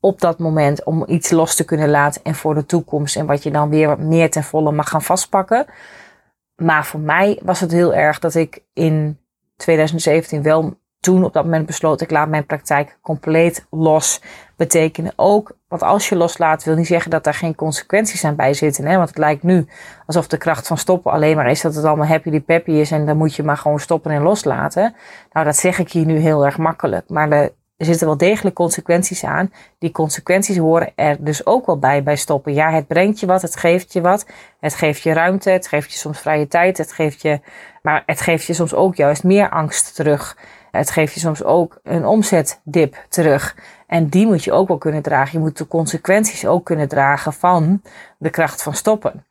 op 0.00 0.20
dat 0.20 0.38
moment. 0.38 0.84
Om 0.84 1.04
iets 1.06 1.30
los 1.30 1.54
te 1.54 1.64
kunnen 1.64 1.90
laten 1.90 2.22
en 2.24 2.34
voor 2.34 2.54
de 2.54 2.66
toekomst. 2.66 3.16
En 3.16 3.26
wat 3.26 3.42
je 3.42 3.50
dan 3.50 3.68
weer 3.68 3.98
meer 3.98 4.30
ten 4.30 4.44
volle 4.44 4.72
mag 4.72 4.88
gaan 4.88 5.02
vastpakken. 5.02 5.66
Maar 6.56 6.86
voor 6.86 7.00
mij 7.00 7.40
was 7.42 7.60
het 7.60 7.72
heel 7.72 7.94
erg 7.94 8.18
dat 8.18 8.34
ik 8.34 8.62
in 8.72 9.18
2017 9.56 10.42
wel 10.42 10.78
toen 11.00 11.24
op 11.24 11.32
dat 11.32 11.44
moment 11.44 11.66
besloot 11.66 12.00
ik 12.00 12.10
laat 12.10 12.28
mijn 12.28 12.46
praktijk 12.46 12.98
compleet 13.02 13.66
los. 13.70 14.20
Betekenen 14.56 15.12
ook, 15.16 15.52
want 15.68 15.82
als 15.82 16.08
je 16.08 16.16
loslaat 16.16 16.64
wil 16.64 16.74
niet 16.74 16.86
zeggen 16.86 17.10
dat 17.10 17.24
daar 17.24 17.34
geen 17.34 17.54
consequenties 17.54 18.24
aan 18.24 18.36
bij 18.36 18.54
zitten. 18.54 18.86
Hè? 18.86 18.96
Want 18.96 19.08
het 19.08 19.18
lijkt 19.18 19.42
nu 19.42 19.66
alsof 20.06 20.26
de 20.26 20.36
kracht 20.36 20.66
van 20.66 20.78
stoppen 20.78 21.12
alleen 21.12 21.36
maar 21.36 21.50
is 21.50 21.60
dat 21.60 21.74
het 21.74 21.84
allemaal 21.84 22.06
happy 22.06 22.40
peppy 22.40 22.70
is 22.70 22.90
en 22.90 23.06
dan 23.06 23.16
moet 23.16 23.34
je 23.34 23.42
maar 23.42 23.56
gewoon 23.56 23.80
stoppen 23.80 24.10
en 24.10 24.22
loslaten. 24.22 24.94
Nou, 25.32 25.46
dat 25.46 25.56
zeg 25.56 25.78
ik 25.78 25.92
hier 25.92 26.06
nu 26.06 26.18
heel 26.18 26.44
erg 26.44 26.58
makkelijk. 26.58 27.08
Maar 27.08 27.30
er 27.80 27.86
zitten 27.86 28.06
wel 28.06 28.16
degelijk 28.16 28.54
consequenties 28.54 29.24
aan. 29.24 29.52
Die 29.78 29.90
consequenties 29.90 30.56
horen 30.56 30.92
er 30.94 31.16
dus 31.24 31.46
ook 31.46 31.66
wel 31.66 31.78
bij 31.78 32.02
bij 32.02 32.16
stoppen. 32.16 32.54
Ja, 32.54 32.70
het 32.70 32.86
brengt 32.86 33.20
je 33.20 33.26
wat, 33.26 33.42
het 33.42 33.56
geeft 33.56 33.92
je 33.92 34.00
wat. 34.00 34.26
Het 34.60 34.74
geeft 34.74 35.02
je 35.02 35.12
ruimte, 35.12 35.50
het 35.50 35.66
geeft 35.68 35.92
je 35.92 35.98
soms 35.98 36.20
vrije 36.20 36.48
tijd, 36.48 36.78
het 36.78 36.92
geeft 36.92 37.22
je, 37.22 37.40
maar 37.82 38.02
het 38.06 38.20
geeft 38.20 38.46
je 38.46 38.52
soms 38.52 38.74
ook 38.74 38.94
juist 38.94 39.24
meer 39.24 39.50
angst 39.50 39.94
terug. 39.94 40.36
Het 40.70 40.90
geeft 40.90 41.14
je 41.14 41.20
soms 41.20 41.44
ook 41.44 41.78
een 41.82 42.06
omzetdip 42.06 42.96
terug. 43.08 43.56
En 43.86 44.08
die 44.08 44.26
moet 44.26 44.44
je 44.44 44.52
ook 44.52 44.68
wel 44.68 44.78
kunnen 44.78 45.02
dragen. 45.02 45.32
Je 45.32 45.38
moet 45.38 45.58
de 45.58 45.66
consequenties 45.66 46.46
ook 46.46 46.64
kunnen 46.64 46.88
dragen 46.88 47.32
van 47.32 47.82
de 48.18 48.30
kracht 48.30 48.62
van 48.62 48.74
stoppen. 48.74 49.24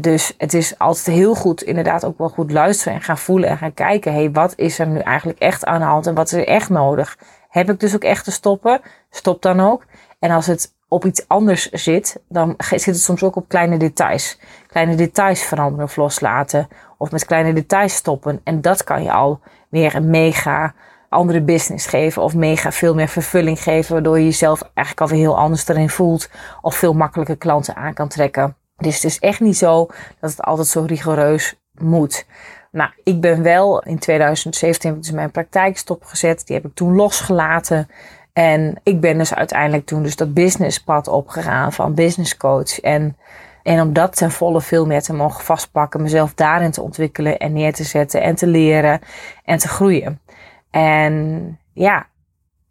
Dus 0.00 0.34
het 0.38 0.54
is 0.54 0.78
altijd 0.78 1.16
heel 1.16 1.34
goed, 1.34 1.62
inderdaad 1.62 2.04
ook 2.04 2.18
wel 2.18 2.28
goed 2.28 2.52
luisteren 2.52 2.94
en 2.94 3.02
gaan 3.02 3.18
voelen 3.18 3.48
en 3.48 3.58
gaan 3.58 3.74
kijken. 3.74 4.12
hey, 4.12 4.30
wat 4.30 4.52
is 4.56 4.78
er 4.78 4.86
nu 4.86 4.98
eigenlijk 4.98 5.38
echt 5.38 5.64
aan 5.64 5.80
de 5.80 5.86
hand 5.86 6.06
en 6.06 6.14
wat 6.14 6.26
is 6.26 6.32
er 6.32 6.46
echt 6.46 6.68
nodig? 6.68 7.18
Heb 7.48 7.70
ik 7.70 7.80
dus 7.80 7.94
ook 7.94 8.04
echt 8.04 8.24
te 8.24 8.30
stoppen? 8.30 8.80
Stop 9.10 9.42
dan 9.42 9.60
ook. 9.60 9.84
En 10.18 10.30
als 10.30 10.46
het 10.46 10.74
op 10.88 11.04
iets 11.04 11.28
anders 11.28 11.70
zit, 11.70 12.20
dan 12.28 12.54
zit 12.58 12.84
het 12.84 13.00
soms 13.00 13.22
ook 13.22 13.36
op 13.36 13.48
kleine 13.48 13.76
details. 13.76 14.38
Kleine 14.66 14.94
details 14.94 15.42
veranderen 15.42 15.84
of 15.84 15.96
loslaten. 15.96 16.68
Of 16.98 17.10
met 17.10 17.24
kleine 17.24 17.52
details 17.52 17.94
stoppen. 17.94 18.40
En 18.44 18.60
dat 18.60 18.84
kan 18.84 19.02
je 19.02 19.12
al 19.12 19.40
weer 19.70 19.94
een 19.94 20.10
mega 20.10 20.74
andere 21.08 21.42
business 21.42 21.86
geven. 21.86 22.22
Of 22.22 22.34
mega 22.34 22.72
veel 22.72 22.94
meer 22.94 23.08
vervulling 23.08 23.62
geven. 23.62 23.92
Waardoor 23.92 24.18
je 24.18 24.24
jezelf 24.24 24.62
eigenlijk 24.74 25.00
alweer 25.00 25.26
heel 25.26 25.38
anders 25.38 25.68
erin 25.68 25.90
voelt. 25.90 26.30
Of 26.60 26.76
veel 26.76 26.92
makkelijker 26.92 27.36
klanten 27.36 27.76
aan 27.76 27.94
kan 27.94 28.08
trekken. 28.08 28.56
Dus 28.76 28.94
het 28.94 29.04
is 29.04 29.18
echt 29.18 29.40
niet 29.40 29.56
zo 29.56 29.86
dat 30.20 30.30
het 30.30 30.42
altijd 30.42 30.66
zo 30.66 30.84
rigoureus 30.86 31.54
moet. 31.72 32.26
Nou, 32.70 32.90
ik 33.04 33.20
ben 33.20 33.42
wel 33.42 33.82
in 33.82 33.98
2017 33.98 35.00
dus 35.00 35.10
mijn 35.10 35.30
praktijk 35.30 35.78
stopgezet. 35.78 36.46
Die 36.46 36.56
heb 36.56 36.64
ik 36.64 36.74
toen 36.74 36.94
losgelaten. 36.94 37.88
En 38.32 38.80
ik 38.82 39.00
ben 39.00 39.18
dus 39.18 39.34
uiteindelijk 39.34 39.86
toen 39.86 40.02
dus 40.02 40.16
dat 40.16 40.34
businesspad 40.34 41.08
opgegaan 41.08 41.72
van 41.72 41.94
business 41.94 42.36
coach. 42.36 42.80
En, 42.80 43.16
en 43.70 43.80
om 43.80 43.92
dat 43.92 44.16
ten 44.16 44.30
volle 44.30 44.60
veel 44.60 44.86
meer 44.86 45.02
te 45.02 45.12
mogen 45.12 45.44
vastpakken, 45.44 46.02
mezelf 46.02 46.34
daarin 46.34 46.70
te 46.70 46.82
ontwikkelen 46.82 47.38
en 47.38 47.52
neer 47.52 47.74
te 47.74 47.84
zetten 47.84 48.22
en 48.22 48.34
te 48.34 48.46
leren 48.46 49.00
en 49.44 49.58
te 49.58 49.68
groeien. 49.68 50.20
En 50.70 51.58
ja, 51.72 52.06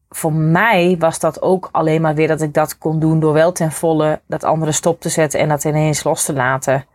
voor 0.09 0.33
mij 0.33 0.95
was 0.99 1.19
dat 1.19 1.41
ook 1.41 1.69
alleen 1.71 2.01
maar 2.01 2.15
weer 2.15 2.27
dat 2.27 2.41
ik 2.41 2.53
dat 2.53 2.77
kon 2.77 2.99
doen 2.99 3.19
door 3.19 3.33
wel 3.33 3.51
ten 3.51 3.71
volle 3.71 4.21
dat 4.25 4.43
andere 4.43 4.71
stop 4.71 5.01
te 5.01 5.09
zetten 5.09 5.39
en 5.39 5.49
dat 5.49 5.63
ineens 5.63 6.03
los 6.03 6.25
te 6.25 6.33
laten. 6.33 6.85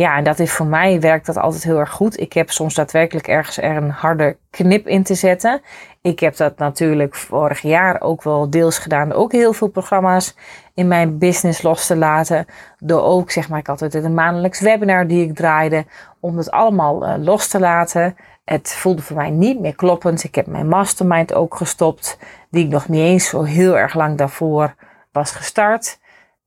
Ja, 0.00 0.16
en 0.16 0.24
dat 0.24 0.38
is 0.38 0.52
voor 0.52 0.66
mij 0.66 1.00
werkt 1.00 1.26
dat 1.26 1.36
altijd 1.36 1.64
heel 1.64 1.78
erg 1.78 1.90
goed. 1.90 2.20
Ik 2.20 2.32
heb 2.32 2.50
soms 2.50 2.74
daadwerkelijk 2.74 3.28
ergens 3.28 3.56
er 3.56 3.76
een 3.76 3.90
harde 3.90 4.36
knip 4.50 4.86
in 4.86 5.02
te 5.02 5.14
zetten. 5.14 5.60
Ik 6.00 6.20
heb 6.20 6.36
dat 6.36 6.58
natuurlijk 6.58 7.14
vorig 7.14 7.60
jaar 7.60 8.00
ook 8.00 8.22
wel 8.22 8.50
deels 8.50 8.78
gedaan. 8.78 9.12
Ook 9.12 9.32
heel 9.32 9.52
veel 9.52 9.68
programma's 9.68 10.36
in 10.74 10.88
mijn 10.88 11.18
business 11.18 11.62
los 11.62 11.86
te 11.86 11.96
laten. 11.96 12.46
Door 12.78 13.02
ook, 13.02 13.30
zeg 13.30 13.48
maar, 13.48 13.58
ik 13.58 13.66
had 13.66 13.82
altijd 13.82 14.04
een 14.04 14.14
maandelijks 14.14 14.60
webinar 14.60 15.06
die 15.06 15.24
ik 15.24 15.34
draaide. 15.34 15.84
Om 16.20 16.36
het 16.36 16.50
allemaal 16.50 17.08
uh, 17.08 17.14
los 17.24 17.48
te 17.48 17.60
laten. 17.60 18.16
Het 18.44 18.72
voelde 18.72 19.02
voor 19.02 19.16
mij 19.16 19.30
niet 19.30 19.60
meer 19.60 19.74
kloppend. 19.74 20.24
Ik 20.24 20.34
heb 20.34 20.46
mijn 20.46 20.68
mastermind 20.68 21.34
ook 21.34 21.56
gestopt. 21.56 22.18
Die 22.50 22.64
ik 22.64 22.70
nog 22.70 22.88
niet 22.88 23.02
eens 23.02 23.28
zo 23.28 23.42
heel 23.42 23.78
erg 23.78 23.94
lang 23.94 24.18
daarvoor 24.18 24.74
was 25.12 25.30
gestart. 25.30 25.99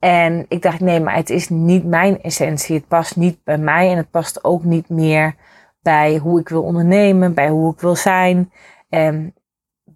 En 0.03 0.45
ik 0.47 0.61
dacht, 0.61 0.79
nee, 0.79 0.99
maar 0.99 1.15
het 1.15 1.29
is 1.29 1.49
niet 1.49 1.85
mijn 1.85 2.21
essentie. 2.21 2.75
Het 2.75 2.87
past 2.87 3.15
niet 3.15 3.43
bij 3.43 3.57
mij 3.57 3.91
en 3.91 3.97
het 3.97 4.09
past 4.09 4.43
ook 4.43 4.63
niet 4.63 4.89
meer 4.89 5.35
bij 5.81 6.17
hoe 6.17 6.39
ik 6.39 6.49
wil 6.49 6.63
ondernemen, 6.63 7.33
bij 7.33 7.49
hoe 7.49 7.73
ik 7.73 7.79
wil 7.79 7.95
zijn. 7.95 8.51
En 8.89 9.33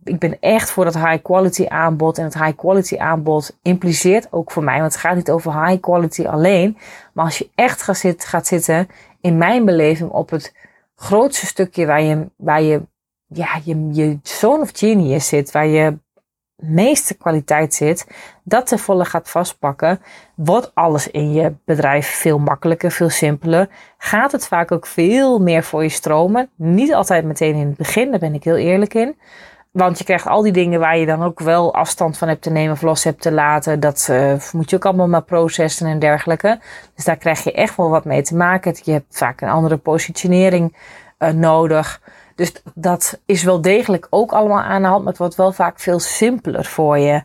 ik 0.03 0.19
ben 0.19 0.37
echt 0.39 0.71
voor 0.71 0.83
dat 0.83 0.93
high 0.93 1.21
quality 1.21 1.65
aanbod. 1.67 2.17
En 2.17 2.23
het 2.23 2.33
high 2.33 2.55
quality 2.55 2.97
aanbod 2.97 3.57
impliceert 3.61 4.27
ook 4.31 4.51
voor 4.51 4.63
mij, 4.63 4.79
want 4.79 4.91
het 4.91 5.01
gaat 5.01 5.15
niet 5.15 5.31
over 5.31 5.65
high 5.65 5.79
quality 5.79 6.25
alleen. 6.25 6.77
Maar 7.13 7.25
als 7.25 7.37
je 7.37 7.49
echt 7.55 7.81
gaat, 7.81 7.97
zitten, 7.97 8.27
gaat 8.27 8.47
zitten, 8.47 8.87
in 9.21 9.37
mijn 9.37 9.65
beleving, 9.65 10.09
op 10.09 10.29
het 10.29 10.53
grootste 10.95 11.45
stukje 11.45 11.85
waar 11.85 12.01
je, 12.01 12.29
waar 12.35 12.61
je, 12.61 12.81
ja, 13.27 13.59
je, 13.63 13.89
je 13.91 14.19
zone 14.23 14.61
of 14.61 14.71
genius 14.73 15.27
zit, 15.27 15.51
waar 15.51 15.67
je 15.67 15.97
meeste 16.57 17.13
kwaliteit 17.13 17.73
zit, 17.73 18.07
dat 18.43 18.67
te 18.67 18.77
volle 18.77 19.05
gaat 19.05 19.29
vastpakken, 19.29 20.01
wordt 20.35 20.71
alles 20.73 21.11
in 21.11 21.33
je 21.33 21.53
bedrijf 21.65 22.07
veel 22.07 22.39
makkelijker, 22.39 22.91
veel 22.91 23.09
simpeler. 23.09 23.69
Gaat 23.97 24.31
het 24.31 24.47
vaak 24.47 24.71
ook 24.71 24.87
veel 24.87 25.39
meer 25.39 25.63
voor 25.63 25.83
je 25.83 25.89
stromen. 25.89 26.49
Niet 26.55 26.93
altijd 26.93 27.25
meteen 27.25 27.55
in 27.55 27.67
het 27.67 27.77
begin, 27.77 28.09
daar 28.09 28.19
ben 28.19 28.33
ik 28.33 28.43
heel 28.43 28.57
eerlijk 28.57 28.93
in. 28.93 29.17
Want 29.71 29.97
je 29.97 30.03
krijgt 30.03 30.27
al 30.27 30.41
die 30.41 30.51
dingen 30.51 30.79
waar 30.79 30.97
je 30.97 31.05
dan 31.05 31.23
ook 31.23 31.39
wel 31.39 31.73
afstand 31.73 32.17
van 32.17 32.27
hebt 32.27 32.41
te 32.41 32.49
nemen 32.49 32.71
of 32.71 32.81
los 32.81 33.03
hebt 33.03 33.21
te 33.21 33.31
laten. 33.31 33.79
Dat 33.79 34.07
uh, 34.11 34.33
moet 34.51 34.69
je 34.69 34.75
ook 34.75 34.85
allemaal 34.85 35.07
maar 35.07 35.23
processen 35.23 35.87
en 35.87 35.99
dergelijke. 35.99 36.59
Dus 36.95 37.05
daar 37.05 37.17
krijg 37.17 37.43
je 37.43 37.51
echt 37.51 37.75
wel 37.75 37.89
wat 37.89 38.05
mee 38.05 38.21
te 38.21 38.35
maken. 38.35 38.75
Je 38.83 38.91
hebt 38.91 39.17
vaak 39.17 39.41
een 39.41 39.49
andere 39.49 39.77
positionering 39.77 40.75
uh, 41.19 41.29
nodig. 41.29 42.01
Dus 42.37 42.53
dat 42.75 43.21
is 43.25 43.43
wel 43.43 43.61
degelijk 43.61 44.07
ook 44.09 44.31
allemaal 44.31 44.61
aan 44.61 44.81
de 44.81 44.87
hand, 44.87 44.99
maar 44.99 45.09
het 45.09 45.17
wordt 45.17 45.35
wel 45.35 45.51
vaak 45.51 45.79
veel 45.79 45.99
simpeler 45.99 46.65
voor 46.65 46.97
je. 46.97 47.23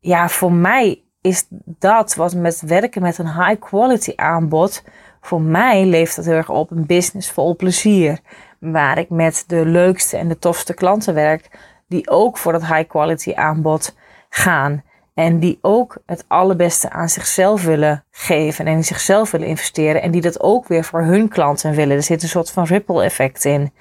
Ja, 0.00 0.28
voor 0.28 0.52
mij 0.52 1.02
is 1.20 1.46
dat 1.64 2.14
wat 2.14 2.34
met 2.34 2.62
werken 2.66 3.02
met 3.02 3.18
een 3.18 3.44
high 3.44 3.58
quality 3.58 4.12
aanbod, 4.16 4.82
voor 5.20 5.40
mij 5.40 5.84
leeft 5.84 6.16
dat 6.16 6.24
heel 6.24 6.34
erg 6.34 6.50
op 6.50 6.70
een 6.70 6.86
business 6.86 7.30
vol 7.30 7.56
plezier. 7.56 8.18
Waar 8.60 8.98
ik 8.98 9.10
met 9.10 9.44
de 9.46 9.64
leukste 9.64 10.16
en 10.16 10.28
de 10.28 10.38
tofste 10.38 10.74
klanten 10.74 11.14
werk, 11.14 11.50
die 11.88 12.10
ook 12.10 12.38
voor 12.38 12.52
dat 12.52 12.66
high 12.66 12.88
quality 12.88 13.34
aanbod 13.34 13.96
gaan. 14.28 14.82
En 15.14 15.38
die 15.38 15.58
ook 15.60 15.96
het 16.06 16.24
allerbeste 16.28 16.90
aan 16.90 17.08
zichzelf 17.08 17.64
willen 17.64 18.04
geven 18.10 18.66
en 18.66 18.72
in 18.72 18.84
zichzelf 18.84 19.30
willen 19.30 19.46
investeren. 19.46 20.02
En 20.02 20.10
die 20.10 20.20
dat 20.20 20.40
ook 20.40 20.68
weer 20.68 20.84
voor 20.84 21.02
hun 21.02 21.28
klanten 21.28 21.74
willen. 21.74 21.96
Er 21.96 22.02
zit 22.02 22.22
een 22.22 22.28
soort 22.28 22.50
van 22.50 22.64
ripple 22.64 23.02
effect 23.02 23.44
in. 23.44 23.72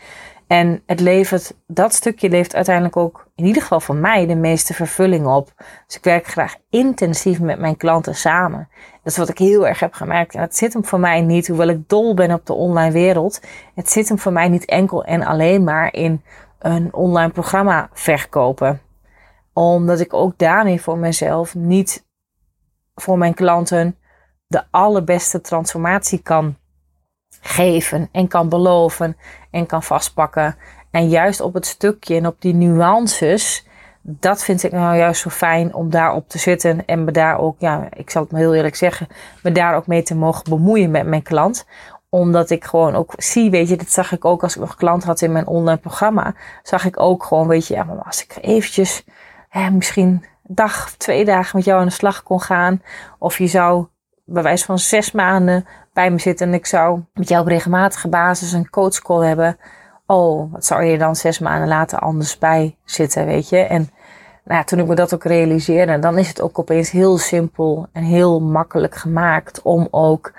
En 0.48 0.82
het 0.86 1.00
levert, 1.00 1.54
dat 1.68 1.94
stukje 1.94 2.30
levert 2.30 2.56
uiteindelijk 2.56 2.98
ook, 2.98 3.28
in 3.36 3.46
ieder 3.46 3.62
geval 3.62 3.80
voor 3.80 3.96
mij, 3.96 4.26
de 4.26 4.36
meeste 4.36 4.74
vervulling 4.74 5.26
op. 5.26 5.54
Dus 5.88 5.96
ik 5.96 6.04
werk 6.04 6.28
graag 6.28 6.56
intensief 6.70 7.40
met 7.40 7.60
mijn 7.60 7.78
klanten 7.78 8.16
samen. 8.16 8.70
Dat 9.04 9.12
is 9.12 9.18
wat 9.18 9.30
ik 9.30 9.38
heel 9.38 9.68
erg 9.68 9.80
heb 9.80 9.94
gemerkt. 9.94 10.36
En 10.36 10.42
het 10.42 10.56
zit 10.56 10.74
hem 10.74 10.86
voor 10.86 11.00
mij 11.00 11.22
niet, 11.22 11.48
hoewel 11.48 11.68
ik 11.68 11.90
dol 11.90 12.14
ben 12.14 12.34
op 12.34 12.46
de 12.46 12.54
online 12.54 12.92
wereld. 12.92 13.42
Het 13.76 13.90
zit 13.90 14.08
hem 14.08 14.20
voor 14.20 14.32
mij 14.32 14.50
niet 14.50 14.66
enkel 14.66 15.04
en 15.04 15.24
alleen 15.24 15.64
maar 15.64 15.94
in 15.94 16.22
een 16.60 16.94
online 16.94 17.32
programma 17.32 17.90
verkopen. 17.94 18.82
Omdat 19.54 20.00
ik 20.00 20.14
ook 20.14 20.38
daarmee 20.38 20.82
voor 20.82 20.98
mezelf 20.98 21.56
niet 21.56 22.06
voor 22.96 23.18
mijn 23.18 23.34
klanten 23.34 23.98
de 24.48 24.64
allerbeste 24.72 25.42
transformatie 25.42 26.22
kan 26.22 26.58
geven 27.42 28.10
en 28.12 28.28
kan 28.28 28.50
beloven 28.50 29.18
en 29.58 29.66
kan 29.66 29.84
vastpakken. 29.84 30.56
En 30.92 31.10
juist 31.10 31.42
op 31.42 31.54
het 31.54 31.66
stukje 31.66 32.16
en 32.16 32.28
op 32.28 32.36
die 32.42 32.54
nuances, 32.54 33.68
dat 34.02 34.44
vind 34.44 34.64
ik 34.64 34.72
nou 34.72 34.98
juist 34.98 35.22
zo 35.22 35.30
fijn 35.30 35.74
om 35.74 35.90
daarop 35.90 36.30
te 36.30 36.38
zitten 36.38 36.86
en 36.86 37.04
me 37.04 37.12
daar 37.12 37.40
ook, 37.40 37.56
ja, 37.60 37.88
ik 37.94 38.10
zal 38.10 38.22
het 38.22 38.32
maar 38.32 38.42
heel 38.42 38.54
eerlijk 38.54 38.76
zeggen, 38.76 39.08
me 39.44 39.52
daar 39.52 39.76
ook 39.76 39.88
mee 39.88 40.04
te 40.04 40.16
mogen 40.16 40.44
bemoeien 40.50 40.92
met 40.92 41.06
mijn 41.06 41.24
klant 41.24 41.66
omdat 42.10 42.50
ik 42.50 42.66
gewoon 42.66 42.96
ook 42.96 43.14
zie, 43.18 43.50
weet 43.50 43.70
je, 43.70 43.78
dat 43.78 43.90
zag 43.90 44.12
ik 44.12 44.26
ook 44.26 44.44
als 44.44 44.56
ik 44.56 44.62
nog 44.62 44.76
klant 44.76 45.04
had 45.04 45.22
in 45.22 45.32
mijn 45.32 45.48
online 45.48 45.78
programma. 45.80 46.36
Zag 46.64 46.86
ik 46.86 47.00
ook 47.00 47.24
gewoon, 47.24 47.48
weet 47.48 47.68
je, 47.68 47.86
als 48.06 48.24
ik 48.24 48.38
eventjes 48.42 49.04
hè, 49.50 49.72
misschien 49.72 50.08
een 50.08 50.26
dag, 50.56 50.92
twee 50.98 51.26
dagen 51.26 51.56
met 51.56 51.66
jou 51.66 51.80
aan 51.80 51.88
de 51.88 51.94
slag 51.94 52.24
kon 52.24 52.42
gaan. 52.42 52.82
Of 53.20 53.38
je 53.38 53.48
zou 53.48 53.88
bij 54.30 54.44
wijze 54.44 54.66
van 54.66 54.80
zes 54.80 55.12
maanden 55.12 55.66
bij 55.94 56.12
me 56.12 56.20
zitten 56.20 56.48
en 56.48 56.54
ik 56.54 56.66
zou 56.66 57.02
met 57.14 57.30
jou 57.30 57.42
op 57.42 57.48
regelmatige 57.48 58.08
basis 58.08 58.52
een 58.52 58.70
coachcall 58.70 59.28
hebben. 59.28 59.58
Oh, 60.06 60.52
wat 60.52 60.66
zou 60.66 60.84
je 60.84 60.98
dan 60.98 61.16
zes 61.16 61.40
maanden 61.40 61.68
later 61.68 62.00
anders 62.00 62.38
bij 62.38 62.78
zitten, 62.86 63.26
weet 63.26 63.50
je? 63.50 63.58
En 63.58 63.90
nou 64.44 64.64
toen 64.64 64.80
ik 64.80 64.88
me 64.88 64.96
dat 64.96 65.14
ook 65.14 65.24
realiseerde, 65.24 66.00
dan 66.00 66.18
is 66.18 66.28
het 66.28 66.42
ook 66.42 66.60
opeens 66.60 66.92
heel 66.92 67.18
simpel 67.18 67.88
en 67.92 68.04
heel 68.04 68.40
makkelijk 68.40 68.96
gemaakt 68.96 69.62
om 69.62 69.88
ook 69.92 70.34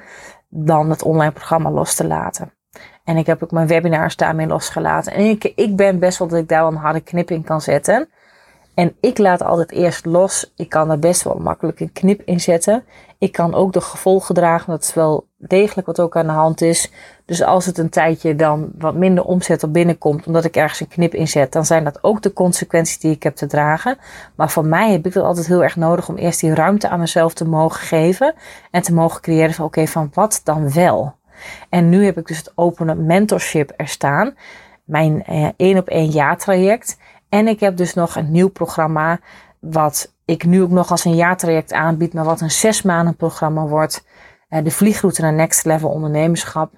dan 0.49 0.91
het 0.91 1.03
online 1.03 1.33
programma 1.33 1.71
los 1.71 1.95
te 1.95 2.07
laten. 2.07 2.53
En 3.05 3.17
ik 3.17 3.27
heb 3.27 3.43
ook 3.43 3.51
mijn 3.51 3.67
webinars 3.67 4.17
daarmee 4.17 4.47
losgelaten. 4.47 5.13
En 5.13 5.25
ik, 5.25 5.53
ik 5.55 5.77
ben 5.77 5.99
best 5.99 6.19
wel 6.19 6.29
dat 6.29 6.39
ik 6.39 6.49
daar 6.49 6.63
wel 6.63 6.71
een 6.71 6.77
harde 6.77 7.01
knip 7.01 7.31
in 7.31 7.45
kan 7.45 7.61
zetten. 7.61 8.09
En 8.79 8.97
ik 9.01 9.19
laat 9.19 9.43
altijd 9.43 9.73
eerst 9.73 10.07
los. 10.07 10.53
Ik 10.57 10.69
kan 10.69 10.91
er 10.91 10.99
best 10.99 11.23
wel 11.23 11.35
makkelijk 11.35 11.81
een 11.81 11.93
knip 11.93 12.23
in 12.25 12.41
zetten. 12.41 12.85
Ik 13.19 13.33
kan 13.33 13.55
ook 13.55 13.73
de 13.73 13.81
gevolgen 13.81 14.35
dragen. 14.35 14.71
Dat 14.71 14.83
is 14.83 14.95
wel 14.95 15.27
degelijk 15.37 15.87
wat 15.87 16.01
ook 16.01 16.17
aan 16.17 16.27
de 16.27 16.33
hand 16.33 16.61
is. 16.61 16.93
Dus 17.25 17.43
als 17.43 17.67
het 17.67 17.79
een 17.79 17.89
tijdje 17.89 18.37
dan 18.37 18.71
wat 18.79 18.95
minder 18.95 19.25
omzet 19.25 19.63
op 19.63 19.73
binnenkomt, 19.73 20.27
omdat 20.27 20.45
ik 20.45 20.57
ergens 20.57 20.81
een 20.81 20.89
knip 20.89 21.15
inzet, 21.15 21.53
dan 21.53 21.67
zijn 21.67 21.85
dat 21.85 22.05
ook 22.05 22.23
de 22.23 22.33
consequenties 22.33 22.99
die 22.99 23.11
ik 23.11 23.23
heb 23.23 23.37
te 23.37 23.47
dragen. 23.47 23.99
Maar 24.35 24.51
voor 24.51 24.67
mij 24.67 24.91
heb 24.91 25.07
ik 25.07 25.13
dat 25.13 25.25
altijd 25.25 25.47
heel 25.47 25.63
erg 25.63 25.77
nodig 25.77 26.09
om 26.09 26.17
eerst 26.17 26.41
die 26.41 26.55
ruimte 26.55 26.89
aan 26.89 27.01
mezelf 27.01 27.35
te 27.35 27.45
mogen 27.45 27.81
geven 27.81 28.35
en 28.71 28.83
te 28.83 28.95
mogen 28.95 29.21
creëren 29.21 29.55
van 29.55 29.65
oké, 29.65 29.87
van 29.87 30.11
wat 30.15 30.41
dan 30.45 30.73
wel? 30.73 31.15
En 31.69 31.89
nu 31.89 32.05
heb 32.05 32.19
ik 32.19 32.27
dus 32.27 32.39
het 32.39 32.53
openen 32.55 33.07
mentorship 33.07 33.73
er 33.77 33.89
staan. 33.89 34.35
Mijn 34.85 35.25
eh, 35.25 35.49
één 35.57 35.79
op 35.79 35.89
één 35.89 36.11
jaartraject. 36.11 36.97
En 37.29 37.49
ik 37.49 37.61
heb 37.61 37.77
dus 37.77 37.95
nog 37.95 38.17
een 38.17 38.31
nieuw 38.31 38.49
programma 38.49 39.19
wat 39.59 40.15
ik 40.25 40.45
nu 40.45 40.63
ook 40.63 40.71
nog 40.71 40.91
als 40.91 41.05
een 41.05 41.15
jaartraject 41.15 41.73
aanbied, 41.73 42.15
maar 42.15 42.25
wat 42.25 42.41
een 42.41 42.51
zes 42.51 42.83
maanden 42.83 43.17
programma 43.17 43.67
wordt. 43.67 44.07
Uh, 44.51 44.65
de 44.65 44.71
vliegroute 44.71 45.23
naar 45.23 45.33
Next 45.33 45.65
Level 45.65 45.91
Ondernemerschap. 45.91 46.73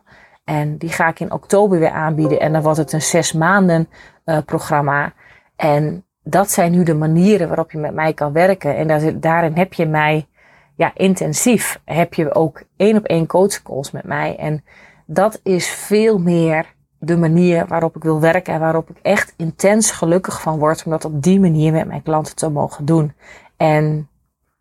En 0.44 0.76
die 0.76 0.88
ga 0.88 1.08
ik 1.08 1.20
in 1.20 1.32
oktober 1.32 1.78
weer 1.78 1.90
aanbieden. 1.90 2.40
En 2.40 2.52
dan 2.52 2.62
wordt 2.62 2.78
het 2.78 2.92
een 2.92 3.02
zes 3.02 3.32
maanden 3.32 3.88
uh, 4.24 4.38
programma. 4.44 5.12
En 5.56 6.04
dat 6.22 6.50
zijn 6.50 6.72
nu 6.72 6.82
de 6.82 6.94
manieren 6.94 7.48
waarop 7.48 7.70
je 7.70 7.78
met 7.78 7.94
mij 7.94 8.12
kan 8.12 8.32
werken. 8.32 8.76
En 8.76 8.88
daar, 8.88 9.20
daarin 9.20 9.56
heb 9.56 9.72
je 9.72 9.86
mij 9.86 10.28
ja, 10.76 10.92
intensief. 10.94 11.80
Heb 11.84 12.14
je 12.14 12.34
ook 12.34 12.62
één 12.76 12.96
op 12.96 13.04
één 13.04 13.26
coachcalls 13.26 13.90
met 13.90 14.04
mij. 14.04 14.36
En 14.36 14.64
dat 15.06 15.40
is 15.42 15.68
veel 15.68 16.18
meer 16.18 16.74
de 17.00 17.16
manier 17.16 17.66
waarop 17.66 17.96
ik 17.96 18.02
wil 18.02 18.20
werken 18.20 18.54
en 18.54 18.60
waarop 18.60 18.90
ik 18.90 18.96
echt 19.02 19.34
intens 19.36 19.90
gelukkig 19.90 20.40
van 20.40 20.58
word 20.58 20.84
om 20.84 20.90
dat 20.90 21.04
op 21.04 21.22
die 21.22 21.40
manier 21.40 21.72
met 21.72 21.86
mijn 21.86 22.02
klanten 22.02 22.36
te 22.36 22.48
mogen 22.48 22.84
doen. 22.84 23.14
En 23.56 24.08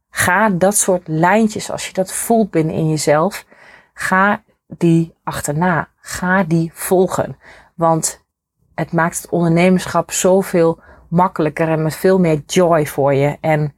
ga 0.10 0.50
dat 0.50 0.76
soort 0.76 1.08
lijntjes, 1.08 1.72
als 1.72 1.88
je 1.88 1.94
dat 1.94 2.14
voelt 2.14 2.52
binnen 2.52 2.76
in 2.76 2.90
jezelf, 2.90 3.46
ga 3.94 4.44
die 4.68 5.16
achterna. 5.24 5.88
Ga 6.02 6.44
die 6.44 6.72
volgen. 6.74 7.38
Want 7.76 8.24
het 8.76 8.92
maakt 8.92 9.22
het 9.22 9.30
ondernemerschap 9.30 10.12
zoveel 10.12 10.80
makkelijker 11.08 11.70
en 11.70 11.84
met 11.84 11.96
veel 11.96 12.20
meer 12.20 12.42
joy 12.46 12.86
voor 12.86 13.14
je. 13.14 13.38
En 13.42 13.74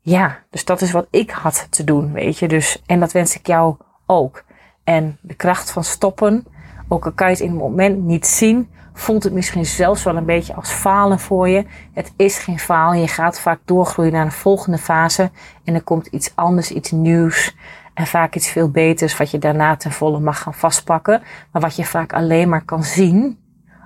ja, 0.00 0.38
dus 0.50 0.64
dat 0.64 0.80
is 0.80 0.90
wat 0.90 1.06
ik 1.10 1.30
had 1.30 1.66
te 1.70 1.84
doen, 1.84 2.12
weet 2.12 2.38
je. 2.38 2.48
Dus, 2.48 2.82
en 2.86 3.00
dat 3.00 3.12
wens 3.12 3.36
ik 3.36 3.46
jou 3.46 3.76
ook. 4.06 4.44
En 4.84 5.18
de 5.20 5.34
kracht 5.34 5.70
van 5.70 5.84
stoppen, 5.84 6.46
ook 6.92 7.04
al 7.04 7.12
kan 7.12 7.26
je 7.26 7.32
het 7.32 7.42
in 7.42 7.50
het 7.50 7.58
moment 7.58 8.02
niet 8.04 8.26
zien, 8.26 8.70
voelt 8.92 9.22
het 9.22 9.32
misschien 9.32 9.66
zelfs 9.66 10.02
wel 10.02 10.16
een 10.16 10.24
beetje 10.24 10.54
als 10.54 10.70
falen 10.70 11.18
voor 11.18 11.48
je. 11.48 11.64
Het 11.92 12.12
is 12.16 12.38
geen 12.38 12.58
falen. 12.58 13.00
Je 13.00 13.08
gaat 13.08 13.40
vaak 13.40 13.58
doorgroeien 13.64 14.12
naar 14.12 14.24
de 14.24 14.30
volgende 14.30 14.78
fase. 14.78 15.30
En 15.64 15.74
er 15.74 15.82
komt 15.82 16.06
iets 16.06 16.32
anders, 16.34 16.70
iets 16.70 16.90
nieuws. 16.90 17.56
En 17.94 18.06
vaak 18.06 18.34
iets 18.34 18.48
veel 18.48 18.70
beters 18.70 19.16
wat 19.16 19.30
je 19.30 19.38
daarna 19.38 19.76
ten 19.76 19.92
volle 19.92 20.20
mag 20.20 20.42
gaan 20.42 20.54
vastpakken. 20.54 21.22
Maar 21.52 21.62
wat 21.62 21.76
je 21.76 21.84
vaak 21.84 22.12
alleen 22.12 22.48
maar 22.48 22.64
kan 22.64 22.84
zien 22.84 23.38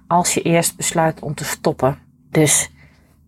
als 0.07 0.35
je 0.35 0.43
eerst 0.43 0.77
besluit 0.77 1.21
om 1.21 1.35
te 1.35 1.45
stoppen. 1.45 1.99
Dus 2.31 2.71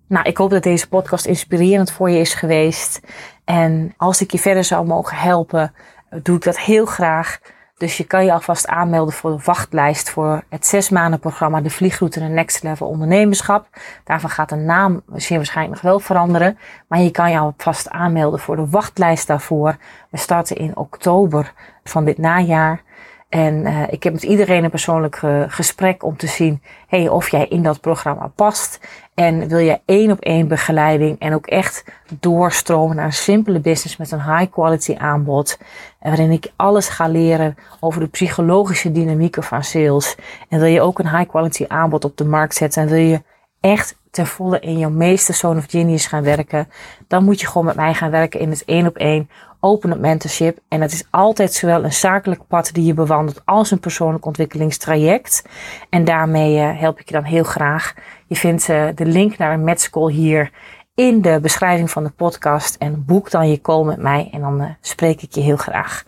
nou, 0.07 0.29
ik 0.29 0.37
hoop 0.37 0.51
dat 0.51 0.63
deze 0.63 0.89
podcast 0.89 1.27
inspirerend 1.27 1.91
voor 1.91 2.11
je 2.11 2.19
is 2.19 2.35
geweest. 2.35 3.01
En 3.45 3.95
als 3.97 4.21
ik 4.21 4.31
je 4.31 4.39
verder 4.39 4.65
zou 4.65 4.87
mogen 4.87 5.17
helpen, 5.17 5.75
doe 6.23 6.37
ik 6.37 6.43
dat 6.43 6.59
heel 6.59 6.87
graag. 6.87 7.41
Dus 7.79 7.97
je 7.97 8.05
kan 8.05 8.25
je 8.25 8.33
alvast 8.33 8.67
aanmelden 8.67 9.15
voor 9.15 9.31
de 9.31 9.43
wachtlijst 9.45 10.11
voor 10.11 10.43
het 10.49 10.67
zes 10.67 10.89
maanden 10.89 11.21
programma 11.21 11.61
De 11.61 11.71
Vliegroute 11.71 12.21
naar 12.21 12.31
Next 12.31 12.63
Level 12.63 12.89
Ondernemerschap. 12.89 13.67
Daarvan 14.05 14.31
gaat 14.31 14.49
de 14.49 14.57
naam 14.57 15.03
zeer 15.15 15.37
waarschijnlijk 15.37 15.83
nog 15.83 15.91
wel 15.91 16.01
veranderen. 16.01 16.59
Maar 16.89 17.01
je 17.01 17.11
kan 17.11 17.31
je 17.31 17.39
alvast 17.39 17.91
aanmelden 17.91 18.41
voor 18.41 18.57
de 18.57 18.69
wachtlijst 18.69 19.27
daarvoor. 19.27 19.77
We 20.11 20.17
starten 20.17 20.57
in 20.57 20.77
oktober 20.77 21.53
van 21.85 22.05
dit 22.05 22.19
najaar. 22.19 22.83
En 23.29 23.55
uh, 23.55 23.83
ik 23.91 24.03
heb 24.03 24.13
met 24.13 24.23
iedereen 24.23 24.65
een 24.65 24.71
persoonlijk 24.71 25.23
uh, 25.23 25.45
gesprek 25.47 26.05
om 26.05 26.17
te 26.17 26.27
zien 26.27 26.63
hey, 26.87 27.09
of 27.09 27.31
jij 27.31 27.47
in 27.47 27.63
dat 27.63 27.81
programma 27.81 28.33
past. 28.35 28.81
En 29.15 29.49
wil 29.49 29.59
je 29.59 29.81
één 29.85 30.11
op 30.11 30.21
één 30.21 30.49
begeleiding 30.49 31.19
en 31.19 31.35
ook 31.35 31.47
echt 31.47 31.85
doorstromen 32.21 32.97
naar 32.97 33.05
een 33.05 33.13
simpele 33.13 33.61
business 33.61 33.97
met 33.97 34.11
een 34.11 34.37
high 34.37 34.53
quality 34.53 34.95
aanbod. 34.99 35.59
Waarin 36.01 36.31
ik 36.31 36.53
alles 36.57 36.89
ga 36.89 37.09
leren 37.09 37.57
over 37.81 38.01
de 38.01 38.09
psychologische 38.09 38.93
dynamieken 38.93 39.43
van 39.43 39.65
sales. 39.65 40.17
En 40.49 40.59
wil 40.59 40.69
je 40.69 40.81
ook 40.81 40.99
een 40.99 41.17
high 41.17 41.29
quality 41.29 41.65
aanbod 41.69 42.05
op 42.05 42.17
de 42.17 42.25
markt 42.25 42.55
zetten 42.55 42.83
en 42.83 42.89
wil 42.89 42.99
je 42.99 43.23
echt 43.61 43.97
ten 44.11 44.27
volle 44.27 44.61
in 44.61 44.79
jouw 44.79 44.91
meeste 44.91 45.33
zone 45.33 45.59
of 45.59 45.67
genius 45.69 46.07
gaan 46.07 46.23
werken, 46.23 46.69
dan 47.09 47.25
moet 47.25 47.41
je 47.41 47.47
gewoon 47.47 47.67
met 47.67 47.77
mij 47.77 47.95
gaan 47.95 48.11
werken 48.11 48.41
in 48.41 48.51
het 48.51 48.65
één 48.65 48.87
op 48.87 48.97
één 48.97 49.31
open 49.61 50.01
mentorship. 50.01 50.59
En 50.69 50.81
het 50.81 50.93
is 50.93 51.05
altijd 51.11 51.53
zowel 51.53 51.85
een 51.85 51.93
zakelijk 51.93 52.47
pad 52.47 52.71
die 52.73 52.85
je 52.85 52.95
bewandelt 52.95 53.43
als 53.45 53.71
een 53.71 53.81
persoonlijk 53.81 54.25
ontwikkelingstraject. 54.25 55.45
En 55.91 56.05
daarmee 56.05 56.57
uh, 56.57 56.81
help 56.81 57.01
ik 57.01 57.09
je 57.09 57.15
dan 57.15 57.25
heel 57.25 57.45
graag. 57.45 57.95
Je 58.27 58.37
vindt 58.37 58.69
uh, 58.69 58.89
de 58.95 59.07
link 59.07 59.39
naar 59.39 59.53
een 59.53 59.65
matchcall 59.65 60.13
hier 60.13 60.51
in 60.95 61.23
de 61.23 61.39
beschrijving 61.43 61.91
van 61.91 62.05
de 62.05 62.11
podcast. 62.11 62.75
En 62.75 63.05
boek 63.05 63.31
dan 63.31 63.51
je 63.51 63.61
call 63.61 63.85
met 63.85 63.99
mij 63.99 64.29
en 64.33 64.41
dan 64.41 64.61
uh, 64.61 64.69
spreek 64.81 65.23
ik 65.23 65.35
je 65.35 65.41
heel 65.41 65.57
graag. 65.57 66.05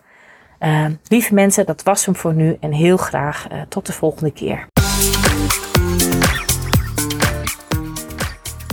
lieve 1.07 1.33
mensen, 1.33 1.65
dat 1.65 1.83
was 1.83 2.05
hem 2.05 2.15
voor 2.15 2.33
nu 2.33 2.57
en 2.59 2.71
heel 2.71 2.97
graag 2.97 3.47
tot 3.69 3.85
de 3.85 3.93
volgende 3.93 4.31
keer. 4.31 4.67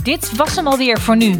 Dit 0.03 0.35
was 0.35 0.55
hem 0.55 0.67
alweer 0.67 0.99
voor 0.99 1.17
nu. 1.17 1.39